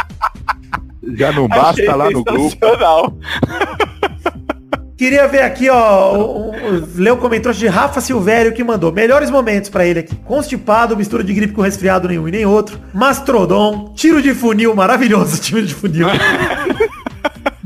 Já 1.17 1.31
não 1.31 1.47
basta 1.47 1.95
lá 1.95 2.11
no 2.11 2.23
grupo. 2.23 2.55
Queria 5.01 5.27
ver 5.27 5.41
aqui, 5.41 5.67
ó, 5.67 6.15
o, 6.15 6.51
o, 6.51 6.53
Leo 6.95 7.17
comentou 7.17 7.51
de 7.51 7.65
Rafa 7.65 7.99
Silvério 7.99 8.53
que 8.53 8.63
mandou 8.63 8.91
melhores 8.91 9.31
momentos 9.31 9.67
pra 9.67 9.83
ele 9.83 10.01
aqui. 10.01 10.15
Constipado, 10.17 10.95
mistura 10.95 11.23
de 11.23 11.33
gripe 11.33 11.53
com 11.53 11.61
resfriado 11.63 12.07
nenhum 12.07 12.27
e 12.27 12.31
nem 12.31 12.45
outro. 12.45 12.79
Mastrodon, 12.93 13.93
tiro 13.95 14.21
de 14.21 14.35
funil, 14.35 14.75
maravilhoso 14.75 15.37
tiro 15.41 15.65
de 15.65 15.73
funil. 15.73 16.05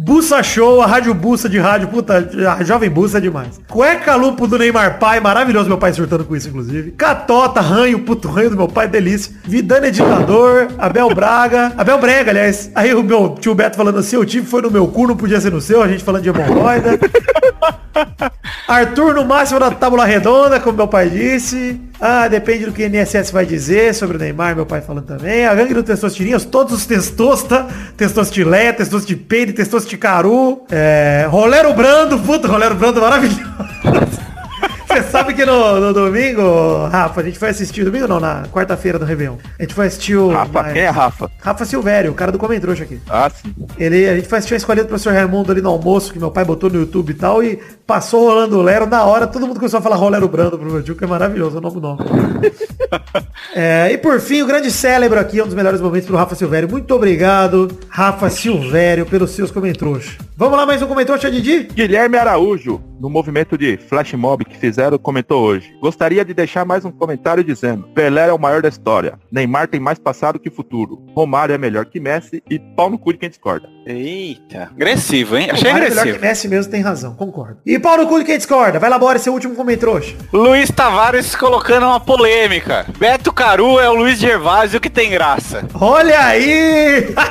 Bussa 0.05 0.43
Show, 0.43 0.83
a 0.83 0.85
Rádio 0.85 1.15
Bussa 1.15 1.49
de 1.49 1.57
rádio, 1.57 1.87
puta, 1.87 2.29
a 2.55 2.63
Jovem 2.63 2.91
Bussa 2.91 3.17
é 3.17 3.21
demais. 3.21 3.59
Cueca 3.67 4.13
Lupo 4.13 4.45
do 4.45 4.55
Neymar 4.55 4.99
Pai, 4.99 5.19
maravilhoso, 5.19 5.67
meu 5.67 5.79
pai 5.79 5.93
surtando 5.93 6.23
com 6.23 6.35
isso, 6.35 6.47
inclusive. 6.47 6.91
Catota, 6.91 7.59
ranho, 7.59 7.97
puto 8.01 8.27
ranho 8.27 8.51
do 8.51 8.55
meu 8.55 8.67
pai, 8.67 8.87
delícia. 8.87 9.33
Vidane 9.43 9.89
Ditador, 9.89 10.67
Abel 10.77 11.09
Braga, 11.09 11.73
Abel 11.75 11.97
Brega, 11.97 12.29
aliás. 12.29 12.69
Aí 12.75 12.93
o 12.93 13.01
meu 13.01 13.29
tio 13.29 13.55
Beto 13.55 13.77
falando 13.77 13.97
assim, 13.97 14.15
o 14.15 14.23
time 14.23 14.45
foi 14.45 14.61
no 14.61 14.69
meu 14.69 14.87
cu, 14.87 15.07
não 15.07 15.17
podia 15.17 15.41
ser 15.41 15.51
no 15.51 15.59
seu, 15.59 15.81
a 15.81 15.87
gente 15.87 16.03
falando 16.03 16.21
de 16.21 16.29
hemorroida. 16.29 16.99
Arthur 18.67 19.15
no 19.15 19.25
máximo 19.25 19.59
da 19.59 19.71
tábula 19.71 20.05
redonda, 20.05 20.59
como 20.59 20.77
meu 20.77 20.87
pai 20.87 21.09
disse. 21.09 21.81
Ah, 21.99 22.27
depende 22.27 22.65
do 22.65 22.71
que 22.71 22.83
o 22.83 22.85
INSS 22.85 23.31
vai 23.31 23.45
dizer 23.45 23.93
sobre 23.93 24.17
o 24.17 24.19
Neymar, 24.19 24.55
meu 24.55 24.65
pai 24.65 24.81
falando 24.81 25.05
também. 25.05 25.45
A 25.45 25.55
gangue 25.55 25.73
do 25.73 25.83
Testostirinhas, 25.83 26.43
todos 26.43 26.73
os 26.73 26.85
testosta, 26.85 27.65
testostilé, 27.95 28.73
testosto 28.73 29.07
de 29.07 29.15
peide, 29.15 29.53
testosto 29.53 29.89
de 29.89 29.97
caru. 29.97 30.63
É, 30.69 31.25
Rolero 31.29 31.73
Brando, 31.73 32.19
puta, 32.19 32.47
Rolero 32.47 32.75
Brando 32.75 33.01
maravilhoso. 33.01 33.39
Você 34.95 35.03
sabe 35.11 35.33
que 35.33 35.45
no, 35.45 35.77
no 35.81 35.93
domingo, 35.93 36.87
Rafa, 36.87 37.19
a 37.19 37.23
gente 37.25 37.37
foi 37.37 37.49
assistir, 37.49 37.83
domingo 37.83 38.07
não, 38.07 38.17
na 38.17 38.43
quarta-feira 38.43 38.97
do 38.97 39.03
Réveillon. 39.03 39.35
A 39.59 39.61
gente 39.61 39.73
foi 39.73 39.87
assistir 39.87 40.15
o... 40.15 40.29
Rafa, 40.29 40.63
quem 40.71 40.83
é 40.83 40.89
Rafa? 40.89 41.29
Rafa 41.41 41.65
Silvério, 41.65 42.11
o 42.11 42.15
cara 42.15 42.31
do 42.31 42.39
Comentrouxa 42.39 42.83
aqui. 42.83 43.01
Ah, 43.09 43.29
sim. 43.29 43.53
Ele, 43.77 44.07
a 44.07 44.15
gente 44.15 44.29
foi 44.29 44.37
assistir 44.37 44.53
a 44.53 44.57
escolha 44.57 44.83
do 44.83 44.87
professor 44.87 45.11
Raimundo 45.11 45.51
ali 45.51 45.61
no 45.61 45.69
almoço, 45.69 46.13
que 46.13 46.17
meu 46.17 46.31
pai 46.31 46.45
botou 46.45 46.69
no 46.69 46.79
YouTube 46.79 47.09
e 47.09 47.13
tal, 47.13 47.43
e 47.43 47.59
passou 47.85 48.25
rolando 48.25 48.57
o 48.57 48.61
Lero, 48.61 48.85
na 48.85 49.03
hora 49.03 49.27
todo 49.27 49.45
mundo 49.45 49.57
começou 49.57 49.79
a 49.79 49.81
falar 49.81 49.97
Rolero 49.97 50.29
Brando 50.29 50.57
pro 50.57 50.71
meu 50.71 50.81
tio, 50.81 50.95
que 50.95 51.03
é 51.03 51.07
maravilhoso, 51.07 51.57
o 51.57 51.61
nome 51.61 51.75
do 51.75 51.81
nome. 51.81 51.99
É, 53.53 53.89
e 53.91 53.97
por 53.97 54.19
fim, 54.19 54.41
o 54.41 54.47
grande 54.47 54.69
cérebro 54.69 55.17
aqui, 55.17 55.41
um 55.41 55.45
dos 55.45 55.53
melhores 55.53 55.79
momentos 55.79 56.07
pro 56.07 56.17
Rafa 56.17 56.35
Silvério. 56.35 56.69
Muito 56.69 56.93
obrigado, 56.93 57.69
Rafa 57.89 58.29
Silvério, 58.29 59.05
pelos 59.05 59.31
seus 59.31 59.49
comentários. 59.49 60.17
Vamos 60.35 60.57
lá, 60.57 60.65
mais 60.65 60.81
um 60.81 60.87
comentário, 60.87 61.31
Didi? 61.31 61.63
Guilherme 61.73 62.17
Araújo, 62.17 62.81
no 62.99 63.09
movimento 63.09 63.57
de 63.57 63.77
flash 63.77 64.13
mob 64.13 64.45
que 64.45 64.57
fizeram, 64.57 64.97
comentou 64.97 65.43
hoje. 65.43 65.75
Gostaria 65.81 66.23
de 66.23 66.33
deixar 66.33 66.65
mais 66.65 66.85
um 66.85 66.91
comentário 66.91 67.43
dizendo: 67.43 67.83
Pelé 67.93 68.29
é 68.29 68.33
o 68.33 68.39
maior 68.39 68.61
da 68.61 68.69
história. 68.69 69.19
Neymar 69.31 69.67
tem 69.67 69.79
mais 69.79 69.99
passado 69.99 70.39
que 70.39 70.49
futuro. 70.49 71.03
Romário 71.15 71.53
é 71.53 71.57
melhor 71.57 71.85
que 71.85 71.99
Messi 71.99 72.41
e 72.49 72.57
pau 72.59 72.89
no 72.89 72.97
cu 72.97 73.13
de 73.13 73.19
quem 73.19 73.29
discorda. 73.29 73.67
Eita. 73.85 74.69
Agressivo, 74.73 75.37
hein? 75.37 75.49
Achei 75.51 75.69
O 75.69 75.73
Mário 75.73 75.85
é 75.85 75.89
melhor 75.89 76.01
agressivo. 76.01 76.19
que 76.19 76.25
Messi 76.25 76.47
mesmo, 76.47 76.71
tem 76.71 76.81
razão, 76.81 77.13
concordo. 77.15 77.57
E 77.65 77.77
Paulo 77.77 78.03
no 78.03 78.09
cu 78.09 78.19
de 78.19 78.25
quem 78.25 78.37
discorda? 78.37 78.79
Vai 78.79 78.89
lá, 78.89 78.97
bora, 78.97 79.19
seu 79.19 79.33
último 79.33 79.53
comentário. 79.55 79.75
Luiz 80.33 80.69
Tavares 80.71 81.35
colocando 81.35 81.85
uma 81.85 81.99
polêmica. 81.99 82.85
Beto 82.97 83.31
Caru 83.33 83.79
é 83.79 83.89
o 83.89 83.93
Luiz 83.93 84.17
Gervásio 84.17 84.79
que 84.79 84.89
tem 84.89 85.09
graça. 85.11 85.67
Olha 85.73 86.19
aí! 86.19 87.13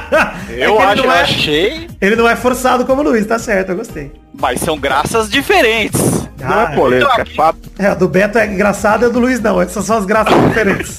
É 0.50 0.66
Eu 0.68 0.76
ele 0.76 0.84
acho, 0.84 1.04
é- 1.04 1.20
achei. 1.22 1.88
Ele 2.00 2.14
não 2.16 2.28
é 2.28 2.36
forçado 2.36 2.84
como 2.84 3.00
o 3.00 3.04
Luiz, 3.04 3.26
tá 3.26 3.38
certo, 3.38 3.70
eu 3.70 3.76
gostei. 3.76 4.12
Mas 4.40 4.60
são 4.60 4.78
graças 4.78 5.28
diferentes. 5.28 6.24
Não 6.38 6.60
é 6.60 6.74
polêmica, 6.74 7.22
é 7.22 7.24
fato. 7.24 7.58
É, 7.78 7.86
a 7.86 7.94
do 7.94 8.08
Beto 8.08 8.38
é 8.38 8.46
engraçada 8.46 9.06
e 9.06 9.08
a 9.08 9.12
do 9.12 9.18
Luiz 9.18 9.40
não. 9.40 9.60
Essas 9.60 9.84
são 9.84 9.96
as 9.96 10.04
graças 10.04 10.34
diferentes. 10.48 10.98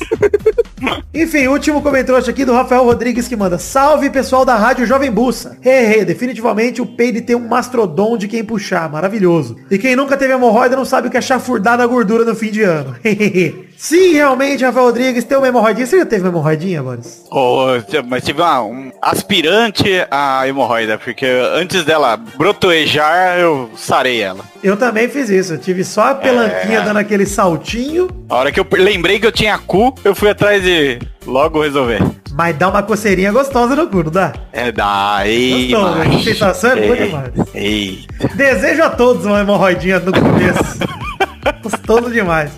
Enfim, 1.14 1.48
último 1.48 1.82
comentário 1.82 2.30
aqui 2.30 2.44
do 2.44 2.54
Rafael 2.54 2.84
Rodrigues 2.84 3.28
que 3.28 3.36
manda 3.36 3.58
Salve 3.58 4.10
pessoal 4.10 4.44
da 4.44 4.56
Rádio 4.56 4.86
Jovem 4.86 5.12
Bussa. 5.12 5.58
Hehe, 5.64 6.04
definitivamente 6.04 6.82
o 6.82 6.86
peide 6.86 7.22
tem 7.22 7.36
um 7.36 7.48
mastrodon 7.48 8.18
de 8.18 8.28
quem 8.28 8.44
puxar, 8.44 8.90
maravilhoso. 8.90 9.56
E 9.70 9.78
quem 9.78 9.96
nunca 9.96 10.18
teve 10.18 10.34
hemorroida 10.34 10.76
não 10.76 10.86
sabe 10.86 11.08
o 11.08 11.12
que 11.12 11.18
é 11.18 11.22
chafurdar 11.22 11.78
na 11.78 11.86
gordura 11.86 12.26
no 12.26 12.36
fim 12.36 12.52
de 12.52 12.64
ano. 12.64 12.96
Hehehe. 13.04 13.66
Sim, 13.78 14.14
realmente, 14.14 14.64
Rafael 14.64 14.86
Rodrigues 14.86 15.24
tem 15.24 15.38
uma 15.38 15.48
hemorroidinha. 15.48 15.86
Você 15.86 16.00
já 16.00 16.06
teve 16.06 16.24
uma 16.24 16.30
hemorroidinha, 16.30 16.82
Boris? 16.82 17.24
Oh, 17.30 17.68
mas 18.08 18.24
tive 18.24 18.42
uma, 18.42 18.62
um 18.64 18.92
aspirante 19.02 20.06
à 20.10 20.48
hemorroida, 20.48 20.98
porque 20.98 21.26
antes 21.26 21.84
dela 21.84 22.18
brotoejar, 22.18 23.38
eu 23.38 23.70
sarei 23.76 24.22
ela. 24.22 24.44
Eu 24.64 24.78
também 24.78 25.08
fiz 25.08 25.30
isso. 25.30 25.54
Eu 25.54 25.58
tive 25.58 25.84
só 25.84 26.12
a 26.12 26.16
pelanquinha 26.16 26.82
dando 26.82 26.98
aquele 26.98 27.26
saltinho. 27.26 28.08
A 28.30 28.36
hora 28.36 28.52
que 28.52 28.60
eu 28.60 28.68
lembrei 28.72 29.20
que 29.20 29.28
eu 29.28 29.32
tinha 29.32 29.58
cu, 29.58 29.94
eu 30.04 30.16
fui 30.16 30.30
atrás 30.30 30.64
de 30.64 31.00
logo 31.26 31.62
resolver. 31.62 32.02
Mas 32.32 32.58
dá 32.58 32.70
uma 32.70 32.84
coceirinha 32.84 33.32
gostosa 33.32 33.76
no 33.76 33.88
cu, 33.88 34.04
não 34.04 34.12
dá? 34.12 34.34
É 34.52 34.72
daí, 34.72 35.70
Gostoso, 35.72 35.96
né? 36.00 36.16
A 36.16 36.24
sensação 36.24 36.72
é 36.72 36.76
boa 36.82 36.98
demais. 36.98 37.32
Eita. 37.54 38.28
Desejo 38.36 38.84
a 38.84 38.90
todos 38.90 39.26
uma 39.26 39.40
hemorroidinha 39.42 40.00
no 40.00 40.12
começo. 40.12 40.80
Gostoso 41.64 42.12
demais. 42.12 42.52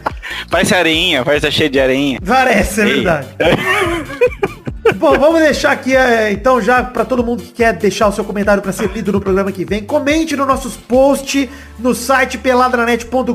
Parece 0.49 0.73
areinha, 0.73 1.23
parece 1.25 1.51
cheio 1.51 1.69
de 1.69 1.79
areinha. 1.79 2.19
Parece, 2.25 2.81
é 2.81 2.85
Ei. 2.85 2.93
verdade. 2.95 3.27
Bom, 4.95 5.17
vamos 5.19 5.41
deixar 5.41 5.71
aqui, 5.73 5.95
é, 5.95 6.31
então, 6.31 6.61
já 6.61 6.81
pra 6.81 7.03
todo 7.03 7.23
mundo 7.23 7.43
que 7.43 7.51
quer 7.51 7.73
deixar 7.73 8.07
o 8.07 8.11
seu 8.11 8.23
comentário 8.23 8.63
pra 8.63 8.71
ser 8.71 8.89
lido 8.89 9.11
no 9.11 9.19
programa 9.19 9.51
que 9.51 9.65
vem, 9.65 9.83
comente 9.83 10.35
nos 10.35 10.47
nossos 10.47 10.77
posts 10.77 11.49
no 11.77 11.93
site 11.93 12.37
peladranet.com.br, 12.37 13.33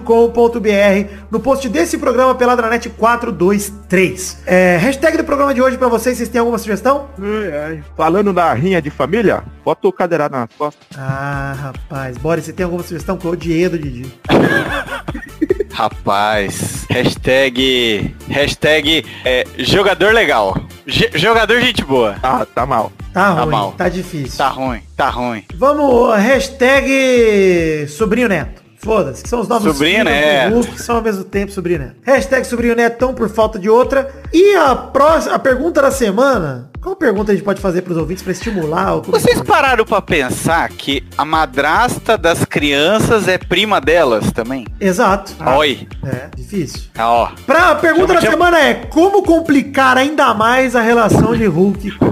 no 1.31 1.39
post 1.41 1.69
desse 1.69 1.99
programa 1.99 2.35
Peladranet 2.35 2.89
423. 2.89 4.39
É, 4.47 4.77
hashtag 4.79 5.19
do 5.19 5.25
programa 5.25 5.55
de 5.55 5.63
hoje 5.63 5.77
pra 5.77 5.89
vocês, 5.89 6.17
vocês 6.17 6.29
têm 6.29 6.39
alguma 6.41 6.59
sugestão? 6.59 7.09
Ai, 7.21 7.59
ai. 7.59 7.85
Falando 7.97 8.33
na 8.33 8.53
rinha 8.55 8.81
de 8.81 8.91
família, 8.91 9.45
bota 9.65 9.87
o 9.87 9.93
cadeirado 9.93 10.35
nas 10.35 10.49
costas. 10.57 10.87
Ah, 10.97 11.55
rapaz, 11.57 12.17
Boris, 12.17 12.47
você 12.47 12.53
tem 12.53 12.65
alguma 12.65 12.83
sugestão 12.83 13.17
que 13.17 13.25
eu 13.27 13.33
odiei 13.33 13.69
do 13.69 13.79
Didi? 13.79 14.13
Rapaz, 15.73 16.87
hashtag, 16.91 18.15
hashtag 18.29 19.05
é, 19.25 19.45
jogador 19.59 20.13
legal. 20.13 20.57
J- 20.87 21.11
jogador 21.19 21.61
gente 21.61 21.83
boa. 21.85 22.17
Ah, 22.23 22.45
tá 22.47 22.67
mal. 22.67 22.93
Tá, 23.13 23.35
Tá 23.35 23.43
ruim, 23.43 23.51
mal. 23.51 23.73
tá 23.73 23.89
difícil. 23.89 24.39
Tá 24.39 24.49
ruim, 24.49 24.81
tá 24.97 25.09
ruim. 25.11 25.45
Vamos, 25.55 26.17
hashtag 26.17 27.87
sobrinho 27.89 28.29
neto. 28.29 28.62
Foda-se, 28.83 29.23
que 29.23 29.29
são 29.29 29.41
os 29.41 29.47
novos 29.47 29.73
Sobrinho 29.73 30.05
filhos 30.05 30.13
do 30.13 30.21
Neto. 30.21 30.55
Hulk, 30.55 30.71
que 30.73 30.83
são 30.83 30.97
ao 30.97 31.03
mesmo 31.03 31.23
tempo 31.23 31.53
sobrinho 31.53 31.79
neto. 31.79 31.95
Hashtag 32.03 32.45
sobrinho 32.45 32.75
neto 32.75 32.99
tão 32.99 33.15
por 33.15 33.29
falta 33.29 33.57
de 33.57 33.71
outra. 33.71 34.11
E 34.33 34.57
a 34.57 34.75
próxima, 34.75 35.37
a 35.37 35.39
pergunta 35.39 35.81
da 35.81 35.93
semana, 35.93 36.69
qual 36.81 36.97
pergunta 36.97 37.31
a 37.31 37.35
gente 37.35 37.45
pode 37.45 37.61
fazer 37.61 37.83
pros 37.83 37.97
ouvintes 37.97 38.25
pra 38.25 38.33
estimular? 38.33 38.97
Vocês 39.03 39.41
pararam 39.41 39.85
pra 39.85 40.03
pensar 40.03 40.69
que 40.69 41.05
a 41.17 41.25
madrasta 41.25 42.19
das 42.19 42.45
crianças 42.45 43.29
é 43.29 43.39
prima 43.39 43.81
delas 43.81 44.33
também? 44.33 44.67
Exato. 44.81 45.33
Oi. 45.59 45.87
É, 46.05 46.29
difícil. 46.37 46.83
Ah, 46.99 47.09
ó. 47.09 47.29
Pra, 47.47 47.71
a 47.71 47.75
pergunta 47.77 48.15
da 48.15 48.21
semana 48.21 48.59
é 48.59 48.75
como 48.75 49.23
complicar 49.23 49.97
ainda 49.97 50.35
mais 50.35 50.75
a 50.75 50.81
relação 50.81 51.37
de 51.37 51.47
Hulk 51.47 51.93
com, 51.99 52.11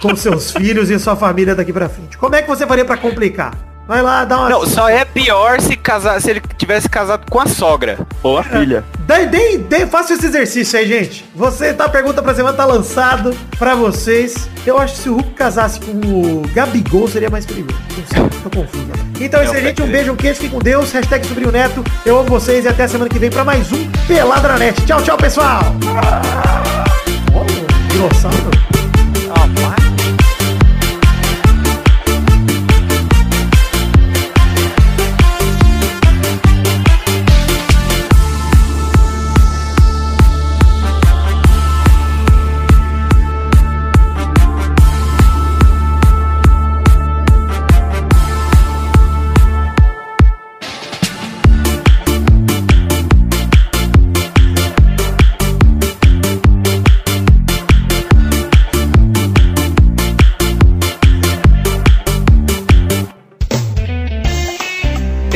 com 0.00 0.16
seus 0.16 0.52
filhos 0.52 0.88
e 0.88 0.98
sua 0.98 1.16
família 1.16 1.54
daqui 1.54 1.70
pra 1.70 1.86
frente? 1.90 2.16
Como 2.16 2.34
é 2.34 2.40
que 2.40 2.48
você 2.48 2.66
faria 2.66 2.86
pra 2.86 2.96
complicar? 2.96 3.69
Vai 3.90 4.02
lá, 4.02 4.24
dá 4.24 4.38
uma... 4.38 4.48
Não, 4.48 4.64
só 4.64 4.88
é 4.88 5.04
pior 5.04 5.60
se 5.60 5.74
casar, 5.74 6.20
se 6.20 6.30
ele 6.30 6.40
tivesse 6.56 6.88
casado 6.88 7.28
com 7.28 7.40
a 7.40 7.46
sogra. 7.46 7.98
Ou 8.22 8.38
a 8.38 8.44
filha. 8.44 8.84
Dê, 9.00 9.26
dê, 9.26 9.58
dê, 9.58 9.84
faça 9.84 10.14
esse 10.14 10.26
exercício 10.26 10.78
aí, 10.78 10.86
gente. 10.86 11.28
Você 11.34 11.74
tá, 11.74 11.86
a 11.86 11.88
pergunta 11.88 12.22
pra 12.22 12.32
semana 12.32 12.56
tá 12.56 12.64
lançado 12.64 13.36
pra 13.58 13.74
vocês. 13.74 14.48
Eu 14.64 14.78
acho 14.78 14.94
que 14.94 15.00
se 15.00 15.08
o 15.08 15.14
Hulk 15.14 15.30
casasse 15.30 15.80
com 15.80 15.90
o 15.90 16.42
Gabigol 16.54 17.08
seria 17.08 17.28
mais 17.28 17.44
perigoso. 17.44 17.80
Não 17.98 18.06
sei, 18.06 18.40
tô 18.44 18.50
confuso. 18.60 18.86
Então 19.20 19.40
é 19.40 19.44
isso 19.44 19.54
aí, 19.54 19.62
gente. 19.64 19.82
Um 19.82 19.88
beijo, 19.88 20.12
um 20.12 20.16
queijo, 20.16 20.40
fique 20.40 20.54
com 20.54 20.60
Deus. 20.60 20.92
Hashtag 20.92 21.26
sobrinho 21.26 21.50
neto. 21.50 21.82
Eu 22.06 22.16
amo 22.16 22.28
vocês 22.28 22.64
e 22.64 22.68
até 22.68 22.84
a 22.84 22.88
semana 22.88 23.10
que 23.10 23.18
vem 23.18 23.28
pra 23.28 23.42
mais 23.42 23.72
um 23.72 23.90
Pelada 24.06 24.46
na 24.46 24.56
Net. 24.56 24.80
Tchau, 24.86 25.02
tchau, 25.02 25.16
pessoal. 25.16 25.62
Olha, 27.34 27.66
dinossauro. 27.88 28.50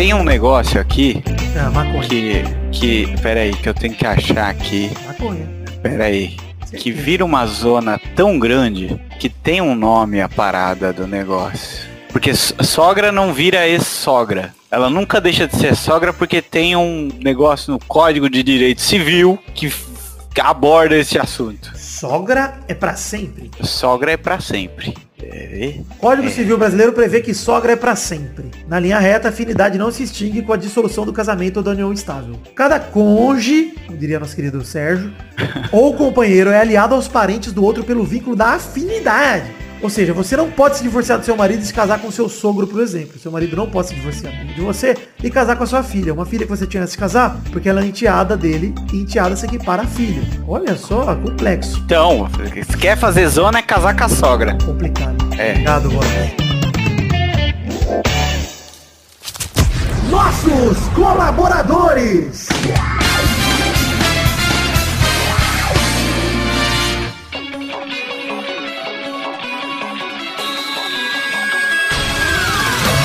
Tem 0.04 0.12
um 0.12 0.22
negócio 0.22 0.78
aqui 0.78 1.24
Ah, 1.58 1.70
maconha. 1.70 2.02
que. 2.06 2.42
que. 2.70 3.22
Pera 3.22 3.40
aí, 3.40 3.54
que 3.54 3.66
eu 3.66 3.72
tenho 3.72 3.94
que 3.94 4.06
achar 4.06 4.50
aqui. 4.50 4.90
Maconha. 5.06 5.48
Pera 5.82 6.04
aí. 6.04 6.36
Que 6.76 6.92
vira 6.92 7.24
uma 7.24 7.46
zona 7.46 7.98
tão 8.14 8.38
grande 8.38 9.00
que 9.18 9.30
tem 9.30 9.62
um 9.62 9.74
nome 9.74 10.20
a 10.20 10.28
parada 10.28 10.92
do 10.92 11.06
negócio. 11.06 11.88
Porque 12.10 12.34
sogra 12.34 13.10
não 13.10 13.32
vira 13.32 13.66
ex-sogra. 13.66 14.54
Ela 14.70 14.90
nunca 14.90 15.22
deixa 15.22 15.48
de 15.48 15.56
ser 15.56 15.74
sogra 15.74 16.12
porque 16.12 16.42
tem 16.42 16.76
um 16.76 17.08
negócio 17.22 17.72
no 17.72 17.78
Código 17.78 18.28
de 18.28 18.42
Direito 18.42 18.82
Civil 18.82 19.38
que 19.54 19.72
aborda 20.38 20.98
esse 20.98 21.18
assunto. 21.18 21.72
Sogra 21.94 22.54
é 22.66 22.74
pra 22.74 22.96
sempre. 22.96 23.52
Sogra 23.62 24.10
é 24.10 24.16
pra 24.16 24.40
sempre. 24.40 24.92
Ver? 25.16 25.80
Código 25.98 26.28
Civil 26.28 26.58
Brasileiro 26.58 26.92
prevê 26.92 27.20
que 27.20 27.32
sogra 27.32 27.74
é 27.74 27.76
pra 27.76 27.94
sempre. 27.94 28.50
Na 28.66 28.80
linha 28.80 28.98
reta, 28.98 29.28
a 29.28 29.30
afinidade 29.30 29.78
não 29.78 29.92
se 29.92 30.02
extingue 30.02 30.42
com 30.42 30.52
a 30.52 30.56
dissolução 30.56 31.06
do 31.06 31.12
casamento 31.12 31.58
ou 31.58 31.62
da 31.62 31.70
união 31.70 31.92
estável. 31.92 32.34
Cada 32.52 32.80
cônjuge, 32.80 33.76
como 33.86 33.96
diria 33.96 34.18
nosso 34.18 34.34
querido 34.34 34.64
Sérgio, 34.64 35.14
ou 35.70 35.94
companheiro 35.94 36.50
é 36.50 36.58
aliado 36.58 36.96
aos 36.96 37.06
parentes 37.06 37.52
do 37.52 37.62
outro 37.64 37.84
pelo 37.84 38.02
vínculo 38.02 38.34
da 38.34 38.54
afinidade. 38.54 39.63
Ou 39.84 39.90
seja, 39.90 40.14
você 40.14 40.34
não 40.34 40.50
pode 40.50 40.78
se 40.78 40.82
divorciar 40.82 41.18
do 41.18 41.26
seu 41.26 41.36
marido 41.36 41.62
e 41.62 41.66
se 41.66 41.74
casar 41.74 41.98
com 42.00 42.10
seu 42.10 42.26
sogro, 42.26 42.66
por 42.66 42.80
exemplo. 42.80 43.18
Seu 43.18 43.30
marido 43.30 43.54
não 43.54 43.68
pode 43.68 43.88
se 43.88 43.94
divorciar 43.94 44.32
de 44.46 44.58
você 44.62 44.96
e 45.22 45.30
casar 45.30 45.56
com 45.56 45.64
a 45.64 45.66
sua 45.66 45.82
filha. 45.82 46.14
Uma 46.14 46.24
filha 46.24 46.46
que 46.46 46.50
você 46.50 46.66
tinha 46.66 46.82
antes 46.82 46.92
de 46.92 46.94
se 46.94 46.98
casar, 46.98 47.38
porque 47.52 47.68
ela 47.68 47.82
é 47.82 47.84
enteada 47.84 48.34
dele 48.34 48.74
e 48.94 49.02
enteada 49.02 49.36
se 49.36 49.44
equipara 49.44 49.82
à 49.82 49.86
filha. 49.86 50.22
Olha 50.48 50.74
só, 50.74 51.14
complexo. 51.14 51.82
Então, 51.84 52.26
se 52.66 52.78
quer 52.78 52.96
fazer 52.96 53.28
zona 53.28 53.58
é 53.58 53.62
casar 53.62 53.94
com 53.94 54.04
a 54.04 54.08
sogra. 54.08 54.56
Complicado. 54.64 55.16
É. 55.38 55.50
Obrigado, 55.50 55.90
Boris. 55.90 56.34
Nossos 60.08 60.78
colaboradores. 60.94 62.48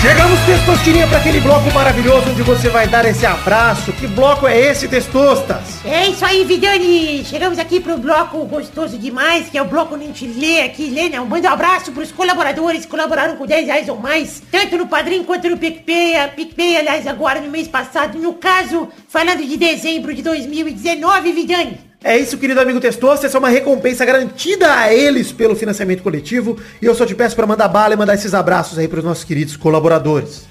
Chegamos, 0.02 0.40
Testosterinha, 0.46 1.06
para 1.08 1.18
aquele 1.18 1.42
bloco 1.42 1.70
maravilhoso 1.74 2.30
onde 2.30 2.42
você 2.42 2.70
vai 2.70 2.88
dar 2.88 3.04
esse 3.04 3.26
abraço. 3.26 3.92
Que 3.92 4.08
bloco 4.08 4.48
é 4.48 4.58
esse, 4.58 4.88
Testostas? 4.88 5.84
É 5.84 6.08
isso 6.08 6.24
aí, 6.24 6.46
Vidani. 6.46 7.26
Chegamos 7.26 7.60
aqui 7.60 7.82
pro 7.82 7.98
bloco 7.98 8.46
gostoso 8.46 8.98
demais, 8.98 9.50
que 9.50 9.58
é 9.58 9.62
o 9.62 9.66
bloco 9.66 9.96
onde 9.96 10.06
a 10.06 10.08
gente 10.08 10.26
lê 10.26 10.62
aqui, 10.62 10.90
lê, 10.90 11.10
né? 11.10 11.20
Um 11.20 11.28
um 11.28 11.48
abraço 11.50 11.92
pros 11.92 12.14
colaboradores 12.14 12.86
que 12.86 12.92
colaboraram 12.92 13.36
com 13.36 13.46
10 13.46 13.66
reais 13.66 13.90
ou 13.90 13.98
mais, 13.98 14.42
tanto 14.50 14.78
no 14.78 14.88
Padrim 14.88 15.26
quanto 15.26 15.50
no 15.50 15.58
PicPay. 15.58 16.30
PicPay, 16.34 16.78
aliás, 16.78 17.06
agora 17.06 17.42
no 17.42 17.52
mês 17.52 17.68
passado, 17.68 18.18
no 18.20 18.36
caso, 18.36 18.88
falando 19.10 19.46
de 19.46 19.58
dezembro 19.58 20.14
de 20.14 20.22
2019, 20.22 21.34
Vidani. 21.34 21.89
É 22.02 22.18
isso, 22.18 22.38
querido 22.38 22.62
amigo 22.62 22.80
Testosta. 22.80 23.28
Essa 23.28 23.38
é 23.38 23.40
uma 23.40 23.50
recompensa 23.50 24.06
garantida 24.06 24.74
a 24.74 24.94
eles 24.94 25.34
pelo 25.34 25.56
financiamento 25.56 26.02
coletivo. 26.02 26.58
E 26.82 26.86
eu 26.86 26.96
só 26.96 27.06
te 27.06 27.14
peço 27.14 27.36
para 27.36 27.46
mandar 27.46 27.68
bala 27.68 27.94
e 27.94 27.98
mandar 27.98 28.14
esses 28.14 28.34
abraços 28.34 28.78
aí 28.78 28.88
para 28.88 29.00
os 29.00 29.06
nossos 29.06 29.26
queridos 29.26 29.58
colaboradores. 29.58 30.48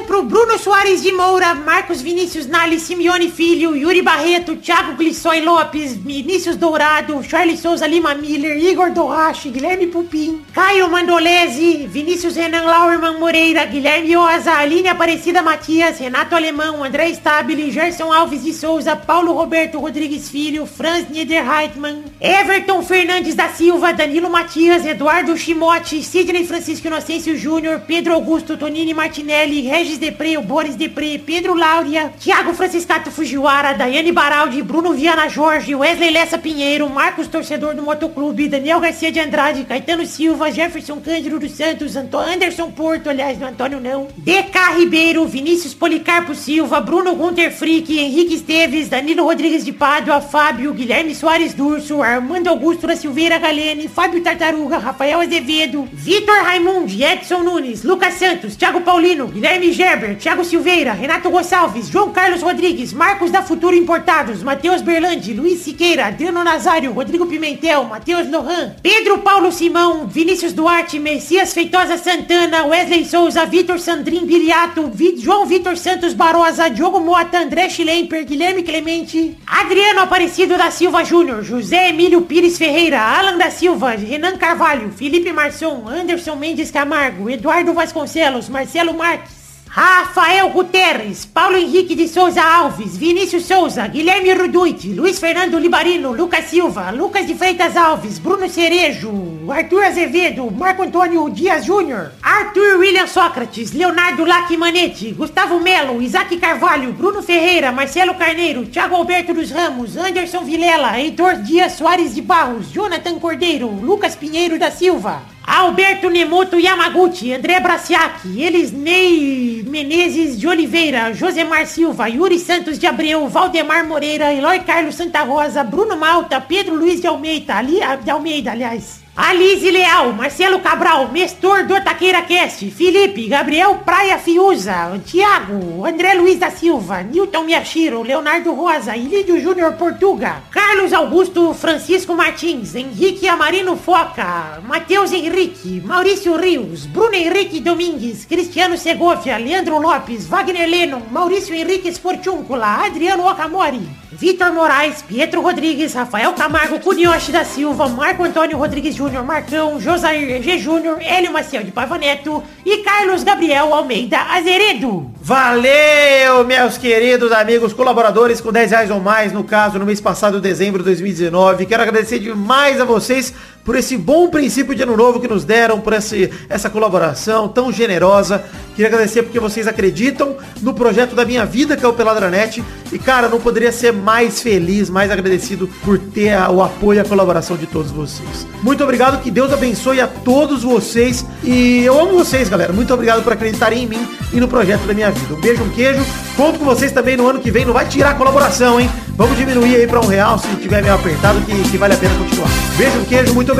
Abração 0.00 0.04
pro 0.04 0.20
Terceiro, 0.20 0.22
Bruno 0.22 0.58
Soares 0.58 1.02
de 1.02 1.12
Moura, 1.12 1.54
Marcos 1.54 2.02
Vinícius 2.02 2.46
Nali, 2.46 2.78
Simeone 2.78 3.30
Filho, 3.30 3.76
Yuri 3.76 4.02
Barreto, 4.02 4.56
Thiago 4.56 4.96
Glissói 4.96 5.40
Lopes, 5.40 5.94
Vinícius 5.96 6.56
Dourado, 6.56 7.22
Charles 7.22 7.60
Souza 7.60 7.86
Lima 7.86 8.14
Miller, 8.14 8.56
Igor 8.56 8.90
Dorrache, 8.90 9.50
Guilherme 9.50 9.86
Pupim, 9.86 10.42
Caio 10.52 10.88
Mandolese, 10.88 11.86
Vinícius 11.86 12.36
Renan 12.36 12.64
Lauerman 12.64 13.18
Moreira, 13.18 13.64
Guilherme 13.64 14.16
Oza, 14.16 14.52
Aline 14.52 14.88
Aparecida 14.88 15.42
Matias, 15.42 15.98
Renato 15.98 16.34
Alemão, 16.34 16.82
André 16.82 17.10
Stabile, 17.14 17.70
Gerson 17.70 18.12
Alves 18.12 18.42
de 18.44 18.52
Souza, 18.52 18.96
Paulo 18.96 19.32
Roberto 19.32 19.78
Rodrigues 19.78 20.28
Filho, 20.28 20.66
Franz 20.66 21.08
Niederheitmann, 21.08 22.04
Everton 22.20 22.82
Fernandes 22.82 23.34
da 23.34 23.48
Silva, 23.48 23.92
Danilo 23.92 24.30
Matias, 24.30 24.84
Eduardo 24.84 25.36
Chimote, 25.36 26.02
Sidney 26.02 26.46
Francisco 26.46 26.88
Inocêncio 26.88 27.36
Júnior, 27.36 27.80
Pedro 27.86 28.14
Augusto, 28.14 28.56
Tonini 28.56 28.92
Martinelli, 28.92 29.62
Regis 29.62 29.98
Depré, 30.00 30.36
o 30.38 30.42
Boris 30.42 30.74
Depré, 30.74 31.20
Pedro 31.24 31.54
Láurea, 31.54 32.12
Thiago 32.18 32.54
Franciscato 32.54 33.10
Fujiwara, 33.10 33.74
Daiane 33.74 34.10
Baraldi, 34.10 34.62
Bruno 34.62 34.92
Viana 34.94 35.28
Jorge, 35.28 35.74
Wesley 35.74 36.10
Lessa 36.10 36.38
Pinheiro, 36.38 36.88
Marcos 36.88 37.28
Torcedor 37.28 37.74
do 37.74 37.82
Motoclube, 37.82 38.48
Daniel 38.48 38.80
Garcia 38.80 39.12
de 39.12 39.20
Andrade, 39.20 39.64
Caetano 39.64 40.04
Silva, 40.06 40.50
Jefferson 40.50 41.00
Cândido 41.00 41.38
dos 41.38 41.52
Santos, 41.52 41.94
Anto 41.94 42.16
Anderson 42.16 42.70
Porto, 42.70 43.10
aliás, 43.10 43.38
não 43.38 43.48
Antônio 43.48 43.78
não, 43.78 44.08
DK 44.16 44.78
Ribeiro, 44.78 45.26
Vinícius 45.26 45.74
Policarpo 45.74 46.34
Silva, 46.34 46.80
Bruno 46.80 47.14
Gunter 47.14 47.52
Frick, 47.52 47.98
Henrique 47.98 48.34
Esteves, 48.34 48.88
Danilo 48.88 49.24
Rodrigues 49.24 49.64
de 49.64 49.72
Pádua, 49.72 50.20
Fábio, 50.20 50.72
Guilherme 50.72 51.14
Soares 51.14 51.52
Durso, 51.52 52.02
Armando 52.02 52.48
Augusto 52.48 52.86
da 52.86 52.96
Silveira 52.96 53.38
Galene, 53.38 53.88
Fábio 53.88 54.22
Tartaruga, 54.22 54.78
Rafael 54.78 55.20
Azevedo, 55.20 55.86
Vitor 55.92 56.42
Raimundi, 56.42 57.04
Edson 57.04 57.42
Nunes, 57.42 57.82
Lucas 57.84 58.14
Santos, 58.14 58.56
Thiago 58.56 58.80
Paulino, 58.80 59.26
Guilherme 59.26 59.72
Gerber, 59.80 60.14
Thiago 60.14 60.44
Silveira, 60.44 60.92
Renato 60.92 61.30
Gonçalves, 61.30 61.88
João 61.88 62.12
Carlos 62.12 62.42
Rodrigues, 62.42 62.92
Marcos 62.92 63.30
da 63.30 63.40
Futuro 63.40 63.74
Importados, 63.74 64.42
Matheus 64.42 64.82
Berlandi, 64.82 65.32
Luiz 65.32 65.60
Siqueira, 65.60 66.08
Adriano 66.08 66.44
Nazário, 66.44 66.92
Rodrigo 66.92 67.24
Pimentel, 67.24 67.84
Matheus 67.84 68.28
Lohan, 68.28 68.74
Pedro 68.82 69.16
Paulo 69.20 69.50
Simão, 69.50 70.06
Vinícius 70.06 70.52
Duarte, 70.52 70.98
Messias 70.98 71.54
Feitosa 71.54 71.96
Santana, 71.96 72.66
Wesley 72.66 73.06
Souza, 73.06 73.46
Vitor 73.46 73.80
Sandrin 73.80 74.26
Biliato, 74.26 74.92
João 75.16 75.46
Vitor 75.46 75.78
Santos 75.78 76.12
Barosa, 76.12 76.68
Diogo 76.68 77.00
Mota, 77.00 77.38
André 77.38 77.70
Schlemper, 77.70 78.26
Guilherme 78.26 78.62
Clemente, 78.62 79.38
Adriano 79.46 80.00
Aparecido 80.00 80.58
da 80.58 80.70
Silva 80.70 81.04
Júnior, 81.04 81.42
José 81.42 81.88
Emílio 81.88 82.20
Pires 82.20 82.58
Ferreira, 82.58 83.00
Alan 83.00 83.38
da 83.38 83.50
Silva, 83.50 83.92
Renan 83.92 84.36
Carvalho, 84.36 84.90
Felipe 84.90 85.32
Marçom, 85.32 85.88
Anderson 85.88 86.36
Mendes 86.36 86.70
Camargo, 86.70 87.30
Eduardo 87.30 87.72
Vasconcelos, 87.72 88.50
Marcelo 88.50 88.92
Marques, 88.92 89.39
Rafael 89.72 90.50
Guterres, 90.50 91.24
Paulo 91.26 91.56
Henrique 91.56 91.94
de 91.94 92.08
Souza 92.08 92.42
Alves, 92.42 92.96
Vinícius 92.98 93.44
Souza, 93.44 93.86
Guilherme 93.86 94.34
Ruduit, 94.34 94.92
Luiz 94.92 95.20
Fernando 95.20 95.60
Libarino, 95.60 96.12
Lucas 96.12 96.46
Silva, 96.46 96.90
Lucas 96.90 97.24
de 97.24 97.36
Freitas 97.36 97.76
Alves, 97.76 98.18
Bruno 98.18 98.48
Cerejo, 98.48 99.12
Arthur 99.48 99.84
Azevedo, 99.84 100.50
Marco 100.50 100.82
Antônio 100.82 101.28
Dias 101.28 101.64
Júnior, 101.64 102.10
Arthur 102.20 102.78
William 102.80 103.06
Sócrates, 103.06 103.72
Leonardo 103.72 104.26
Lacimanetti, 104.26 105.12
Gustavo 105.12 105.60
Melo, 105.60 106.02
Isaac 106.02 106.36
Carvalho, 106.40 106.92
Bruno 106.92 107.22
Ferreira, 107.22 107.70
Marcelo 107.70 108.16
Carneiro, 108.16 108.66
Thiago 108.66 108.96
Alberto 108.96 109.32
dos 109.32 109.52
Ramos, 109.52 109.96
Anderson 109.96 110.44
Vilela, 110.44 110.98
Heitor 110.98 111.36
Dias 111.36 111.74
Soares 111.74 112.16
de 112.16 112.22
Barros, 112.22 112.72
Jonathan 112.72 113.20
Cordeiro, 113.20 113.68
Lucas 113.68 114.16
Pinheiro 114.16 114.58
da 114.58 114.72
Silva, 114.72 115.22
Alberto 115.46 116.10
Nemoto 116.10 116.58
Yamaguchi, 116.58 117.32
André 117.32 117.60
Braciac, 117.60 118.24
Elisnei 118.24 119.64
Menezes 119.66 120.38
de 120.38 120.46
Oliveira, 120.46 121.12
Josemar 121.14 121.66
Silva, 121.66 122.08
Yuri 122.08 122.38
Santos 122.38 122.78
de 122.78 122.86
Abreu, 122.86 123.28
Valdemar 123.28 123.86
Moreira, 123.86 124.32
Eloy 124.32 124.60
Carlos 124.60 124.94
Santa 124.94 125.22
Rosa, 125.22 125.64
Bruno 125.64 125.96
Malta, 125.96 126.40
Pedro 126.40 126.76
Luiz 126.76 127.00
de 127.00 127.06
Almeida, 127.06 127.56
ali, 127.56 127.80
de 128.04 128.10
Almeida, 128.10 128.52
aliás. 128.52 129.00
Alice 129.16 129.70
Leal, 129.70 130.14
Marcelo 130.14 130.60
Cabral, 130.60 131.10
Mestor 131.12 131.66
do 131.66 131.74
Taqueira 131.82 132.22
Cast, 132.22 132.64
Felipe, 132.70 133.26
Gabriel 133.26 133.80
Praia 133.84 134.18
Fiuza, 134.18 134.98
Tiago, 135.04 135.84
André 135.84 136.14
Luiz 136.14 136.38
da 136.38 136.50
Silva, 136.50 137.02
Newton 137.02 137.44
Miyashiro, 137.44 138.02
Leonardo 138.02 138.54
Rosa, 138.54 138.96
Ilídio 138.96 139.38
Júnior 139.38 139.74
Portuga, 139.74 140.42
Carlos 140.70 140.92
Augusto 140.92 141.52
Francisco 141.52 142.14
Martins, 142.14 142.76
Henrique 142.76 143.26
Amarino 143.26 143.76
Foca, 143.76 144.60
Matheus 144.62 145.10
Henrique, 145.12 145.82
Maurício 145.84 146.36
Rios, 146.36 146.86
Bruno 146.86 147.12
Henrique 147.12 147.58
Domingues, 147.58 148.24
Cristiano 148.24 148.76
Segovia, 148.78 149.36
Leandro 149.36 149.80
Lopes, 149.80 150.28
Wagner 150.28 150.68
Lennon, 150.68 151.02
Maurício 151.10 151.56
Henrique 151.56 151.88
Sportúncula, 151.88 152.84
Adriano 152.86 153.28
Okamori, 153.28 153.82
Vitor 154.12 154.52
Moraes, 154.52 155.02
Pietro 155.02 155.40
Rodrigues, 155.40 155.92
Rafael 155.94 156.32
Camargo, 156.34 156.78
Cunioche 156.78 157.32
da 157.32 157.44
Silva, 157.44 157.88
Marco 157.88 158.22
Antônio 158.22 158.56
Rodrigues 158.56 158.94
Júnior, 158.94 159.24
Marcão, 159.24 159.80
Josair 159.80 160.40
G. 160.40 160.56
Júnior, 160.56 160.98
Hélio 161.02 161.32
Maciel 161.32 161.64
de 161.64 161.72
Paiva 161.72 161.98
Neto 161.98 162.44
e 162.64 162.78
Carlos 162.84 163.24
Gabriel 163.24 163.74
Almeida 163.74 164.20
Azeredo. 164.20 165.10
Valeu, 165.20 166.44
meus 166.46 166.78
queridos 166.78 167.32
amigos 167.32 167.72
colaboradores 167.72 168.40
com 168.40 168.52
10 168.52 168.70
reais 168.70 168.90
ou 168.90 169.00
mais, 169.00 169.32
no 169.32 169.42
caso, 169.42 169.78
no 169.78 169.84
mês 169.84 170.00
passado, 170.00 170.40
dezembro 170.40 170.59
de 170.78 170.84
2019. 170.84 171.64
Quero 171.66 171.82
agradecer 171.82 172.18
demais 172.18 172.80
a 172.80 172.84
vocês 172.84 173.32
por 173.64 173.76
esse 173.76 173.96
bom 173.96 174.28
princípio 174.28 174.74
de 174.74 174.82
ano 174.82 174.96
novo 174.96 175.20
que 175.20 175.28
nos 175.28 175.44
deram, 175.44 175.80
por 175.80 175.92
esse, 175.92 176.30
essa 176.48 176.68
colaboração 176.70 177.48
tão 177.48 177.70
generosa. 177.72 178.42
Queria 178.74 178.88
agradecer 178.88 179.22
porque 179.22 179.38
vocês 179.38 179.66
acreditam 179.68 180.36
no 180.62 180.72
projeto 180.72 181.14
da 181.14 181.24
minha 181.24 181.44
vida, 181.44 181.76
que 181.76 181.84
é 181.84 181.88
o 181.88 181.92
Peladranet. 181.92 182.62
E, 182.92 182.98
cara, 182.98 183.28
não 183.28 183.38
poderia 183.38 183.70
ser 183.70 183.92
mais 183.92 184.40
feliz, 184.40 184.88
mais 184.88 185.10
agradecido 185.10 185.68
por 185.84 185.98
ter 185.98 186.30
a- 186.32 186.50
o 186.50 186.62
apoio 186.62 186.98
e 186.98 187.00
a 187.00 187.04
colaboração 187.04 187.56
de 187.56 187.66
todos 187.66 187.90
vocês. 187.90 188.46
Muito 188.62 188.82
obrigado, 188.82 189.20
que 189.22 189.30
Deus 189.30 189.52
abençoe 189.52 190.00
a 190.00 190.06
todos 190.06 190.62
vocês. 190.62 191.24
E 191.44 191.84
eu 191.84 191.98
amo 192.00 192.12
vocês, 192.14 192.48
galera. 192.48 192.72
Muito 192.72 192.92
obrigado 192.94 193.22
por 193.22 193.32
acreditarem 193.32 193.84
em 193.84 193.86
mim 193.86 194.08
e 194.32 194.40
no 194.40 194.48
projeto 194.48 194.82
da 194.86 194.94
minha 194.94 195.10
vida. 195.10 195.34
Um 195.34 195.40
beijo, 195.40 195.62
um 195.62 195.70
queijo. 195.70 196.00
Conto 196.36 196.58
com 196.58 196.64
vocês 196.64 196.90
também 196.92 197.16
no 197.16 197.28
ano 197.28 197.40
que 197.40 197.50
vem. 197.50 197.64
Não 197.66 197.72
vai 197.74 197.86
tirar 197.86 198.10
a 198.10 198.14
colaboração, 198.14 198.80
hein? 198.80 198.90
Vamos 199.16 199.36
diminuir 199.36 199.76
aí 199.76 199.86
pra 199.86 200.00
um 200.00 200.06
real 200.06 200.38
se 200.38 200.48
tiver 200.56 200.80
meio 200.82 200.94
apertado, 200.94 201.40
que, 201.42 201.70
que 201.70 201.76
vale 201.76 201.92
a 201.92 201.96
pena 201.98 202.14
continuar. 202.16 202.48
Beijo, 202.78 202.98
um 202.98 203.04
queijo. 203.04 203.34
Muito 203.34 203.52
obrigado. 203.52 203.59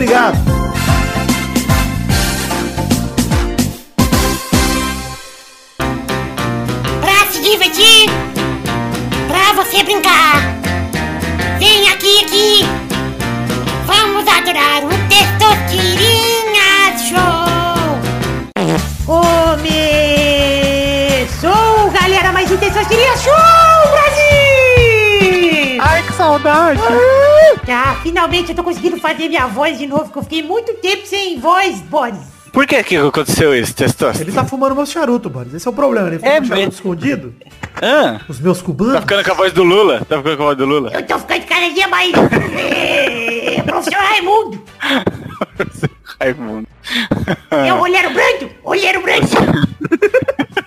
Pra 7.02 7.26
se 7.30 7.42
divertir, 7.42 8.08
pra 9.28 9.52
você 9.52 9.82
brincar. 9.84 10.40
Vem 11.58 11.90
aqui, 11.90 12.24
aqui. 12.24 12.64
Vamos 13.84 14.26
adorar 14.26 14.82
o 14.84 14.88
Testosterinha 15.10 16.96
Show. 17.06 18.00
Começou, 19.04 19.60
galera, 21.90 22.32
mais 22.32 22.50
um 22.50 22.56
Testosterinha 22.56 23.18
Show, 23.18 23.34
saudade! 26.20 26.80
Ah, 27.68 27.96
finalmente 28.02 28.50
eu 28.50 28.56
tô 28.56 28.62
conseguindo 28.62 28.98
fazer 28.98 29.28
minha 29.28 29.46
voz 29.46 29.78
de 29.78 29.86
novo, 29.86 30.12
que 30.12 30.18
eu 30.18 30.22
fiquei 30.22 30.42
muito 30.42 30.74
tempo 30.74 31.06
sem 31.06 31.38
voz, 31.40 31.80
Boris. 31.80 32.18
Por 32.52 32.66
que 32.66 32.82
que 32.82 32.96
aconteceu 32.96 33.54
isso, 33.54 33.72
Testosta? 33.74 34.22
Ele 34.22 34.32
tá 34.32 34.44
fumando 34.44 34.74
meu 34.74 34.84
charuto, 34.84 35.30
Boris. 35.30 35.54
Esse 35.54 35.68
é 35.68 35.70
o 35.70 35.74
problema. 35.74 36.08
Ele 36.08 36.18
fuma 36.18 36.28
É 36.30 36.32
um 36.40 36.44
charuto 36.44 36.56
mesmo? 36.56 36.72
escondido. 36.72 37.34
Ah, 37.80 38.20
Os 38.28 38.40
meus 38.40 38.58
tá 38.58 38.64
cubanos. 38.64 39.00
ficando 39.00 39.24
com 39.24 39.30
a 39.30 39.34
voz 39.34 39.52
do 39.52 39.62
Lula? 39.62 40.00
Tá 40.06 40.16
ficando 40.18 40.36
com 40.36 40.42
a 40.42 40.46
voz 40.46 40.58
do 40.58 40.66
Lula? 40.66 40.90
Eu 40.92 41.06
tô 41.06 41.18
ficando 41.20 41.46
cada 41.46 41.70
dia 41.70 41.86
mais... 41.88 42.12
É, 42.12 43.62
professor 43.64 43.94
Raimundo. 44.02 44.62
Raimundo. 46.20 46.66
É 47.52 47.72
o 47.72 47.80
olheiro 47.80 48.10
branco! 48.12 48.50
Olheiro 48.64 49.00
branco! 49.00 49.26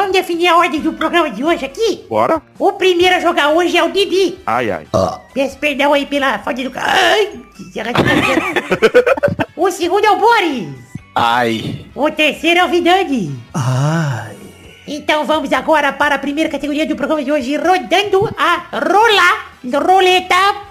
Vamos 0.00 0.14
definir 0.14 0.48
a 0.48 0.56
ordem 0.56 0.80
do 0.80 0.94
programa 0.94 1.30
de 1.30 1.44
hoje 1.44 1.66
aqui? 1.66 2.06
Bora? 2.08 2.40
O 2.58 2.72
primeiro 2.72 3.16
a 3.16 3.20
jogar 3.20 3.50
hoje 3.50 3.76
é 3.76 3.84
o 3.84 3.92
Didi. 3.92 4.38
Ai, 4.46 4.70
ai. 4.70 4.86
Peço 5.34 5.58
perdão 5.58 5.92
aí 5.92 6.06
pela 6.06 6.38
falta 6.38 6.62
do... 6.62 6.72
Ai, 6.74 7.38
que 7.54 7.64
será 7.64 7.92
que 7.92 8.02
tá 8.02 9.44
O 9.54 9.70
segundo 9.70 10.06
é 10.06 10.10
o 10.10 10.16
Boris. 10.16 10.68
Ai. 11.14 11.84
O 11.94 12.10
terceiro 12.10 12.60
é 12.60 12.64
o 12.64 12.68
Vidani. 12.70 13.38
Ai. 13.52 14.39
Então 14.86 15.24
vamos 15.24 15.52
agora 15.52 15.92
para 15.92 16.14
a 16.16 16.18
primeira 16.18 16.50
categoria 16.50 16.86
do 16.86 16.96
programa 16.96 17.22
de 17.22 17.30
hoje, 17.30 17.56
rodando 17.56 18.28
a 18.36 18.66
rola, 18.72 19.82
roleta. 19.84 20.70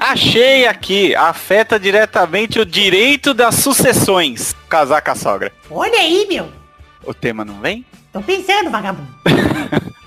Achei 0.00 0.66
aqui. 0.66 1.14
Afeta 1.16 1.78
diretamente 1.78 2.60
o 2.60 2.64
direito 2.64 3.34
das 3.34 3.56
sucessões. 3.56 4.54
Casar 4.68 5.02
com 5.02 5.10
a 5.10 5.14
sogra. 5.14 5.52
Olha 5.70 5.98
aí, 5.98 6.26
meu. 6.28 6.48
O 7.04 7.12
tema 7.12 7.44
não 7.44 7.60
vem? 7.60 7.84
Tô 8.12 8.20
pensando, 8.20 8.70
vagabundo. 8.70 9.08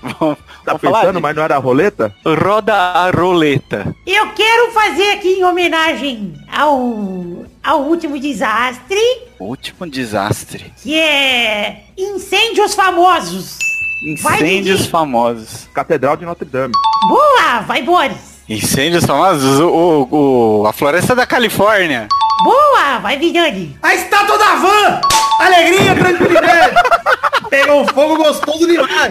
Tá 0.64 0.78
pensando, 0.78 1.20
mas 1.20 1.34
não 1.34 1.42
era 1.42 1.56
a 1.56 1.58
roleta? 1.58 2.14
Roda 2.24 2.74
a 2.74 3.10
roleta. 3.10 3.94
Eu 4.06 4.30
quero 4.32 4.70
fazer 4.72 5.10
aqui 5.12 5.28
em 5.28 5.44
homenagem 5.44 6.34
ao, 6.52 7.44
ao 7.62 7.82
último 7.82 8.18
desastre, 8.18 8.98
Último 9.40 9.86
desastre. 9.90 10.72
que 10.82 10.98
é 10.98 11.84
incêndios 11.98 12.74
famosos. 12.74 13.58
Incêndios 14.06 14.86
famosos. 14.86 15.68
Catedral 15.74 16.16
de 16.16 16.24
Notre 16.24 16.48
Dame. 16.48 16.74
Boa, 17.08 17.60
vai 17.60 17.82
Boris. 17.82 18.33
Incêndios 18.48 19.04
famosos? 19.04 19.58
O, 19.60 19.68
o- 20.10 20.60
o- 20.62 20.66
a 20.66 20.72
floresta 20.72 21.14
da 21.14 21.26
Califórnia. 21.26 22.08
Boa, 22.42 22.98
vai 22.98 23.16
Vidani. 23.18 23.76
A 23.82 23.94
estátua 23.94 24.36
da 24.36 24.54
van! 24.56 25.00
Alegria, 25.40 25.94
tranquilidade! 25.94 26.74
Pegou 27.48 27.86
fogo 27.88 28.16
gostoso 28.16 28.66
demais! 28.66 29.10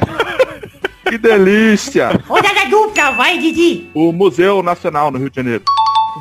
Que 1.09 1.17
delícia! 1.17 2.11
Rodada 2.27 2.65
dupla, 2.69 3.11
vai 3.11 3.37
Didi. 3.39 3.89
o 3.93 4.11
Museu 4.11 4.61
Nacional 4.61 5.09
no 5.11 5.17
Rio 5.19 5.29
de 5.29 5.35
Janeiro. 5.35 5.63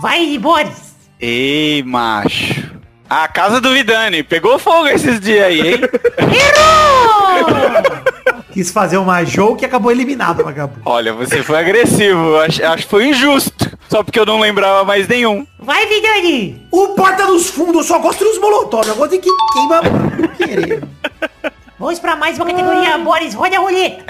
Vai 0.01 0.39
Boris. 0.39 0.93
Ei, 1.21 1.83
macho. 1.83 2.73
A 3.09 3.29
casa 3.29 3.61
do 3.61 3.73
Vidani. 3.75 4.23
Pegou 4.23 4.59
fogo 4.59 4.89
esses 4.89 5.21
dias 5.21 5.45
aí, 5.47 5.61
hein? 5.75 5.81
Errou! 6.19 8.03
Quis 8.53 8.71
fazer 8.71 8.99
uma 8.99 9.25
jogo 9.25 9.57
que 9.57 9.65
acabou 9.65 9.91
eliminado, 9.91 10.45
vagabundo. 10.45 10.83
Olha, 10.85 11.15
você 11.15 11.43
foi 11.43 11.59
agressivo. 11.59 12.37
Acho, 12.37 12.63
acho 12.65 12.83
que 12.85 12.91
foi 12.91 13.09
injusto. 13.09 13.71
Só 13.89 14.03
porque 14.03 14.21
eu 14.21 14.27
não 14.27 14.39
lembrava 14.39 14.85
mais 14.85 15.09
nenhum. 15.09 15.47
Vai 15.59 15.87
Vidani. 15.87 16.67
O 16.71 16.89
Porta 16.89 17.27
dos 17.27 17.49
Fundos, 17.49 17.77
eu 17.77 17.83
só 17.85 17.99
gosto 17.99 18.23
dos 18.23 18.39
molotov. 18.39 18.87
Eu 18.87 18.95
gosto 18.95 19.13
de 19.13 19.19
quem 19.19 19.33
queima 19.55 19.81
querer. 20.37 20.85
Vamos 21.79 21.99
pra 21.99 22.15
mais 22.15 22.37
uma 22.37 22.45
categoria, 22.45 22.99
Boris. 22.99 23.35
Roda 23.35 23.57
a 23.57 23.61
roleta. 23.61 24.05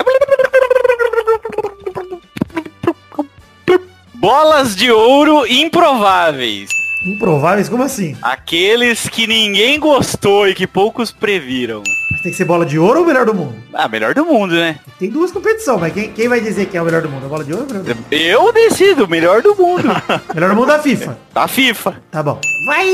Bolas 4.14 4.74
de 4.74 4.90
ouro 4.90 5.47
improváveis. 5.47 6.68
Improváveis, 7.07 7.68
como 7.68 7.82
assim? 7.82 8.16
Aqueles 8.22 9.09
que 9.09 9.26
ninguém 9.26 9.78
gostou 9.80 10.49
e 10.49 10.55
que 10.55 10.66
poucos 10.66 11.11
previram. 11.11 11.82
Tem 12.23 12.31
que 12.31 12.39
ser 12.39 12.45
bola 12.45 12.64
de 12.64 12.79
ouro 12.79 13.01
ou 13.01 13.05
o 13.05 13.07
melhor 13.07 13.27
do 13.27 13.35
mundo? 13.35 13.57
Ah, 13.75 13.89
melhor 13.89 14.14
do 14.14 14.25
mundo, 14.25 14.55
né? 14.55 14.79
Tem 14.97 15.11
duas 15.11 15.33
competições, 15.33 15.81
mas 15.81 15.93
quem, 15.93 16.12
quem 16.12 16.29
vai 16.29 16.41
dizer 16.41 16.66
que 16.66 16.77
é 16.77 16.83
o 16.83 16.85
melhor 16.85 17.03
do 17.03 17.09
mundo? 17.09 17.27
A 17.27 17.29
bola 17.29 17.43
de 17.43 17.53
ouro 17.53 17.64
ou 17.64 17.70
o 17.70 17.73
melhor 17.73 17.95
do 17.95 17.97
mundo? 17.97 18.07
Eu 18.12 18.53
decido, 18.53 19.09
melhor 19.09 19.43
do 19.43 19.57
mundo. 19.57 19.89
melhor 20.33 20.51
do 20.51 20.57
mundo 20.57 20.68
da 20.68 20.79
FIFA. 20.79 21.18
da 21.35 21.49
FIFA. 21.49 21.97
Tá 22.12 22.23
bom. 22.23 22.41
Vai 22.64 22.87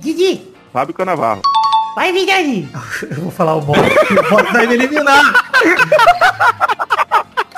Didi. 0.00 0.40
Fábio 0.72 0.94
Canavarro. 0.94 1.42
Vai 1.94 2.10
Vidani. 2.10 2.66
Eu 3.10 3.20
vou 3.20 3.30
falar 3.30 3.54
o 3.56 3.60
Bola. 3.60 3.82
O 3.82 4.30
Bola 4.30 4.50
vai 4.50 4.66
me 4.66 4.74
eliminar. 4.74 5.52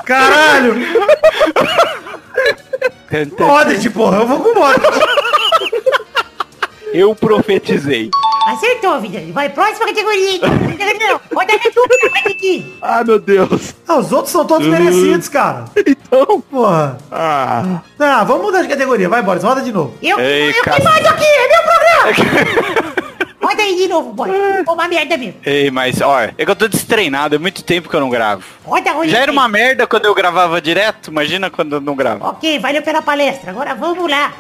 Caralho! 0.05 0.75
Modric, 3.39 3.91
porra. 3.91 4.19
Eu 4.19 4.27
vou 4.27 4.41
com 4.41 4.49
o 4.51 4.55
Modric. 4.57 4.87
Eu 6.93 7.15
profetizei. 7.15 8.11
Acertou, 8.47 9.01
Vidani. 9.01 9.33
Vai, 9.33 9.49
próxima 9.49 9.87
categoria. 9.87 10.39
Não, 10.41 11.21
rodada 11.35 11.59
dupla, 11.75 12.11
vai 12.13 12.23
Didi. 12.35 12.65
Ah, 12.81 13.03
meu 13.03 13.19
Deus. 13.19 13.75
Ah, 13.89 13.97
os 13.97 14.13
outros 14.13 14.31
são 14.31 14.47
todos 14.47 14.69
merecidos, 14.69 15.29
cara. 15.29 15.65
Então. 15.77 16.41
Porra. 16.43 16.97
Ah, 17.11 17.81
Ah, 17.99 18.23
vamos 18.23 18.45
mudar 18.47 18.63
de 18.63 18.69
categoria. 18.69 19.09
Vai, 19.09 19.21
Boris. 19.21 19.43
Roda 19.43 19.61
de 19.63 19.73
novo. 19.73 19.95
Eu, 20.01 20.21
Ei, 20.21 20.51
eu 20.51 20.63
que 20.63 20.71
mando 20.83 21.09
aqui, 21.09 21.25
é 21.25 21.49
meu 21.49 21.63
programa. 21.65 22.97
Roda 23.43 23.63
aí 23.63 23.77
de 23.77 23.89
novo, 23.89 24.13
Boris. 24.13 24.35
Uma 24.69 24.87
merda 24.87 25.17
mesmo. 25.17 25.41
Ei, 25.45 25.69
mas, 25.71 26.01
olha, 26.01 26.33
é 26.39 26.45
que 26.45 26.51
eu 26.51 26.57
tô 26.57 26.69
destreinado, 26.69 27.35
é 27.35 27.39
muito 27.39 27.65
tempo 27.65 27.89
que 27.89 27.95
eu 27.97 28.01
não 28.01 28.11
gravo. 28.11 28.45
Roda 28.65 28.91
a 28.91 28.93
roleta. 28.93 29.13
Já 29.13 29.23
era 29.23 29.33
uma 29.33 29.49
merda 29.49 29.87
quando 29.89 30.05
eu 30.07 30.15
gravava 30.15 30.61
direto, 30.61 31.11
imagina 31.11 31.51
quando 31.51 31.75
eu 31.77 31.81
não 31.81 31.97
gravo. 31.97 32.25
Ok, 32.29 32.61
valeu 32.61 32.83
pela 32.83 33.03
palestra. 33.03 33.51
Agora 33.51 33.75
vamos 33.75 34.09
lá. 34.09 34.33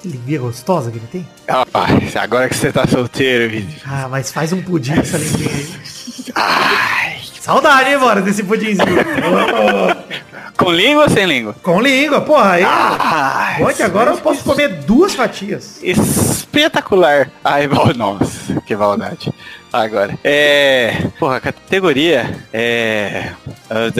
Que 0.00 0.08
linguinha 0.08 0.40
gostosa 0.40 0.90
que 0.90 0.98
ele 0.98 1.06
tem. 1.10 1.28
Rapaz, 1.48 2.16
agora 2.16 2.48
que 2.48 2.56
você 2.56 2.72
tá 2.72 2.86
solteiro, 2.86 3.50
vídeo. 3.50 3.80
Ah, 3.86 4.08
mas 4.10 4.32
faz 4.32 4.52
um 4.52 4.60
pudim 4.62 4.92
essa 4.98 5.16
linguinha 5.18 5.50
aí. 5.54 7.22
Saudade, 7.40 7.90
hein, 7.90 7.98
Boris, 7.98 8.24
desse 8.24 8.42
pudimzinho. 8.42 8.86
Com 10.56 10.70
língua 10.70 11.04
ou 11.04 11.10
sem 11.10 11.26
língua? 11.26 11.56
Com 11.62 11.80
língua, 11.80 12.20
porra. 12.20 12.52
Aí, 12.52 12.62
Ah, 12.64 13.56
que 13.76 13.82
agora 13.82 14.12
eu 14.12 14.18
posso 14.18 14.44
comer 14.44 14.68
duas 14.84 15.14
fatias. 15.14 15.80
Espetacular. 15.82 17.30
Ai, 17.42 17.66
bom, 17.66 17.90
nossa, 17.96 18.60
que 18.66 18.76
maldade. 18.76 19.32
Agora, 19.72 20.18
é... 20.22 21.06
Porra, 21.18 21.36
a 21.36 21.40
categoria 21.40 22.38
é... 22.52 23.30
Bola 23.68 23.90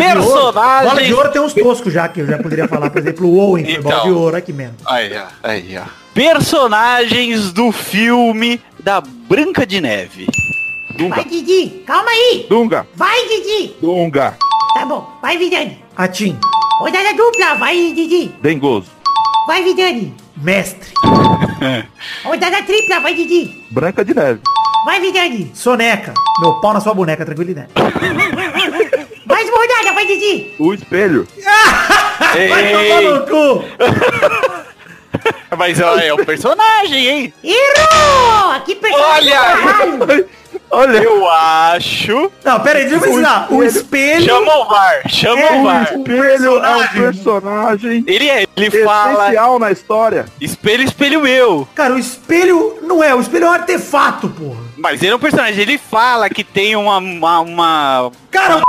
de 0.00 0.06
ouro. 0.06 0.22
Personagens... 0.22 0.88
Bola 0.88 1.02
de 1.02 1.14
ouro 1.14 1.30
tem 1.32 1.42
uns 1.42 1.52
toscos 1.52 1.92
já, 1.92 2.08
que 2.08 2.20
eu 2.20 2.26
já 2.26 2.38
poderia 2.38 2.66
falar. 2.66 2.88
Por 2.90 3.00
exemplo, 3.00 3.26
o 3.28 3.38
Owen 3.38 3.64
foi 3.64 3.74
Então. 3.74 3.90
bola 3.90 4.02
de 4.04 4.10
ouro. 4.10 4.42
Que 4.42 4.52
merda. 4.52 4.74
Aí, 4.86 5.12
ó, 5.16 5.24
aí, 5.42 5.78
ó. 5.78 5.82
Personagens 6.14 7.52
do 7.52 7.70
filme 7.72 8.58
da 8.82 9.02
Branca 9.02 9.66
de 9.66 9.80
Neve. 9.82 10.26
Dunga. 10.96 11.16
Vai, 11.16 11.24
Didi. 11.26 11.82
Calma 11.86 12.10
aí. 12.10 12.46
Dunga. 12.48 12.86
Vai, 12.94 13.18
Didi. 13.28 13.74
Dunga. 13.82 14.34
Tá 14.74 14.86
bom. 14.86 15.10
Vai, 15.20 15.36
Vidani. 15.36 15.78
Atim. 15.94 16.38
Rodada 16.80 17.12
dupla. 17.14 17.54
Vai, 17.56 17.92
Didi. 17.94 18.34
Dengoso. 18.40 18.86
Vai, 19.46 19.62
Vidani. 19.62 20.14
Mestre. 20.38 20.90
Rodada 22.24 22.62
tripla. 22.62 23.00
Vai, 23.00 23.14
Didi. 23.14 23.66
Branca 23.70 24.04
de 24.04 24.14
Neve. 24.14 24.40
Vai, 24.84 25.00
Vidani. 25.00 25.50
Soneca. 25.54 26.14
Meu 26.40 26.54
pau 26.60 26.72
na 26.72 26.80
sua 26.80 26.94
boneca, 26.94 27.24
tranquilidade. 27.24 27.68
Mais 29.26 29.48
uma 29.48 29.58
rodada. 29.58 29.92
Vai, 29.94 30.06
Didi. 30.06 30.54
O 30.58 30.72
espelho. 30.72 31.26
Vai 32.48 32.72
tomar 32.72 33.02
no 33.02 33.26
cu. 33.26 33.64
mas 35.56 35.80
ó, 35.80 35.96
é 35.96 36.12
o 36.12 36.24
personagem, 36.24 37.06
hein? 37.08 37.34
Errou! 37.42 38.60
Que 38.64 38.74
personagem 38.76 39.32
Olha! 39.32 39.40
caralho. 39.40 40.28
Olha. 40.70 40.98
Eu 40.98 41.28
acho... 41.30 42.30
Não, 42.44 42.60
pera 42.60 42.78
aí, 42.80 42.86
deixa 42.88 43.04
eu 43.06 43.10
ensinar. 43.12 43.46
O 43.52 43.62
espelho... 43.62 44.24
Chama 44.24 44.56
o 44.58 44.64
VAR, 44.68 45.02
chama 45.08 45.40
É, 45.40 45.52
o 45.52 45.60
O 45.60 45.64
VAR. 45.64 45.82
espelho 45.84 46.64
é 46.64 46.76
um 46.76 46.86
personagem 46.88 48.04
Ele 48.06 48.28
é, 48.28 48.46
ele 48.56 48.84
fala... 48.84 49.24
essencial 49.24 49.58
na 49.58 49.70
história. 49.70 50.26
Espelho, 50.40 50.82
espelho 50.82 51.20
meu. 51.22 51.68
Cara, 51.74 51.94
o 51.94 51.98
espelho 51.98 52.78
não 52.82 53.02
é. 53.02 53.14
O 53.14 53.20
espelho 53.20 53.46
é 53.46 53.48
um 53.48 53.52
artefato, 53.52 54.28
porra. 54.28 54.60
Mas 54.76 55.02
ele 55.02 55.12
é 55.12 55.16
um 55.16 55.20
personagem, 55.20 55.60
ele 55.60 55.78
fala 55.78 56.28
que 56.28 56.42
tem 56.44 56.74
uma... 56.76 56.98
uma, 56.98 57.40
uma... 57.40 58.12
Cara, 58.30 58.56
o 58.58 58.60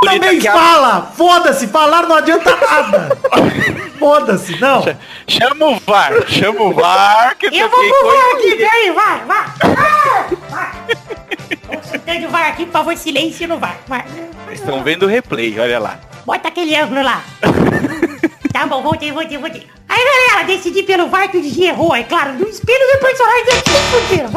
bonita 0.00 0.20
também 0.26 0.38
que 0.40 0.48
a- 0.48 0.52
fala. 0.52 1.12
Foda-se, 1.16 1.66
falar 1.68 2.02
não 2.08 2.16
adianta 2.16 2.54
nada. 2.56 3.18
Foda-se, 3.98 4.60
não. 4.60 4.84
Chama 5.26 5.66
o 5.68 5.80
VAR, 5.86 6.12
chama 6.28 6.60
o 6.62 6.72
VAR, 6.74 7.34
que 7.38 7.46
Eu 7.46 7.68
vou 7.70 7.80
pro 7.80 8.06
VAR 8.06 8.30
aqui, 8.34 8.54
peraí, 8.56 8.90
vai, 8.90 9.20
vai. 9.24 9.46
Ah, 9.62 10.26
vai. 10.50 11.35
Tô 11.48 11.88
soltando 11.88 12.26
o 12.26 12.30
VAR 12.30 12.48
aqui, 12.48 12.64
por 12.66 12.72
favor, 12.72 12.96
silêncio 12.96 13.48
no 13.48 13.58
VAR. 13.58 13.76
Vai. 13.86 14.04
Vocês 14.46 14.60
estão 14.60 14.82
vendo 14.82 15.04
o 15.04 15.08
replay, 15.08 15.58
olha 15.58 15.78
lá. 15.78 15.98
Bota 16.24 16.48
aquele 16.48 16.74
ângulo 16.74 17.02
lá. 17.02 17.22
tá 18.52 18.66
bom, 18.66 18.82
voltei, 18.82 19.12
voltei, 19.12 19.38
voltei. 19.38 19.66
Aí, 19.88 20.04
galera, 20.04 20.46
decidi 20.46 20.82
pelo 20.82 21.08
VAR 21.08 21.30
que 21.30 21.38
o 21.38 21.42
Digi 21.42 21.64
errou, 21.64 21.94
é 21.94 22.02
claro. 22.02 22.34
No 22.34 22.48
espelho 22.48 22.86
do 22.92 22.98
personagem 22.98 23.62
fuderam. 23.90 24.30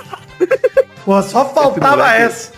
Pô, 1.04 1.22
só 1.22 1.44
faltava 1.44 2.12
essa. 2.14 2.52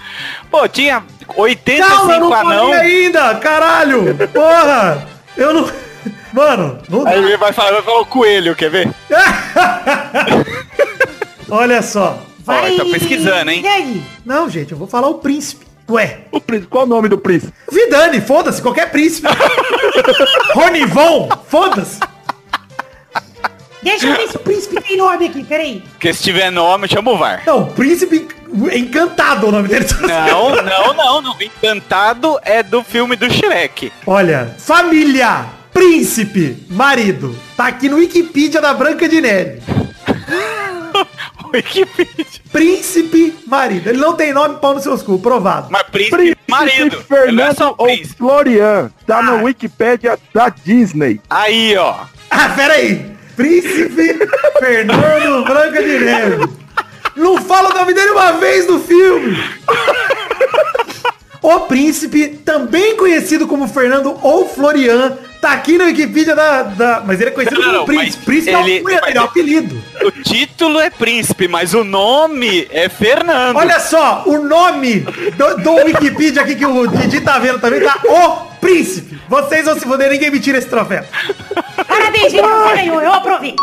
Pô, 0.50 0.66
tinha 0.66 1.02
Calma, 1.26 1.34
eu 1.36 1.42
85 1.42 2.06
não 2.18 2.32
anão. 2.34 2.72
ainda, 2.72 3.34
caralho. 3.36 4.16
Porra. 4.28 5.06
Eu 5.36 5.52
não... 5.52 5.70
Mano, 6.32 6.78
não 6.88 7.04
dá. 7.04 7.11
Aí 7.11 7.18
ele 7.18 7.36
vai 7.36 7.52
falar, 7.52 7.72
vai 7.72 7.82
falar 7.82 8.00
o 8.00 8.06
coelho, 8.06 8.56
quer 8.56 8.70
ver? 8.70 8.88
Olha 11.50 11.82
só. 11.82 12.18
Vai, 12.49 12.76
tá 12.76 12.84
pesquisando, 12.84 13.51
hein? 13.51 13.62
Dani. 13.62 14.05
Não, 14.24 14.49
gente, 14.49 14.72
eu 14.72 14.78
vou 14.78 14.88
falar 14.88 15.09
o 15.09 15.14
príncipe. 15.14 15.66
Ué, 15.90 16.20
O 16.32 16.40
príncipe. 16.40 16.68
Qual 16.70 16.84
o 16.84 16.86
nome 16.86 17.09
do 17.09 17.16
príncipe? 17.18 17.53
Vidani, 17.70 18.20
foda-se, 18.20 18.61
qualquer 18.61 18.90
príncipe. 18.90 19.26
Ronivon, 20.55 21.28
foda-se. 21.49 21.99
Deixa 23.82 24.07
eu 24.09 24.16
ver 24.16 24.28
se 24.28 24.36
o 24.36 24.40
príncipe 24.40 24.80
tem 24.82 24.96
nome 24.96 25.26
aqui, 25.26 25.44
peraí. 25.44 25.82
Porque 25.92 26.12
se 26.12 26.22
tiver 26.22 26.51
nome, 26.51 26.88
chama 26.88 27.11
o 27.12 27.16
VAR. 27.16 27.42
Não, 27.46 27.66
príncipe 27.66 28.26
encantado 28.74 29.46
o 29.49 29.53
nome 29.53 29.68
dele. 29.68 29.86
Não, 30.01 30.51
não, 30.57 30.94
não, 30.94 31.22
não. 31.22 31.36
Encantado 31.40 32.38
é 32.44 32.62
do 32.62 32.82
filme 32.82 33.14
do 33.14 33.30
Shrek. 33.32 33.92
Olha, 34.07 34.55
família, 34.59 35.46
príncipe, 35.72 36.66
marido. 36.68 37.34
Tá 37.57 37.66
aqui 37.66 37.88
no 37.88 37.96
Wikipedia 37.96 38.61
da 38.61 38.74
Branca 38.74 39.09
de 39.09 39.20
Neve. 39.20 39.62
Wikipedia. 41.55 42.26
Príncipe, 42.53 43.34
marido. 43.46 43.88
Ele 43.88 43.99
não 43.99 44.14
tem 44.14 44.32
nome, 44.32 44.57
pau 44.57 44.74
nos 44.74 44.82
seus 44.82 45.03
cu, 45.03 45.18
provado. 45.18 45.68
Mas 45.70 45.82
príncipe, 45.84 46.16
Príncipe 46.16 46.38
marido. 46.49 46.96
É 46.96 47.01
só 47.01 47.03
Fernando 47.03 47.74
ou 47.78 47.86
príncipe. 47.86 48.16
Florian. 48.16 48.90
Tá 49.07 49.18
Ah. 49.18 49.22
no 49.22 49.44
Wikipédia 49.44 50.18
da 50.34 50.49
Disney. 50.49 51.20
Aí, 51.30 51.76
ó. 51.76 51.94
Ah, 52.30 52.49
pera 52.51 52.74
aí. 52.74 53.12
Príncipe 53.36 54.18
Fernando 54.59 55.44
Branca 55.49 55.82
de 55.82 55.99
Neve. 55.99 56.49
Não 57.16 57.40
fala 57.42 57.70
nome 57.70 57.94
dele 57.94 58.11
uma 58.11 58.32
vez 58.32 58.66
no 58.68 58.78
filme. 58.80 59.36
O 61.41 61.61
Príncipe, 61.61 62.28
também 62.45 62.97
conhecido 62.97 63.47
como 63.47 63.68
Fernando 63.68 64.18
ou 64.22 64.49
Florian, 64.49 65.16
tá 65.41 65.53
aqui 65.53 65.78
na 65.78 65.84
Wikipedia 65.84 66.34
da... 66.34 66.62
da- 66.64 67.03
Mas 67.07 67.20
ele 67.20 67.30
é 67.30 67.32
conhecido 67.32 67.61
Não, 67.61 67.66
como 67.66 67.78
não, 67.78 67.84
Príncipe. 67.86 68.24
Príncipe 68.24 68.51
é, 68.55 68.61
ele- 68.61 68.72
ele 69.07 69.18
é 69.18 69.20
um 69.20 69.24
apelido. 69.24 69.82
O 70.03 70.11
título 70.11 70.80
é 70.80 70.91
príncipe, 70.91 71.47
mas 71.47 71.74
o 71.74 71.84
nome 71.84 72.66
é 72.70 72.89
Fernando. 72.89 73.57
Olha 73.57 73.78
só, 73.78 74.24
o 74.26 74.39
nome 74.39 75.01
do, 75.36 75.57
do 75.62 75.72
Wikipedia 75.84 76.43
aqui 76.43 76.57
que 76.57 76.66
o 76.66 76.86
Didi 76.89 77.20
tá 77.20 77.39
vendo 77.39 77.61
também 77.61 77.80
tá 77.82 77.99
O 78.05 78.49
Príncipe. 78.61 79.16
Vocês 79.28 79.64
vão 79.64 79.74
se 79.78 79.86
foder, 79.86 80.11
ninguém 80.11 80.30
me 80.32 80.41
tira 80.41 80.59
esse 80.59 80.68
troféu. 80.68 81.05
Parabéns, 81.86 82.32
gente, 82.32 82.43
você 82.43 82.74
ganhou, 82.74 83.01
eu 83.01 83.12
aprovei. 83.12 83.55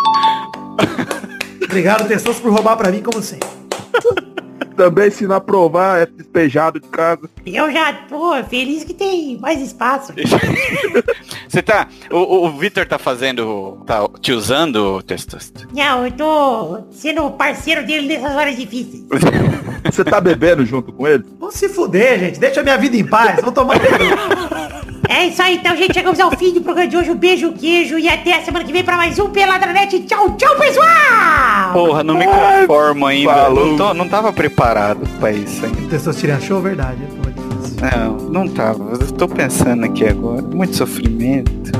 Obrigado, 1.63 2.07
Tessos, 2.07 2.37
por 2.39 2.51
roubar 2.53 2.77
pra 2.77 2.89
mim, 2.89 3.01
como 3.01 3.21
sempre. 3.21 3.49
Também, 4.75 5.09
se 5.09 5.25
não 5.25 5.35
aprovar, 5.35 6.01
é 6.01 6.05
despejado 6.05 6.79
de 6.79 6.87
casa. 6.87 7.29
Eu 7.45 7.71
já 7.71 7.93
tô 7.93 8.43
feliz 8.43 8.83
que 8.83 8.93
tem 8.93 9.37
mais 9.39 9.61
espaço. 9.61 10.13
Você 11.47 11.61
tá. 11.61 11.87
O, 12.11 12.45
o, 12.45 12.57
Vitor 12.57 12.85
tá 12.85 12.99
fazendo. 12.99 13.83
tá 13.85 14.07
te 14.19 14.33
usando, 14.33 15.01
Testosta? 15.03 15.67
Não, 15.73 16.05
eu 16.05 16.11
tô 16.11 16.83
sendo 16.91 17.31
parceiro 17.31 17.85
dele 17.85 18.07
nessas 18.07 18.35
horas 18.35 18.57
difíceis. 18.57 19.05
Você 19.91 20.03
tá 20.03 20.19
bebendo 20.19 20.65
junto 20.65 20.91
com 20.91 21.07
ele? 21.07 21.23
Vão 21.39 21.51
se 21.51 21.69
fuder, 21.69 22.19
gente. 22.19 22.39
Deixa 22.39 22.59
a 22.61 22.63
minha 22.63 22.77
vida 22.77 22.97
em 22.97 23.03
paz. 23.05 23.39
Vou 23.41 23.51
tomar. 23.51 23.75
É 25.07 25.25
isso 25.27 25.41
aí, 25.41 25.55
então, 25.57 25.75
gente. 25.77 25.93
Chegamos 25.93 26.19
ao 26.19 26.31
fim 26.31 26.51
do 26.53 26.61
programa 26.61 26.89
de 26.89 26.97
hoje. 26.97 27.11
Um 27.11 27.15
beijo, 27.15 27.53
queijo 27.53 27.97
e 27.99 28.09
até 28.09 28.33
a 28.37 28.41
semana 28.41 28.65
que 28.65 28.71
vem 28.71 28.83
pra 28.83 28.97
mais 28.97 29.17
um 29.19 29.29
Peladranet. 29.29 29.99
Tchau, 30.01 30.35
tchau, 30.35 30.55
pessoal! 30.57 31.73
Porra, 31.73 32.03
não 32.03 32.17
me 32.17 32.25
conformo 32.25 33.05
ainda. 33.05 33.31
falou. 33.33 33.67
Não, 33.67 33.77
tô- 33.77 33.93
não 33.93 34.09
tava 34.09 34.33
preparado 34.33 35.07
pra 35.19 35.31
isso 35.31 35.63
ainda. 35.65 35.81
Tessos 35.89 36.15
tira 36.17 36.39
show, 36.39 36.59
verdade. 36.61 36.97
é, 37.03 37.85
é. 37.87 37.97
Não, 37.97 38.17
não 38.17 38.47
tava. 38.47 38.93
Eu 38.93 39.11
tô 39.11 39.27
pensando 39.27 39.85
aqui 39.85 40.05
agora. 40.07 40.41
Muito 40.41 40.75
sofrimento. 40.75 41.71